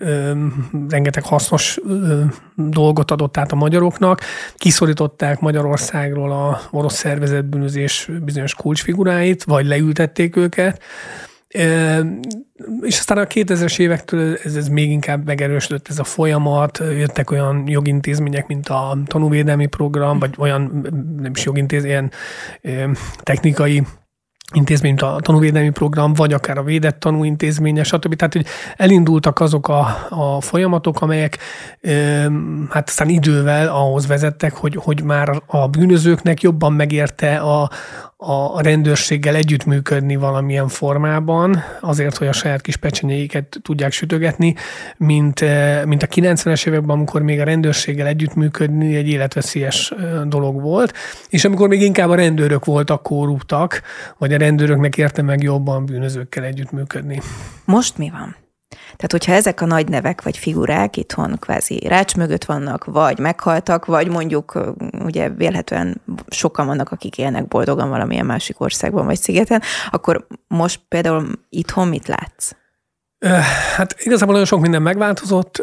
rengeteg 0.90 1.24
hasznos 1.24 1.80
dolgot 2.56 3.12
adott 3.12 3.38
át 3.38 3.52
a 3.52 3.56
magyaroknak. 3.56 4.22
Kiszorították 4.56 5.40
Magyarországról 5.40 6.32
a 6.32 6.62
orosz 6.72 6.96
szervezett 6.96 7.46
bűnözés 7.46 8.10
bizonyos 8.22 8.54
kulcsfiguráit, 8.54 9.44
vagy 9.44 9.66
leültették 9.66 10.36
őket 10.36 10.82
és 12.82 13.00
aztán 13.00 13.18
a 13.18 13.26
2000-es 13.26 13.80
évektől 13.80 14.38
ez, 14.44 14.56
ez 14.56 14.68
még 14.68 14.92
inkább 14.92 15.26
megerősödött 15.26 15.88
ez 15.88 16.00
a 16.00 16.04
folyamat, 16.04 16.78
jöttek 16.78 17.32
olyan 17.32 17.64
jogintézmények, 17.68 18.48
mint 18.48 18.68
a 18.70 18.98
tanúvédelmi 19.06 19.68
program, 19.68 20.20
vagy 20.20 20.34
olyan 20.38 20.88
nem 21.22 21.32
is 21.36 21.46
jogintézmény, 21.46 21.92
ilyen 22.62 22.96
technikai 23.18 23.84
intézmény, 24.54 24.92
mint 24.92 25.02
a 25.02 25.20
tanúvédelmi 25.22 25.70
program, 25.70 26.14
vagy 26.14 26.34
akár 26.34 26.58
a 26.58 26.64
védett 26.64 27.00
tanúintézménye, 27.00 27.84
stb. 27.84 28.16
Tehát, 28.16 28.34
hogy 28.34 28.46
elindultak 28.76 29.40
azok 29.40 29.68
a, 29.68 30.08
a 30.10 30.42
folyamatok, 30.42 31.02
amelyek 31.02 31.38
hát 32.70 32.88
aztán 32.88 33.10
idővel 33.10 33.68
ahhoz 33.68 34.08
vezettek, 34.08 34.54
hogy, 34.54 34.76
hogy 34.76 35.04
már 35.04 35.42
a 35.46 35.68
bűnözőknek 35.68 36.42
jobban 36.42 36.74
megérte 36.74 37.38
a, 37.38 37.70
a 38.26 38.62
rendőrséggel 38.62 39.36
együttműködni 39.36 40.16
valamilyen 40.16 40.68
formában, 40.68 41.64
azért, 41.82 42.18
hogy 42.18 42.28
a 42.28 42.32
saját 42.32 42.62
kis 42.62 42.76
pecsenyeiket 42.76 43.60
tudják 43.62 43.92
sütögetni, 43.92 44.56
mint, 44.98 45.40
mint 45.86 46.04
a 46.04 46.08
90-es 46.08 46.68
években, 46.68 46.96
amikor 46.96 47.22
még 47.22 47.40
a 47.40 47.44
rendőrséggel 47.44 48.08
együttműködni 48.08 48.96
egy 48.96 49.08
életveszélyes 49.08 49.94
dolog 50.26 50.62
volt, 50.62 50.94
és 51.30 51.46
amikor 51.46 51.68
még 51.68 51.82
inkább 51.82 52.10
a 52.10 52.16
rendőrök 52.16 52.66
voltak 52.66 53.04
korruptak, 53.04 53.82
vagy 54.18 54.34
a 54.34 54.38
rendőröknek 54.38 54.98
érte 54.98 55.22
meg 55.22 55.44
jobban 55.44 55.86
bűnözőkkel 55.86 56.44
együttműködni. 56.44 57.22
Most 57.66 57.98
mi 57.98 58.10
van? 58.10 58.36
Tehát, 58.76 59.12
hogyha 59.12 59.34
ezek 59.34 59.62
a 59.62 59.66
nagy 59.66 59.88
nevek 59.88 60.22
vagy 60.22 60.38
figurák 60.38 60.98
itthon 60.98 61.38
kvázi 61.40 61.88
rács 61.88 62.16
mögött 62.16 62.46
vannak, 62.46 62.86
vagy 62.86 63.20
meghaltak, 63.20 63.86
vagy 63.86 64.10
mondjuk 64.10 64.60
ugye 65.04 65.30
vélhetően 65.30 66.02
sokan 66.28 66.66
vannak, 66.66 66.92
akik 66.92 67.18
élnek 67.18 67.48
boldogan 67.48 67.90
valamilyen 67.90 68.26
másik 68.26 68.60
országban 68.60 69.06
vagy 69.06 69.20
szigeten, 69.20 69.62
akkor 69.92 70.28
most 70.48 70.82
például 70.88 71.28
itthon 71.50 71.88
mit 71.88 72.08
látsz? 72.08 72.52
Hát 73.76 73.96
igazából 74.00 74.34
nagyon 74.34 74.48
sok 74.48 74.62
minden 74.62 74.82
megváltozott. 74.82 75.62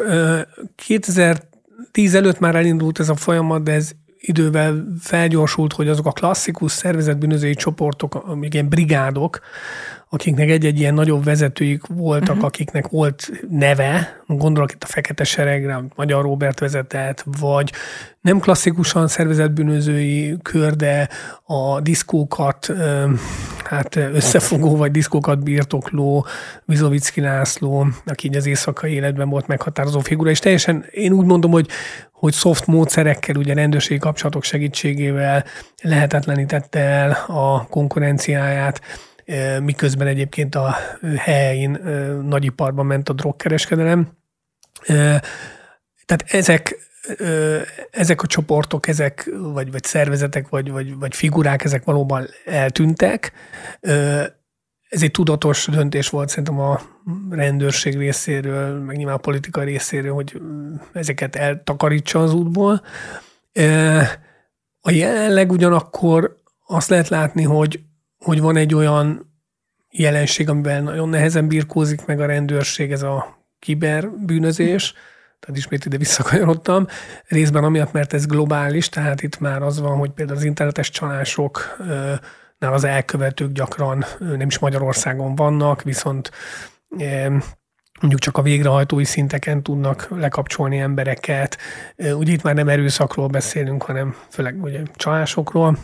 2010 0.75 2.15
előtt 2.15 2.39
már 2.39 2.55
elindult 2.55 2.99
ez 2.99 3.09
a 3.09 3.15
folyamat, 3.15 3.63
de 3.63 3.71
ez 3.71 3.91
idővel 4.17 4.85
felgyorsult, 4.99 5.73
hogy 5.73 5.87
azok 5.87 6.05
a 6.05 6.11
klasszikus 6.11 6.71
szervezetbűnözői 6.71 7.53
csoportok, 7.53 8.35
még 8.35 8.53
ilyen 8.53 8.69
brigádok, 8.69 9.39
akiknek 10.13 10.49
egy-egy 10.49 10.79
ilyen 10.79 10.93
nagyobb 10.93 11.23
vezetőik 11.23 11.85
voltak, 11.87 12.29
uh-huh. 12.29 12.43
akiknek 12.43 12.87
volt 12.87 13.31
neve, 13.49 14.21
gondolok 14.27 14.71
itt 14.71 14.83
a 14.83 14.85
Fekete 14.85 15.23
Seregre, 15.23 15.75
amit 15.75 15.95
Magyar 15.95 16.23
Robert 16.23 16.59
vezetett, 16.59 17.25
vagy 17.39 17.71
nem 18.21 18.39
klasszikusan 18.39 19.07
szervezetbűnözői 19.07 20.37
kör, 20.41 20.75
de 20.75 21.09
a 21.43 21.81
diszkókat 21.81 22.73
hát 23.63 23.95
összefogó, 23.95 24.75
vagy 24.75 24.91
diszkókat 24.91 25.43
birtokló 25.43 26.25
Vizovicki 26.65 27.21
László, 27.21 27.87
aki 28.05 28.27
így 28.27 28.35
az 28.35 28.45
éjszakai 28.45 28.91
életben 28.91 29.29
volt 29.29 29.47
meghatározó 29.47 29.99
figura, 29.99 30.29
és 30.29 30.39
teljesen 30.39 30.85
én 30.91 31.11
úgy 31.11 31.25
mondom, 31.25 31.51
hogy 31.51 31.67
hogy 32.11 32.33
soft 32.33 32.67
módszerekkel, 32.67 33.35
ugye 33.35 33.53
rendőrségi 33.53 33.99
kapcsolatok 33.99 34.43
segítségével 34.43 35.43
lehetetlenítette 35.81 36.79
el 36.79 37.11
a 37.27 37.67
konkurenciáját, 37.69 38.81
miközben 39.61 40.07
egyébként 40.07 40.55
a 40.55 40.75
helyén 41.17 41.71
nagyiparban 42.23 42.85
ment 42.85 43.09
a 43.09 43.13
drogkereskedelem. 43.13 44.17
Tehát 46.05 46.23
ezek, 46.27 46.75
ezek 47.91 48.21
a 48.21 48.27
csoportok, 48.27 48.87
ezek, 48.87 49.29
vagy, 49.53 49.71
vagy 49.71 49.83
szervezetek, 49.83 50.49
vagy, 50.49 50.71
vagy, 50.71 50.95
vagy 50.95 51.15
figurák, 51.15 51.63
ezek 51.63 51.83
valóban 51.83 52.27
eltűntek. 52.45 53.31
Ez 54.89 55.01
egy 55.01 55.11
tudatos 55.11 55.65
döntés 55.65 56.09
volt 56.09 56.29
szerintem 56.29 56.59
a 56.59 56.81
rendőrség 57.29 57.97
részéről, 57.97 58.79
meg 58.79 58.95
nyilván 58.95 59.15
a 59.15 59.19
politika 59.19 59.63
részéről, 59.63 60.13
hogy 60.13 60.41
ezeket 60.93 61.35
eltakarítsa 61.35 62.19
az 62.23 62.33
útból. 62.33 62.81
A 64.81 64.91
jelenleg 64.91 65.51
ugyanakkor 65.51 66.37
azt 66.67 66.89
lehet 66.89 67.07
látni, 67.07 67.43
hogy 67.43 67.79
hogy 68.23 68.41
van 68.41 68.55
egy 68.55 68.75
olyan 68.75 69.35
jelenség, 69.89 70.49
amiben 70.49 70.83
nagyon 70.83 71.09
nehezen 71.09 71.47
birkózik 71.47 72.05
meg 72.05 72.19
a 72.19 72.25
rendőrség, 72.25 72.91
ez 72.91 73.01
a 73.01 73.45
kiberbűnözés, 73.59 74.93
tehát 75.39 75.57
ismét 75.57 75.85
ide 75.85 75.97
visszakanyarodtam, 75.97 76.87
részben 77.27 77.63
amiatt, 77.63 77.91
mert 77.91 78.13
ez 78.13 78.25
globális, 78.25 78.89
tehát 78.89 79.21
itt 79.21 79.39
már 79.39 79.61
az 79.61 79.79
van, 79.79 79.97
hogy 79.97 80.09
például 80.11 80.37
az 80.37 80.43
internetes 80.43 80.89
csalásoknál 80.89 82.19
az 82.59 82.83
elkövetők 82.83 83.51
gyakran 83.51 84.05
nem 84.19 84.47
is 84.47 84.59
Magyarországon 84.59 85.35
vannak, 85.35 85.81
viszont 85.81 86.31
mondjuk 87.99 88.19
csak 88.19 88.37
a 88.37 88.41
végrehajtói 88.41 89.05
szinteken 89.05 89.63
tudnak 89.63 90.07
lekapcsolni 90.09 90.77
embereket. 90.77 91.57
Ugye 91.97 92.31
itt 92.31 92.41
már 92.41 92.55
nem 92.55 92.69
erőszakról 92.69 93.27
beszélünk, 93.27 93.83
hanem 93.83 94.15
főleg 94.29 94.63
ugye 94.63 94.81
csalásokról, 94.95 95.77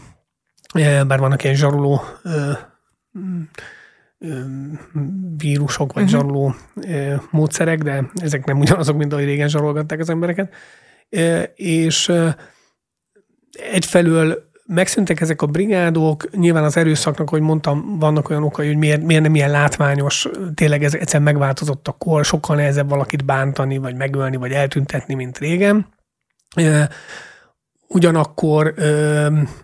bár 1.08 1.20
vannak 1.20 1.44
ilyen 1.44 1.56
zsaruló 1.56 2.02
vírusok, 5.38 5.94
vagy 5.94 6.04
uh-huh. 6.04 6.20
zsaroló 6.20 6.56
módszerek, 7.32 7.84
de 7.84 8.10
ezek 8.16 8.46
nem 8.46 8.60
ugyanazok, 8.60 8.98
mint 8.98 9.14
ahogy 9.14 9.26
régen 9.26 9.48
zsarolgatták 9.48 10.00
az 10.00 10.10
embereket. 10.10 10.54
És 11.56 12.12
egyfelől 13.72 14.46
megszűntek 14.66 15.22
ezek 15.22 15.42
a 15.42 15.46
brigádok, 15.46 16.30
nyilván 16.32 16.64
az 16.64 16.78
erőszaknak, 16.78 17.30
hogy 17.30 17.42
mondtam, 17.42 18.00
vannak 18.00 18.30
olyan 18.30 18.44
okai, 18.44 18.68
hogy 18.68 18.78
miért, 18.78 19.02
miért 19.02 19.22
nem 19.22 19.36
ilyen 19.36 19.52
látványos, 19.52 20.28
tényleg 20.54 20.84
ez 20.84 20.94
egyszerűen 20.94 21.24
megváltozott 21.24 21.88
a 21.88 21.92
kor, 21.92 22.26
sokkal 22.26 22.56
nehezebb 22.56 22.90
valakit 22.90 23.26
bántani, 23.26 23.78
vagy 23.78 23.96
megölni, 23.96 24.36
vagy 24.36 24.52
eltüntetni, 24.52 25.14
mint 25.14 25.38
régen. 25.38 25.88
Ugyanakkor 27.88 28.74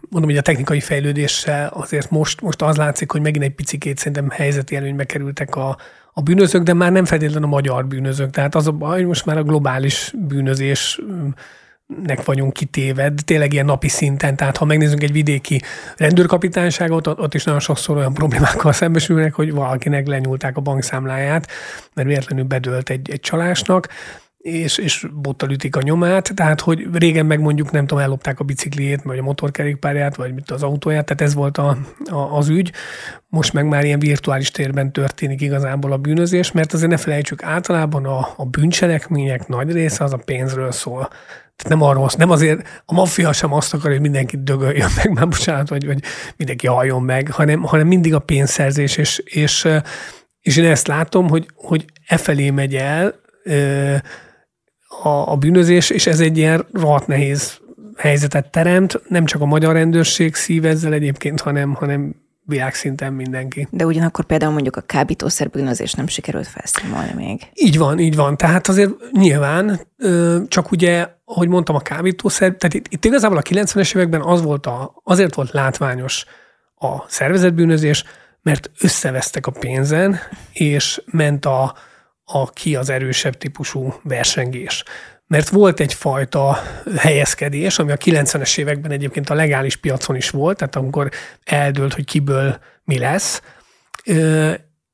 mondom, 0.09 0.29
hogy 0.29 0.37
a 0.37 0.41
technikai 0.41 0.79
fejlődéssel 0.79 1.69
azért 1.73 2.09
most, 2.09 2.41
most 2.41 2.61
az 2.61 2.75
látszik, 2.75 3.11
hogy 3.11 3.21
megint 3.21 3.43
egy 3.43 3.55
picikét 3.55 3.97
szerintem 3.97 4.29
helyzeti 4.29 4.75
előnybe 4.75 5.03
kerültek 5.03 5.55
a, 5.55 5.77
a 6.13 6.21
bűnözők, 6.21 6.63
de 6.63 6.73
már 6.73 6.91
nem 6.91 7.05
feltétlenül 7.05 7.43
a 7.43 7.51
magyar 7.51 7.85
bűnözők. 7.85 8.29
Tehát 8.29 8.55
az 8.55 8.67
a 8.67 8.71
baj, 8.71 8.97
hogy 8.97 9.07
most 9.07 9.25
már 9.25 9.37
a 9.37 9.43
globális 9.43 10.13
bűnözés 10.27 11.01
nek 12.03 12.23
vagyunk 12.23 12.53
kitéve, 12.53 13.09
de 13.09 13.21
tényleg 13.25 13.53
ilyen 13.53 13.65
napi 13.65 13.87
szinten. 13.87 14.35
Tehát 14.35 14.57
ha 14.57 14.65
megnézzünk 14.65 15.03
egy 15.03 15.11
vidéki 15.11 15.61
rendőrkapitányságot, 15.97 17.07
ott 17.07 17.33
is 17.33 17.43
nagyon 17.43 17.59
sokszor 17.59 17.97
olyan 17.97 18.13
problémákkal 18.13 18.71
szembesülnek, 18.71 19.33
hogy 19.33 19.51
valakinek 19.51 20.07
lenyúlták 20.07 20.57
a 20.57 20.61
bankszámláját, 20.61 21.47
mert 21.93 22.07
véletlenül 22.07 22.45
bedölt 22.45 22.89
egy, 22.89 23.11
egy 23.11 23.19
csalásnak 23.19 23.87
és, 24.43 24.77
és 24.77 25.07
bottal 25.13 25.51
ütik 25.51 25.75
a 25.75 25.81
nyomát, 25.81 26.31
tehát 26.35 26.61
hogy 26.61 26.87
régen 26.93 27.25
meg 27.25 27.39
mondjuk 27.39 27.71
nem 27.71 27.87
tudom, 27.87 28.03
ellopták 28.03 28.39
a 28.39 28.43
bicikliét, 28.43 29.01
vagy 29.01 29.17
a 29.17 29.21
motorkerékpárját, 29.21 30.15
vagy 30.15 30.33
mit 30.33 30.51
az 30.51 30.63
autóját, 30.63 31.05
tehát 31.05 31.21
ez 31.21 31.33
volt 31.33 31.57
a, 31.57 31.77
a, 32.05 32.37
az 32.37 32.49
ügy. 32.49 32.71
Most 33.27 33.53
meg 33.53 33.67
már 33.67 33.83
ilyen 33.83 33.99
virtuális 33.99 34.51
térben 34.51 34.91
történik 34.91 35.41
igazából 35.41 35.91
a 35.91 35.97
bűnözés, 35.97 36.51
mert 36.51 36.73
azért 36.73 36.89
ne 36.89 36.97
felejtsük, 36.97 37.43
általában 37.43 38.05
a, 38.05 38.27
a 38.35 38.45
bűncselekmények 38.45 39.47
nagy 39.47 39.71
része 39.71 40.03
az 40.03 40.13
a 40.13 40.21
pénzről 40.25 40.71
szól. 40.71 41.07
Tehát 41.55 41.79
nem 41.79 41.81
arról, 41.81 42.09
nem 42.17 42.29
azért, 42.29 42.83
a 42.85 42.93
maffia 42.93 43.33
sem 43.33 43.53
azt 43.53 43.73
akar, 43.73 43.91
hogy 43.91 44.01
mindenki 44.01 44.37
dögöljön 44.43 44.89
meg, 44.95 45.11
már 45.11 45.27
bocsánat, 45.27 45.69
vagy, 45.69 45.85
vagy 45.85 46.03
mindenki 46.37 46.67
halljon 46.67 47.01
meg, 47.01 47.31
hanem, 47.31 47.61
hanem 47.61 47.87
mindig 47.87 48.13
a 48.13 48.19
pénzszerzés, 48.19 48.97
és, 48.97 49.17
és, 49.17 49.67
és 50.41 50.57
én 50.57 50.65
ezt 50.65 50.87
látom, 50.87 51.29
hogy, 51.29 51.47
hogy 51.55 51.85
e 52.07 52.17
felé 52.17 52.49
megy 52.49 52.75
el, 52.75 53.21
a, 55.05 55.31
a 55.31 55.35
bűnözés, 55.35 55.89
és 55.89 56.07
ez 56.07 56.19
egy 56.19 56.37
ilyen 56.37 56.65
rohadt 56.73 57.07
nehéz 57.07 57.61
helyzetet 57.97 58.51
teremt. 58.51 59.01
Nem 59.07 59.25
csak 59.25 59.41
a 59.41 59.45
magyar 59.45 59.73
rendőrség 59.73 60.35
szív 60.35 60.65
ezzel 60.65 60.93
egyébként, 60.93 61.41
hanem, 61.41 61.73
hanem 61.73 62.15
világszinten 62.45 63.13
mindenki. 63.13 63.67
De 63.71 63.85
ugyanakkor 63.85 64.25
például 64.25 64.51
mondjuk 64.51 64.75
a 64.75 64.81
kábítószer 64.81 65.49
bűnözés 65.49 65.93
nem 65.93 66.07
sikerült 66.07 66.47
felszámolni 66.47 67.13
még. 67.15 67.41
Így 67.53 67.77
van, 67.77 67.99
így 67.99 68.15
van. 68.15 68.37
Tehát 68.37 68.67
azért 68.67 68.91
nyilván, 69.11 69.79
csak 70.47 70.71
ugye, 70.71 71.07
ahogy 71.25 71.47
mondtam, 71.47 71.75
a 71.75 71.79
kábítószer, 71.79 72.55
tehát 72.55 72.73
itt, 72.73 72.85
itt 72.89 73.05
igazából 73.05 73.37
a 73.37 73.41
90-es 73.41 73.95
években 73.95 74.21
az 74.21 74.41
volt 74.41 74.65
a, 74.65 75.01
azért 75.03 75.35
volt 75.35 75.51
látványos 75.51 76.25
a 76.75 77.03
szervezetbűnözés, 77.07 78.03
mert 78.41 78.71
összevesztek 78.81 79.47
a 79.47 79.51
pénzen, 79.51 80.19
és 80.53 81.01
ment 81.05 81.45
a, 81.45 81.73
a 82.25 82.49
ki 82.49 82.75
az 82.75 82.89
erősebb 82.89 83.37
típusú 83.37 83.93
versengés. 84.03 84.83
Mert 85.27 85.49
volt 85.49 85.79
egyfajta 85.79 86.57
helyezkedés, 86.97 87.79
ami 87.79 87.91
a 87.91 87.97
90-es 87.97 88.57
években 88.57 88.91
egyébként 88.91 89.29
a 89.29 89.33
legális 89.33 89.75
piacon 89.75 90.15
is 90.15 90.29
volt, 90.29 90.57
tehát 90.57 90.75
amikor 90.75 91.09
eldőlt, 91.43 91.93
hogy 91.93 92.05
kiből 92.05 92.59
mi 92.83 92.97
lesz, 92.97 93.41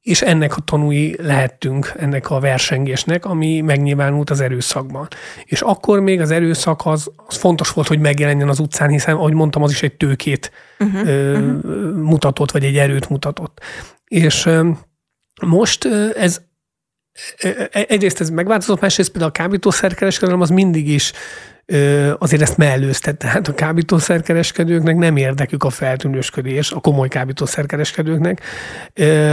és 0.02 0.22
ennek 0.22 0.58
a 0.58 0.62
tanúi 0.62 1.16
lehettünk, 1.22 1.94
ennek 1.98 2.30
a 2.30 2.40
versengésnek, 2.40 3.26
ami 3.26 3.62
megnyilvánult 3.62 4.30
az 4.30 4.42
erőszakban. 4.42 5.08
És 5.44 5.62
akkor 5.62 6.00
még 6.00 6.22
az 6.22 6.32
erőszak 6.32 6.82
az, 6.86 7.12
az 7.28 7.36
fontos 7.38 7.70
volt, 7.70 7.88
hogy 7.88 8.00
megjelenjen 8.00 8.50
az 8.50 8.60
utcán, 8.60 8.90
hiszen, 8.90 9.16
ahogy 9.16 9.34
mondtam, 9.34 9.64
az 9.64 9.72
is 9.72 9.84
egy 9.84 9.98
tőkét 9.98 10.52
uh-huh, 10.80 11.08
ö, 11.08 11.32
uh-huh. 11.32 11.96
mutatott, 11.96 12.52
vagy 12.52 12.64
egy 12.64 12.78
erőt 12.78 13.10
mutatott. 13.10 13.62
És 14.08 14.46
ö, 14.46 14.70
most 15.42 15.86
ez 16.16 16.42
egyrészt 17.72 18.22
ez 18.22 18.30
megváltozott, 18.30 18.82
másrészt 18.82 19.10
például 19.10 19.32
a 19.32 19.38
kábítószerkereskedelem 19.38 20.42
az 20.42 20.50
mindig 20.50 20.90
is 20.90 21.12
azért 22.18 22.42
ezt 22.42 22.58
mellőzte. 22.58 23.14
Tehát 23.14 23.48
a 23.48 23.54
kábítószerkereskedőknek 23.54 24.96
nem 24.96 25.18
érdekük 25.18 25.64
a 25.64 25.70
feltűnősködés, 25.70 26.72
a 26.72 26.80
komoly 26.80 27.08
kábítószerkereskedőknek. 27.08 28.42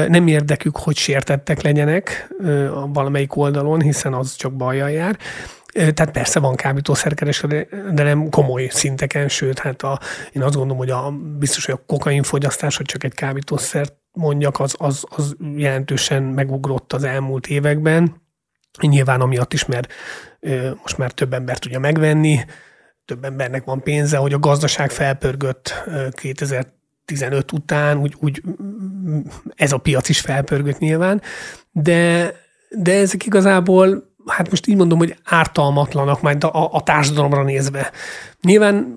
Nem 0.08 0.26
érdekük, 0.26 0.76
hogy 0.76 0.96
sértettek 0.96 1.62
legyenek 1.62 2.28
valamelyik 2.92 3.36
oldalon, 3.36 3.80
hiszen 3.80 4.14
az 4.14 4.34
csak 4.34 4.52
bajjal 4.52 4.90
jár. 4.90 5.18
Tehát 5.72 6.10
persze 6.10 6.40
van 6.40 6.54
kábítószerkereskedelem 6.54 8.28
komoly 8.30 8.68
szinteken, 8.70 9.28
sőt, 9.28 9.58
hát 9.58 9.82
a, 9.82 10.00
én 10.32 10.42
azt 10.42 10.54
gondolom, 10.54 10.76
hogy 10.76 10.90
a, 10.90 11.14
biztos, 11.38 11.64
hogy 11.64 11.74
a 11.74 11.84
kokainfogyasztás, 11.86 12.76
hogy 12.76 12.86
csak 12.86 13.04
egy 13.04 13.14
kábítószert 13.14 13.94
mondjak, 14.16 14.60
az, 14.60 14.74
az, 14.78 15.04
az 15.08 15.36
jelentősen 15.56 16.22
megugrott 16.22 16.92
az 16.92 17.04
elmúlt 17.04 17.46
években. 17.46 18.22
Nyilván 18.80 19.20
amiatt 19.20 19.52
is, 19.52 19.66
mert 19.66 19.92
most 20.82 20.98
már 20.98 21.12
több 21.12 21.32
ember 21.32 21.58
tudja 21.58 21.78
megvenni, 21.78 22.40
több 23.04 23.24
embernek 23.24 23.64
van 23.64 23.82
pénze, 23.82 24.16
hogy 24.16 24.32
a 24.32 24.38
gazdaság 24.38 24.90
felpörgött 24.90 25.84
2015 26.10 27.52
után, 27.52 27.98
úgy, 27.98 28.16
úgy 28.20 28.42
ez 29.54 29.72
a 29.72 29.78
piac 29.78 30.08
is 30.08 30.20
felpörgött 30.20 30.78
nyilván, 30.78 31.22
de, 31.72 32.32
de 32.70 32.92
ezek 32.92 33.26
igazából, 33.26 34.14
hát 34.26 34.50
most 34.50 34.66
így 34.66 34.76
mondom, 34.76 34.98
hogy 34.98 35.16
ártalmatlanak 35.24 36.22
majd 36.22 36.44
a, 36.44 36.72
a 36.72 36.82
társadalomra 36.82 37.42
nézve. 37.42 37.90
Nyilván 38.40 38.96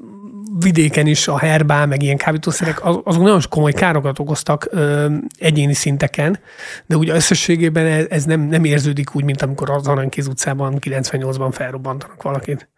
vidéken 0.59 1.07
is 1.07 1.27
a 1.27 1.37
herbá, 1.37 1.85
meg 1.85 2.03
ilyen 2.03 2.17
kábítószerek, 2.17 2.85
azok 2.85 3.21
nagyon 3.21 3.41
komoly 3.49 3.71
károkat 3.71 4.19
okoztak 4.19 4.67
ö, 4.71 5.13
egyéni 5.37 5.73
szinteken, 5.73 6.39
de 6.85 6.97
ugye 6.97 7.13
összességében 7.13 7.85
ez, 7.85 8.05
ez 8.09 8.23
nem, 8.23 8.41
nem 8.41 8.63
érződik 8.63 9.15
úgy, 9.15 9.23
mint 9.23 9.41
amikor 9.41 9.69
az 9.69 9.87
Aranykéz 9.87 10.27
utcában 10.27 10.77
98-ban 10.79 11.49
felrobbantanak 11.51 12.21
valakit. 12.21 12.69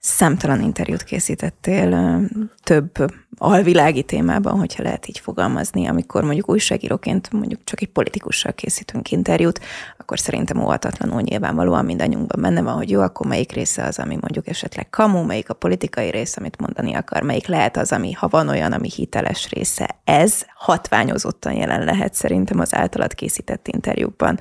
Számtalan 0.00 0.62
interjút 0.62 1.02
készítettél 1.04 2.20
több 2.62 2.90
alvilági 3.38 4.02
témában, 4.02 4.58
hogyha 4.58 4.82
lehet 4.82 5.08
így 5.08 5.18
fogalmazni, 5.18 5.86
amikor 5.86 6.24
mondjuk 6.24 6.48
újságíróként 6.48 7.32
mondjuk 7.32 7.60
csak 7.64 7.80
egy 7.80 7.88
politikussal 7.88 8.52
készítünk 8.52 9.10
interjút, 9.10 9.60
akkor 9.98 10.18
szerintem 10.18 10.60
óvatatlanul 10.60 11.20
nyilvánvalóan 11.20 11.84
mindannyiunkban 11.84 12.42
benne 12.42 12.62
van, 12.62 12.74
hogy 12.74 12.90
jó, 12.90 13.00
akkor 13.00 13.26
melyik 13.26 13.52
része 13.52 13.84
az, 13.84 13.98
ami 13.98 14.16
mondjuk 14.20 14.48
esetleg 14.48 14.90
kamu, 14.90 15.24
melyik 15.24 15.50
a 15.50 15.54
politikai 15.54 16.10
rész, 16.10 16.36
amit 16.36 16.60
mondani 16.60 16.94
akar, 16.94 17.22
melyik 17.22 17.46
lehet 17.46 17.76
az, 17.76 17.92
ami 17.92 18.12
ha 18.12 18.28
van 18.28 18.48
olyan, 18.48 18.72
ami 18.72 18.88
hiteles 18.94 19.48
része. 19.50 19.98
Ez 20.04 20.44
hatványozottan 20.54 21.52
jelen 21.52 21.84
lehet 21.84 22.14
szerintem 22.14 22.60
az 22.60 22.74
általad 22.74 23.14
készített 23.14 23.68
interjúkban 23.68 24.38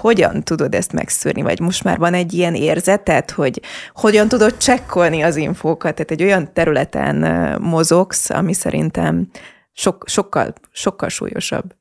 hogyan 0.00 0.42
tudod 0.42 0.74
ezt 0.74 0.92
megszűrni, 0.92 1.42
vagy 1.42 1.60
most 1.60 1.84
már 1.84 1.98
van 1.98 2.14
egy 2.14 2.32
ilyen 2.32 2.54
érzetet, 2.54 3.30
hogy 3.30 3.60
hogyan 3.92 4.28
tudod 4.28 4.56
csekkolni 4.56 5.22
az 5.22 5.36
infókat, 5.36 5.94
tehát 5.94 6.10
egy 6.10 6.22
olyan 6.22 6.52
területen 6.52 7.16
mozogsz, 7.60 8.30
ami 8.30 8.52
szerintem 8.52 9.28
sok, 9.72 10.04
sokkal, 10.06 10.52
sokkal 10.70 11.08
súlyosabb. 11.08 11.76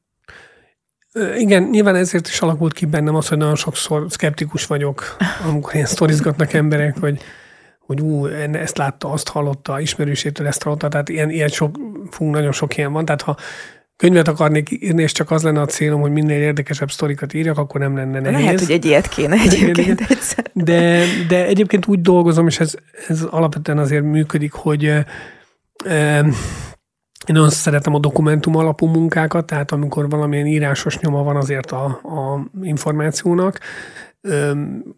Igen, 1.38 1.64
nyilván 1.64 1.96
ezért 1.96 2.28
is 2.28 2.42
alakult 2.42 2.74
ki 2.74 2.86
bennem 2.86 3.16
az, 3.16 3.28
hogy 3.28 3.38
nagyon 3.38 3.56
sokszor 3.56 4.06
szkeptikus 4.10 4.66
vagyok, 4.66 5.18
amikor 5.48 5.74
ilyen 5.74 5.86
sztorizgatnak 5.86 6.54
emberek, 6.54 6.98
hogy, 7.00 7.22
hogy 7.80 8.02
ú, 8.02 8.26
ezt 8.52 8.78
látta, 8.78 9.12
azt 9.12 9.30
hallotta, 9.30 9.80
ismerősétől 9.80 10.48
ezt 10.48 10.64
hallotta, 10.64 10.88
tehát 10.88 11.10
ilyen, 11.10 11.30
ilyen 11.30 11.48
sok, 11.48 11.76
fú, 12.12 12.30
nagyon 12.30 12.52
sok 12.52 12.78
ilyen 12.78 12.92
van, 12.92 13.06
tehát 13.06 13.22
ha 13.22 13.38
könyvet 13.98 14.28
akarnék 14.28 14.70
írni, 14.72 15.02
és 15.02 15.12
csak 15.12 15.32
az 15.32 15.44
lenne 15.44 15.62
a 15.62 15.66
célom, 15.66 16.02
hogy 16.02 16.12
minél 16.12 16.42
érdekesebb 16.42 16.92
sztorikat 16.92 17.34
írjak, 17.34 17.58
akkor 17.58 17.80
nem 17.80 17.96
lenne 17.96 18.20
nehéz. 18.20 18.44
Lehet, 18.44 18.60
hogy 18.60 18.72
egy 18.72 18.86
ilyet 18.86 19.10
kéne 19.10 19.36
egyébként 19.42 20.02
De, 20.54 21.04
de 21.28 21.46
egyébként 21.46 21.88
úgy 21.88 22.02
dolgozom, 22.02 22.48
és 22.48 22.60
ez, 22.60 22.76
ez 23.08 23.22
alapvetően 23.22 23.78
azért 23.78 24.04
működik, 24.04 24.52
hogy 24.52 24.84
e, 25.86 26.26
én 27.26 27.36
nagyon 27.36 27.50
szeretem 27.50 27.94
a 27.94 28.00
dokumentum 28.00 28.56
alapú 28.56 28.86
munkákat, 28.86 29.46
tehát 29.46 29.72
amikor 29.72 30.10
valamilyen 30.10 30.46
írásos 30.46 31.00
nyoma 31.00 31.24
van 31.24 31.36
azért 31.36 31.72
a, 31.72 31.86
a 31.86 32.50
információnak, 32.62 33.60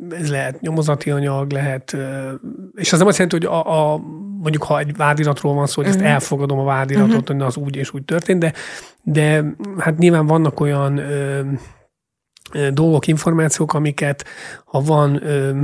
ez 0.09 0.30
lehet 0.30 0.61
nyomozati 0.61 1.11
anyag, 1.11 1.51
lehet, 1.51 1.97
és 2.76 2.93
az 2.93 2.99
nem 2.99 3.07
azt 3.07 3.17
jelenti, 3.17 3.45
hogy 3.45 3.55
a, 3.55 3.93
a 3.93 3.97
mondjuk 4.41 4.63
ha 4.63 4.80
egy 4.80 4.95
vádiratról 4.95 5.53
van 5.53 5.67
szó, 5.67 5.82
hogy 5.82 5.86
uh-huh. 5.86 6.01
ezt 6.01 6.05
mhm. 6.05 6.13
elfogadom 6.13 6.59
a 6.59 6.63
vádiratot, 6.63 7.22
uh-huh. 7.22 7.38
hogy 7.38 7.41
az 7.41 7.57
úgy 7.57 7.76
és 7.76 7.93
úgy 7.93 8.05
történt, 8.05 8.39
de, 8.39 8.53
de 9.03 9.45
hát 9.78 9.97
nyilván 9.97 10.26
vannak 10.26 10.59
olyan 10.59 10.97
ö, 10.97 11.41
ö, 12.51 12.70
dolgok, 12.72 13.07
információk, 13.07 13.74
amiket 13.74 14.26
ha 14.65 14.82
van 14.82 15.26
ö, 15.26 15.61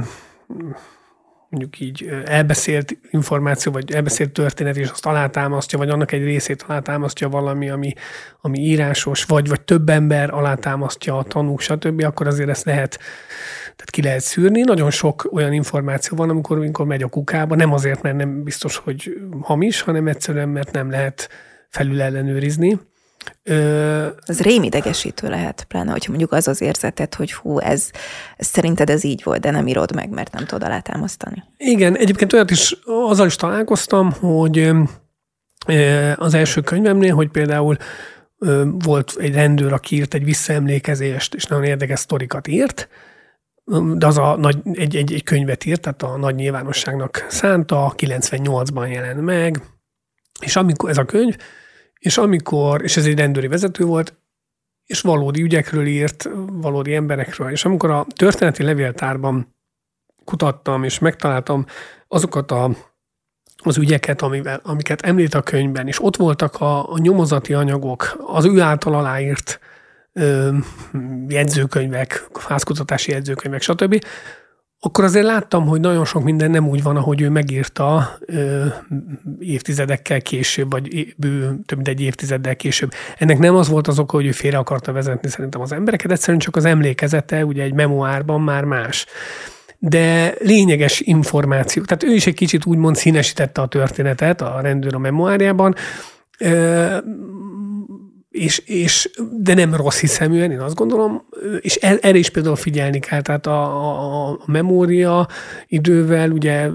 mondjuk 1.56 1.80
így 1.80 2.10
elbeszélt 2.26 2.98
információ, 3.12 3.72
vagy 3.72 3.92
elbeszélt 3.92 4.32
történet, 4.32 4.78
és 4.78 4.90
azt 4.90 5.06
alátámasztja, 5.06 5.78
vagy 5.78 5.90
annak 5.90 6.12
egy 6.12 6.24
részét 6.24 6.66
alátámasztja 6.68 7.30
valami, 7.30 7.70
ami, 7.70 7.94
ami 8.42 8.60
írásos, 8.60 9.24
vagy, 9.24 9.48
vagy 9.48 9.62
több 9.62 9.90
ember 9.90 10.34
alátámasztja 10.34 11.18
a 11.18 11.24
tanúk, 11.24 11.60
stb., 11.60 12.04
akkor 12.04 12.28
azért 12.28 12.50
ezt 12.50 12.66
lehet, 12.66 13.00
tehát 13.64 13.90
ki 13.90 14.02
lehet 14.02 14.22
szűrni. 14.22 14.62
Nagyon 14.62 14.92
sok 14.92 15.30
olyan 15.32 15.54
információ 15.54 16.18
van, 16.18 16.30
amikor, 16.30 16.58
amikor 16.58 16.86
megy 16.86 17.04
a 17.04 17.08
kukába, 17.08 17.56
nem 17.56 17.74
azért, 17.74 18.02
mert 18.02 18.16
nem 18.16 18.44
biztos, 18.44 18.78
hogy 18.78 19.18
hamis, 19.42 19.82
hanem 19.82 20.08
egyszerűen, 20.08 20.50
mert 20.50 20.72
nem 20.72 20.90
lehet 20.90 21.30
felül 21.70 22.02
ellenőrizni. 22.02 22.80
Ö... 23.44 24.08
Ez 24.26 24.42
rémidegesítő 24.42 25.30
lehet, 25.30 25.64
pláne, 25.64 25.92
hogyha 25.92 26.10
mondjuk 26.10 26.32
az 26.32 26.48
az 26.48 26.62
érzeted, 26.62 27.14
hogy 27.14 27.34
hú, 27.34 27.60
ez, 27.60 27.90
ez 28.38 28.48
szerinted 28.48 28.90
ez 28.90 29.04
így 29.04 29.24
volt, 29.24 29.40
de 29.42 29.52
nem 29.52 29.68
írod 29.68 29.96
meg, 29.96 30.10
mert 30.10 30.34
nem 30.34 30.46
tudod 30.46 30.64
alátámasztani. 30.64 31.44
Igen, 31.58 31.98
egyébként 31.98 32.34
olyat 32.34 32.52
is, 32.52 32.76
azzal 32.86 33.26
is 33.26 33.36
találkoztam, 33.36 34.12
hogy 34.12 34.72
az 36.16 36.34
első 36.34 36.62
könyvemnél, 36.62 37.14
hogy 37.14 37.30
például 37.30 37.78
volt 38.72 39.16
egy 39.20 39.34
rendőr, 39.34 39.74
aki 39.74 39.96
írt 39.96 40.14
egy 40.14 40.24
visszaemlékezést, 40.24 41.34
és 41.34 41.46
nagyon 41.46 41.64
érdekes 41.64 42.00
sztorikat 42.00 42.48
írt, 42.48 42.90
de 43.94 44.06
az 44.06 44.18
a 44.18 44.36
nagy, 44.36 44.58
egy, 44.74 44.96
egy, 44.96 45.14
egy 45.14 45.24
könyvet 45.24 45.66
írt, 45.66 45.82
tehát 45.82 46.04
a 46.04 46.18
nagy 46.18 46.36
nyilvánosságnak 46.36 47.26
szánta, 47.30 47.94
98-ban 47.98 48.92
jelent 48.92 49.22
meg, 49.22 49.62
és 50.40 50.56
amikor 50.56 50.90
ez 50.90 50.98
a 50.98 51.06
könyv, 51.06 51.36
és 52.06 52.18
amikor, 52.18 52.84
és 52.84 52.98
ez 52.98 53.06
egy 53.06 53.18
rendőri 53.18 53.48
vezető 53.48 53.84
volt, 53.84 54.14
és 54.86 55.02
valódi 55.02 55.42
ügyekről 55.42 55.86
írt, 55.86 56.30
valódi 56.52 56.96
emberekről. 56.96 57.52
És 57.52 57.66
amikor 57.66 57.90
a 57.90 58.06
történeti 58.16 58.64
levéltárban 58.64 59.56
kutattam, 60.24 60.84
és 60.84 61.00
megtaláltam 61.00 61.66
azokat 62.08 62.52
a, 62.52 62.70
az 63.58 63.78
ügyeket, 63.78 64.22
amivel, 64.22 64.60
amiket 64.64 65.02
említ 65.02 65.34
a 65.34 65.42
könyvben, 65.42 65.88
és 65.88 66.04
ott 66.04 66.16
voltak 66.16 66.62
a, 66.62 66.92
a 66.92 66.98
nyomozati 66.98 67.54
anyagok, 67.54 68.26
az 68.26 68.46
ő 68.46 68.62
által 68.62 68.94
aláírt 68.94 69.60
ö, 70.14 70.58
jegyzőkönyvek, 71.28 72.28
házkutatási 72.34 73.12
jegyzőkönyvek, 73.12 73.62
stb., 73.62 74.06
akkor 74.86 75.04
azért 75.04 75.26
láttam, 75.26 75.68
hogy 75.68 75.80
nagyon 75.80 76.06
sok 76.06 76.24
minden 76.24 76.52
nem 76.52 76.68
úgy 76.68 76.84
van, 76.84 76.96
ahogy 76.96 77.22
ő 77.22 77.30
megírta 77.30 78.18
ö, 78.26 78.66
évtizedekkel 79.40 80.22
később, 80.22 80.72
vagy 80.72 81.14
bő, 81.18 81.40
több 81.66 81.76
mint 81.76 81.88
egy 81.88 82.02
évtizeddel 82.02 82.56
később. 82.56 82.92
Ennek 83.18 83.40
nem 83.40 83.56
az 83.56 83.68
volt 83.68 83.88
az 83.88 84.00
oka, 84.00 84.16
hogy 84.16 84.26
ő 84.26 84.32
félre 84.32 84.58
akarta 84.58 84.92
vezetni 84.92 85.30
szerintem 85.30 85.62
az 85.62 85.72
embereket, 85.72 86.12
egyszerűen 86.12 86.40
csak 86.40 86.56
az 86.56 86.66
emlékezete, 86.66 87.46
ugye 87.46 87.64
egy 87.64 87.74
memoárban 87.74 88.42
már 88.42 88.64
más. 88.64 89.06
De 89.80 90.34
lényeges 90.40 91.00
információ. 91.00 91.84
Tehát 91.84 92.04
ő 92.04 92.14
is 92.14 92.28
egy 92.28 92.36
kicsit 92.36 92.66
úgymond 92.66 92.96
színesítette 92.96 93.62
a 93.62 93.68
történetet 93.68 94.42
a 94.42 94.60
rendőr 94.62 94.96
a 94.96 95.00
memoárjában. 95.00 95.76
És, 98.36 98.58
és, 98.66 99.10
de 99.32 99.54
nem 99.54 99.76
rossz 99.76 100.00
hiszeműen, 100.00 100.52
én 100.52 100.60
azt 100.60 100.76
gondolom, 100.76 101.26
és 101.60 101.76
er, 101.76 102.00
erre 102.02 102.18
is 102.18 102.30
például 102.30 102.56
figyelni 102.56 103.00
kell, 103.00 103.22
tehát 103.22 103.48
a, 103.48 103.62
a, 103.64 104.30
a 104.30 104.40
memória 104.46 105.28
idővel, 105.68 106.30
ugye 106.30 106.70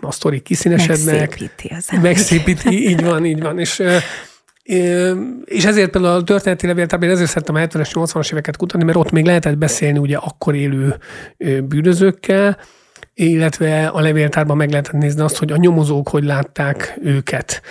a 0.00 0.12
sztori 0.12 0.40
kiszínesednek. 0.40 1.18
Megszépíti 1.18 1.74
az 1.74 1.88
Megszépíti, 2.02 2.88
így 2.88 3.04
van, 3.04 3.24
így 3.24 3.42
van, 3.42 3.58
és 3.58 3.82
És 5.44 5.64
ezért 5.64 5.90
például 5.90 6.14
a 6.14 6.24
történeti 6.24 6.66
levéltárban 6.66 7.08
ezért 7.08 7.28
szerettem 7.28 7.54
a 7.54 7.58
70-es, 7.58 7.90
80-as 7.92 8.32
éveket 8.32 8.56
kutatni, 8.56 8.84
mert 8.84 8.98
ott 8.98 9.10
még 9.10 9.24
lehetett 9.24 9.58
beszélni 9.58 9.98
ugye 9.98 10.16
akkor 10.16 10.54
élő 10.54 10.96
bűnözőkkel, 11.64 12.58
illetve 13.14 13.86
a 13.86 14.00
levéltárban 14.00 14.56
meg 14.56 14.70
lehetett 14.70 14.92
nézni 15.00 15.20
azt, 15.20 15.36
hogy 15.36 15.52
a 15.52 15.56
nyomozók 15.56 16.08
hogy 16.08 16.24
látták 16.24 16.98
őket. 17.02 17.62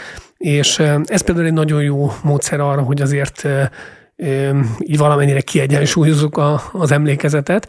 És 0.41 0.79
ez 1.05 1.21
például 1.21 1.45
egy 1.45 1.53
nagyon 1.53 1.83
jó 1.83 2.11
módszer 2.23 2.59
arra, 2.59 2.81
hogy 2.81 3.01
azért 3.01 3.47
így 4.79 4.97
valamennyire 4.97 5.41
kiegyensúlyozzuk 5.41 6.37
a, 6.37 6.61
az 6.71 6.91
emlékezetet, 6.91 7.67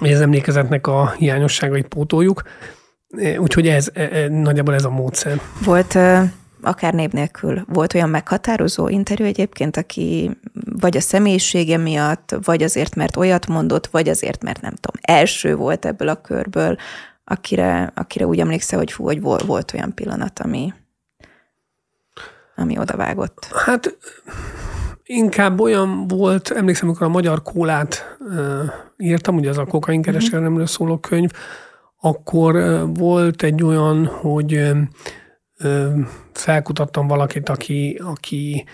vagy 0.00 0.12
az 0.12 0.20
emlékezetnek 0.20 0.86
a 0.86 1.10
hiányosságait 1.10 1.86
pótoljuk. 1.86 2.42
Úgyhogy 3.38 3.68
ez, 3.68 3.90
e, 3.94 4.08
e, 4.12 4.28
nagyjából 4.28 4.74
ez 4.74 4.84
a 4.84 4.90
módszer. 4.90 5.40
Volt 5.64 5.98
akár 6.62 6.94
név 6.94 7.10
nélkül, 7.10 7.64
volt 7.68 7.94
olyan 7.94 8.08
meghatározó 8.08 8.88
interjú 8.88 9.24
egyébként, 9.24 9.76
aki 9.76 10.30
vagy 10.80 10.96
a 10.96 11.00
személyisége 11.00 11.76
miatt, 11.76 12.34
vagy 12.44 12.62
azért, 12.62 12.94
mert 12.94 13.16
olyat 13.16 13.46
mondott, 13.46 13.86
vagy 13.86 14.08
azért, 14.08 14.42
mert 14.42 14.60
nem 14.60 14.74
tudom, 14.74 15.00
első 15.02 15.54
volt 15.54 15.84
ebből 15.84 16.08
a 16.08 16.20
körből, 16.20 16.76
akire, 17.24 17.92
akire 17.94 18.26
úgy 18.26 18.40
emlékszel, 18.40 18.78
hogy 18.78 18.92
fú, 18.92 19.04
hogy 19.04 19.20
volt 19.20 19.72
olyan 19.74 19.94
pillanat, 19.94 20.38
ami, 20.38 20.72
ami 22.60 22.78
odavágott. 22.78 23.48
Hát 23.66 23.96
inkább 25.02 25.60
olyan 25.60 26.06
volt, 26.06 26.50
emlékszem, 26.50 26.88
amikor 26.88 27.06
a 27.06 27.10
magyar 27.10 27.42
kólát 27.42 28.16
uh, 28.20 28.70
írtam, 28.96 29.36
ugye 29.36 29.48
az 29.48 29.58
a 29.58 29.64
kokainkereskedelemről 29.64 30.66
szóló 30.66 30.98
könyv, 30.98 31.30
akkor 32.00 32.56
uh, 32.56 32.80
volt 32.98 33.42
egy 33.42 33.62
olyan, 33.62 34.06
hogy 34.06 34.54
uh, 34.54 35.98
felkutattam 36.32 37.06
valakit, 37.06 37.48
aki, 37.48 38.00
aki 38.04 38.64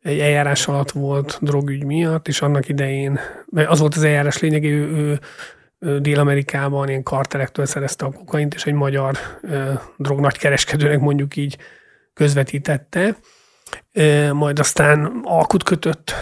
egy 0.00 0.18
eljárás 0.18 0.66
alatt 0.66 0.90
volt 0.90 1.38
drogügy 1.40 1.84
miatt, 1.84 2.28
és 2.28 2.42
annak 2.42 2.68
idején, 2.68 3.18
az 3.66 3.78
volt 3.78 3.94
az 3.94 4.02
eljárás 4.02 4.38
lényeg, 4.38 4.64
ő, 4.64 4.88
ő, 4.88 5.20
Dél-Amerikában 5.98 6.88
ilyen 6.88 7.02
kartelektől 7.02 7.66
szerezte 7.66 8.04
a 8.04 8.10
kokaint, 8.10 8.54
és 8.54 8.66
egy 8.66 8.74
magyar 8.74 9.18
drognagykereskedőnek 9.96 11.00
mondjuk 11.00 11.36
így 11.36 11.56
közvetítette, 12.14 13.16
majd 14.32 14.58
aztán 14.58 15.20
alkut 15.22 15.62
kötött, 15.62 16.12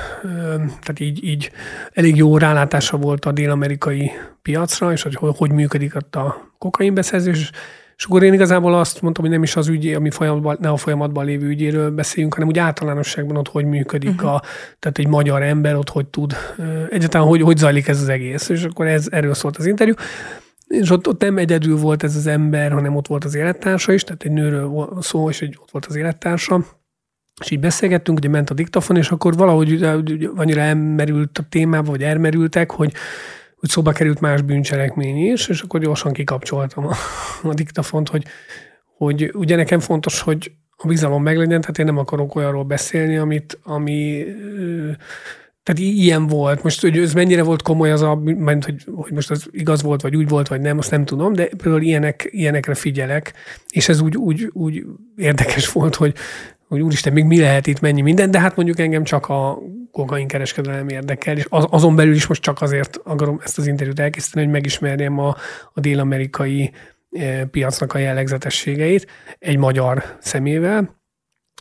tehát 0.60 1.00
így, 1.00 1.24
így 1.24 1.50
elég 1.92 2.16
jó 2.16 2.38
rálátása 2.38 2.96
volt 2.96 3.24
a 3.24 3.32
dél-amerikai 3.32 4.10
piacra, 4.42 4.92
és 4.92 5.02
hogy 5.02 5.18
hogy 5.36 5.52
működik 5.52 5.96
ott 5.96 6.16
a 6.16 6.50
kokainbeszerzés, 6.58 7.50
és 7.96 8.08
akkor 8.08 8.22
én 8.22 8.32
igazából 8.32 8.74
azt 8.74 9.02
mondtam, 9.02 9.24
hogy 9.24 9.32
nem 9.32 9.42
is 9.42 9.56
az 9.56 9.68
ügy, 9.68 9.94
ami 9.94 10.10
folyamatban, 10.10 10.56
ne 10.60 10.68
a 10.68 10.76
folyamatban 10.76 11.24
lévő 11.24 11.46
ügyéről 11.46 11.90
beszéljünk, 11.90 12.34
hanem 12.34 12.48
úgy 12.48 12.58
általánosságban 12.58 13.36
ott 13.36 13.48
hogy 13.48 13.64
működik, 13.64 14.10
uh-huh. 14.10 14.34
a, 14.34 14.42
tehát 14.78 14.98
egy 14.98 15.06
magyar 15.06 15.42
ember 15.42 15.76
ott 15.76 15.88
hogy 15.88 16.06
tud, 16.06 16.34
egyáltalán 16.90 17.26
hogy, 17.26 17.42
hogy 17.42 17.56
zajlik 17.56 17.88
ez 17.88 18.00
az 18.00 18.08
egész. 18.08 18.48
És 18.48 18.64
akkor 18.64 18.86
ez, 18.86 19.06
erről 19.10 19.34
szólt 19.34 19.56
az 19.56 19.66
interjú. 19.66 19.94
És 20.66 20.90
ott, 20.90 21.08
ott 21.08 21.20
nem 21.20 21.38
egyedül 21.38 21.76
volt 21.76 22.02
ez 22.02 22.16
az 22.16 22.26
ember, 22.26 22.72
hanem 22.72 22.96
ott 22.96 23.06
volt 23.06 23.24
az 23.24 23.34
élettársa 23.34 23.92
is, 23.92 24.04
tehát 24.04 24.22
egy 24.22 24.32
nőről 24.32 24.98
szó, 25.00 25.28
és 25.28 25.42
egy, 25.42 25.58
ott 25.60 25.70
volt 25.70 25.86
az 25.86 25.96
élettársa. 25.96 26.64
És 27.40 27.50
így 27.50 27.60
beszélgettünk, 27.60 28.18
ugye 28.18 28.28
ment 28.28 28.50
a 28.50 28.54
diktafon, 28.54 28.96
és 28.96 29.10
akkor 29.10 29.36
valahogy 29.36 29.82
annyira 30.36 30.60
elmerült 30.60 31.38
a 31.38 31.46
témába, 31.48 31.90
vagy 31.90 32.02
elmerültek, 32.02 32.70
hogy 32.70 32.92
hogy 33.62 33.70
szóba 33.70 33.92
került 33.92 34.20
más 34.20 34.42
bűncselekmény 34.42 35.32
is, 35.32 35.48
és 35.48 35.60
akkor 35.60 35.80
gyorsan 35.80 36.12
kikapcsoltam 36.12 36.86
a, 36.86 36.94
a 37.50 37.54
diktafont, 37.54 38.08
hogy, 38.08 38.24
hogy 38.96 39.30
ugye 39.34 39.56
nekem 39.56 39.80
fontos, 39.80 40.20
hogy 40.20 40.52
a 40.76 40.86
bizalom 40.86 41.22
meglegyen, 41.22 41.60
tehát 41.60 41.78
én 41.78 41.84
nem 41.84 41.98
akarok 41.98 42.34
olyanról 42.34 42.64
beszélni, 42.64 43.16
amit, 43.16 43.58
ami 43.62 44.24
tehát 45.62 45.80
ilyen 45.80 46.26
volt. 46.26 46.62
Most, 46.62 46.80
hogy 46.80 46.98
ez 46.98 47.12
mennyire 47.12 47.42
volt 47.42 47.62
komoly 47.62 47.90
az 47.90 48.02
a, 48.02 48.14
mert 48.16 48.64
hogy, 48.64 48.84
hogy 48.94 49.12
most 49.12 49.30
az 49.30 49.48
igaz 49.50 49.82
volt, 49.82 50.02
vagy 50.02 50.16
úgy 50.16 50.28
volt, 50.28 50.48
vagy 50.48 50.60
nem, 50.60 50.78
azt 50.78 50.90
nem 50.90 51.04
tudom, 51.04 51.32
de 51.32 51.46
például 51.46 51.82
ilyenek, 51.82 52.28
ilyenekre 52.30 52.74
figyelek, 52.74 53.32
és 53.68 53.88
ez 53.88 54.00
úgy, 54.00 54.16
úgy, 54.16 54.50
úgy 54.52 54.84
érdekes 55.16 55.72
volt, 55.72 55.94
hogy, 55.94 56.14
hogy 56.72 56.80
úristen, 56.80 57.12
még 57.12 57.24
mi 57.24 57.40
lehet 57.40 57.66
itt, 57.66 57.80
mennyi 57.80 58.00
minden, 58.00 58.30
de 58.30 58.40
hát 58.40 58.56
mondjuk 58.56 58.78
engem 58.78 59.04
csak 59.04 59.28
a 59.28 59.58
kokain 59.90 60.26
kereskedelem 60.26 60.88
érdekel, 60.88 61.36
és 61.36 61.46
az, 61.48 61.66
azon 61.70 61.96
belül 61.96 62.14
is 62.14 62.26
most 62.26 62.42
csak 62.42 62.62
azért 62.62 63.00
akarom 63.04 63.40
ezt 63.44 63.58
az 63.58 63.66
interjút 63.66 64.00
elkészíteni, 64.00 64.44
hogy 64.44 64.54
megismerjem 64.54 65.18
a, 65.18 65.36
a 65.72 65.80
dél-amerikai 65.80 66.72
e, 67.10 67.44
piacnak 67.44 67.94
a 67.94 67.98
jellegzetességeit 67.98 69.06
egy 69.38 69.56
magyar 69.56 70.16
szemével, 70.20 71.00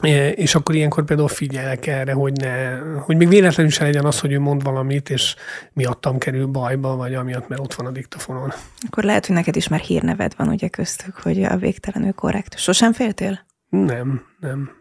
e, 0.02 0.30
és 0.30 0.56
akkor 0.56 0.76
ilyenkor 0.76 1.04
például 1.04 1.28
figyelek 1.28 1.88
erre, 1.88 2.14
hogy, 2.14 2.34
ne, 2.34 2.78
hogy 2.78 3.18
még 3.18 3.28
véletlenül 3.28 3.72
se 3.72 3.84
legyen 3.84 4.06
az, 4.06 4.20
hogy 4.20 4.32
ő 4.32 4.40
mond 4.40 4.64
valamit, 4.64 5.10
és 5.10 5.36
miattam 5.74 6.18
kerül 6.18 6.46
bajba, 6.46 6.96
vagy 6.96 7.14
amiatt, 7.14 7.48
mert 7.48 7.62
ott 7.62 7.74
van 7.74 7.86
a 7.86 7.92
diktafonon. 7.92 8.52
Akkor 8.88 9.04
lehet, 9.04 9.26
hogy 9.26 9.36
neked 9.36 9.56
is 9.56 9.68
már 9.68 9.80
hírneved 9.80 10.34
van 10.38 10.48
ugye 10.48 10.68
köztük, 10.68 11.16
hogy 11.16 11.44
a 11.44 11.58
végtelenül 11.58 12.14
korrekt. 12.14 12.58
Sosem 12.58 12.94
féltél? 12.94 13.40
Nem, 13.70 14.26
nem 14.40 14.80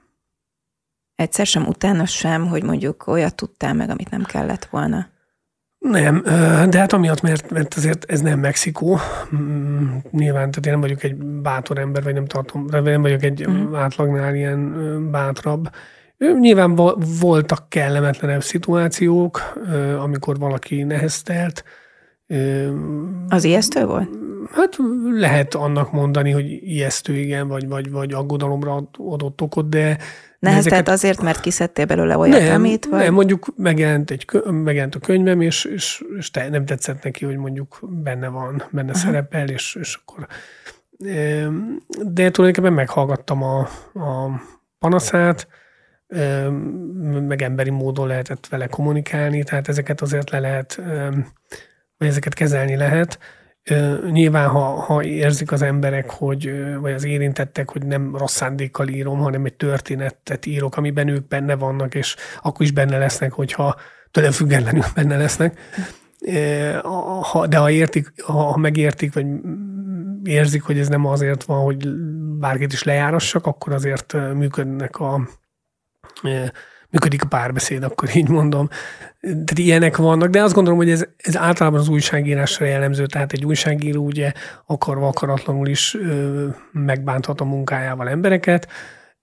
egyszer 1.21 1.47
sem, 1.47 1.67
utána 1.67 2.07
sem, 2.07 2.47
hogy 2.47 2.63
mondjuk 2.63 3.07
olyat 3.07 3.35
tudtál 3.35 3.75
meg, 3.75 3.91
amit 3.91 4.11
nem 4.11 4.23
kellett 4.23 4.65
volna? 4.65 5.07
Nem, 5.79 6.23
de 6.71 6.79
hát 6.79 6.93
amiatt, 6.93 7.21
mert, 7.21 7.51
mert 7.51 7.75
azért 7.75 8.11
ez 8.11 8.21
nem 8.21 8.39
Mexikó. 8.39 8.99
Mm, 9.35 9.97
nyilván, 10.11 10.51
tehát 10.51 10.67
én 10.67 10.73
nem 10.73 10.81
vagyok 10.81 11.03
egy 11.03 11.17
bátor 11.17 11.79
ember, 11.79 12.03
vagy 12.03 12.15
nem 12.15 12.27
tartom, 12.27 12.67
vagy 12.67 12.83
nem 12.83 13.03
vagyok 13.03 13.23
egy 13.23 13.49
mm. 13.49 13.75
átlagnál 13.75 14.35
ilyen 14.35 15.11
bátrabb. 15.11 15.71
Nyilván 16.41 16.75
voltak 17.21 17.69
kellemetlenebb 17.69 18.43
szituációk, 18.43 19.53
amikor 19.99 20.39
valaki 20.39 20.83
neheztelt. 20.83 21.65
Az 23.29 23.45
ijesztő 23.45 23.85
volt? 23.85 24.09
Hát 24.53 24.77
lehet 25.11 25.55
annak 25.55 25.93
mondani, 25.93 26.31
hogy 26.31 26.45
ijesztő, 26.51 27.15
igen, 27.15 27.49
vagy, 27.49 27.69
vagy, 27.69 27.91
vagy 27.91 28.13
aggodalomra 28.13 28.89
adott 28.99 29.41
okot, 29.41 29.69
de, 29.69 29.99
Neheztelt 30.41 30.73
ezeket... 30.75 30.95
azért, 30.95 31.23
mert 31.23 31.41
kiszedtél 31.41 31.85
belőle 31.85 32.17
olyat, 32.17 32.41
nem, 32.41 32.55
amit? 32.55 32.87
Vagy? 32.87 33.01
Nem, 33.01 33.15
mondjuk 33.15 33.47
megjelent, 33.57 34.11
egy, 34.11 34.27
megjelent 34.45 34.95
a 34.95 34.99
könyvem, 34.99 35.41
és, 35.41 35.65
és, 35.65 36.05
és 36.17 36.31
te, 36.31 36.49
nem 36.49 36.65
tetszett 36.65 37.03
neki, 37.03 37.25
hogy 37.25 37.37
mondjuk 37.37 37.79
benne 37.83 38.29
van, 38.29 38.63
benne 38.71 38.91
Aha. 38.91 38.99
szerepel, 38.99 39.49
és, 39.49 39.75
és 39.81 39.99
akkor... 40.03 40.27
De 42.03 42.31
tulajdonképpen 42.31 42.73
meghallgattam 42.73 43.43
a, 43.43 43.59
a 43.95 44.41
panaszát, 44.79 45.49
meg 47.27 47.43
emberi 47.43 47.71
módon 47.71 48.07
lehetett 48.07 48.47
vele 48.47 48.67
kommunikálni, 48.67 49.43
tehát 49.43 49.69
ezeket 49.69 50.01
azért 50.01 50.31
le 50.31 50.39
lehet, 50.39 50.81
vagy 51.97 52.09
ezeket 52.09 52.35
kezelni 52.35 52.77
lehet. 52.77 53.19
Nyilván, 54.11 54.49
ha, 54.49 54.61
ha 54.61 55.03
érzik 55.03 55.53
az 55.53 55.63
emberek, 55.63 56.11
hogy, 56.11 56.53
vagy 56.81 56.93
az 56.93 57.05
érintettek, 57.05 57.71
hogy 57.71 57.87
nem 57.87 58.17
rossz 58.17 58.35
szándékkal 58.35 58.89
írom, 58.89 59.19
hanem 59.19 59.45
egy 59.45 59.55
történetet 59.55 60.47
írok, 60.47 60.77
amiben 60.77 61.09
ők 61.09 61.29
benne 61.29 61.55
vannak, 61.55 61.95
és 61.95 62.17
akkor 62.43 62.67
is 62.67 62.73
benne 62.73 62.99
lesznek, 62.99 63.33
hogyha 63.33 63.77
tőlem 64.11 64.33
függetlenül 64.33 64.83
benne 64.95 65.17
lesznek. 65.17 65.59
De 67.49 67.59
ha 67.59 67.71
értik, 67.71 68.23
ha 68.23 68.57
megértik, 68.57 69.15
vagy 69.15 69.27
érzik, 70.25 70.63
hogy 70.63 70.79
ez 70.79 70.89
nem 70.89 71.07
azért 71.07 71.45
van, 71.45 71.63
hogy 71.63 71.89
bárkit 72.39 72.73
is 72.73 72.83
lejárassak, 72.83 73.47
akkor 73.47 73.73
azért 73.73 74.17
működnek 74.35 74.97
a 74.97 75.29
működik 76.91 77.23
a 77.23 77.27
párbeszéd, 77.27 77.83
akkor 77.83 78.17
így 78.17 78.29
mondom. 78.29 78.69
Tehát 79.21 79.59
ilyenek 79.59 79.97
vannak, 79.97 80.29
de 80.29 80.43
azt 80.43 80.55
gondolom, 80.55 80.79
hogy 80.79 80.91
ez, 80.91 81.05
ez 81.17 81.37
általában 81.37 81.81
az 81.81 81.89
újságírásra 81.89 82.67
jellemző, 82.67 83.07
tehát 83.07 83.33
egy 83.33 83.45
újságíró 83.45 84.05
ugye 84.05 84.33
akarva 84.67 85.09
akaratlanul 85.09 85.69
is 85.69 85.95
ö, 85.95 86.47
megbánthat 86.73 87.41
a 87.41 87.45
munkájával 87.45 88.09
embereket, 88.09 88.69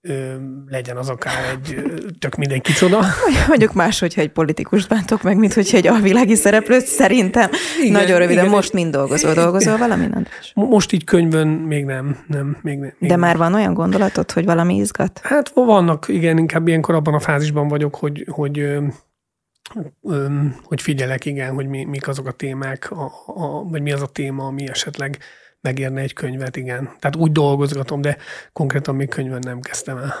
ö, 0.00 0.34
legyen 0.66 0.96
az 0.96 1.08
akár 1.08 1.44
egy 1.50 1.82
tök 2.18 2.36
minden 2.36 2.60
kicsoda. 2.60 3.00
Mondjuk 3.48 3.72
más, 3.72 3.98
hogyha 3.98 4.20
egy 4.20 4.30
politikus 4.30 4.86
bántok 4.86 5.22
meg, 5.22 5.36
mint 5.36 5.52
hogyha 5.54 5.76
egy 5.76 5.86
alvilági 5.86 6.34
szereplőt 6.34 6.86
szerintem. 6.86 7.50
Igen, 7.80 7.92
Nagyon 7.92 8.18
röviden, 8.18 8.44
igen, 8.44 8.56
most 8.56 8.72
mind 8.72 8.92
dolgozol. 8.92 9.34
Dolgozol 9.34 9.76
valami, 9.76 10.04
András? 10.04 10.52
Most 10.54 10.92
így 10.92 11.04
könyvön 11.04 11.48
még 11.48 11.84
nem. 11.84 12.24
nem, 12.26 12.56
még 12.62 12.78
nem 12.78 12.94
még 12.98 13.08
De 13.08 13.16
nem. 13.16 13.20
már 13.20 13.36
van 13.36 13.54
olyan 13.54 13.74
gondolatod, 13.74 14.30
hogy 14.30 14.44
valami 14.44 14.74
izgat? 14.74 15.20
Hát 15.22 15.48
vannak, 15.54 16.08
igen, 16.08 16.38
inkább 16.38 16.68
ilyenkor 16.68 16.94
abban 16.94 17.14
a 17.14 17.20
fázisban 17.20 17.68
vagyok, 17.68 17.94
hogy, 17.94 18.26
hogy 18.30 18.78
hogy 20.62 20.82
figyelek, 20.82 21.24
igen, 21.24 21.54
hogy 21.54 21.66
mi, 21.66 21.84
mik 21.84 22.08
azok 22.08 22.26
a 22.26 22.32
témák, 22.32 22.90
a, 22.90 23.12
a, 23.26 23.64
vagy 23.64 23.82
mi 23.82 23.92
az 23.92 24.02
a 24.02 24.06
téma, 24.06 24.44
ami 24.46 24.68
esetleg 24.68 25.18
megérne 25.60 26.00
egy 26.00 26.12
könyvet, 26.12 26.56
igen. 26.56 26.84
Tehát 26.98 27.16
úgy 27.16 27.32
dolgozgatom, 27.32 28.00
de 28.00 28.16
konkrétan 28.52 28.94
még 28.94 29.08
könyvön 29.08 29.42
nem 29.46 29.60
kezdtem 29.60 29.96
el. 29.96 30.14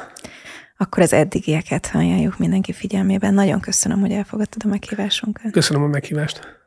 Akkor 0.76 1.02
az 1.02 1.12
eddigieket 1.12 1.90
ajánljuk 1.92 2.38
mindenki 2.38 2.72
figyelmében. 2.72 3.34
Nagyon 3.34 3.60
köszönöm, 3.60 4.00
hogy 4.00 4.12
elfogadtad 4.12 4.62
a 4.64 4.68
meghívásunkat. 4.68 5.52
Köszönöm 5.52 5.82
a 5.82 5.86
meghívást. 5.86 6.57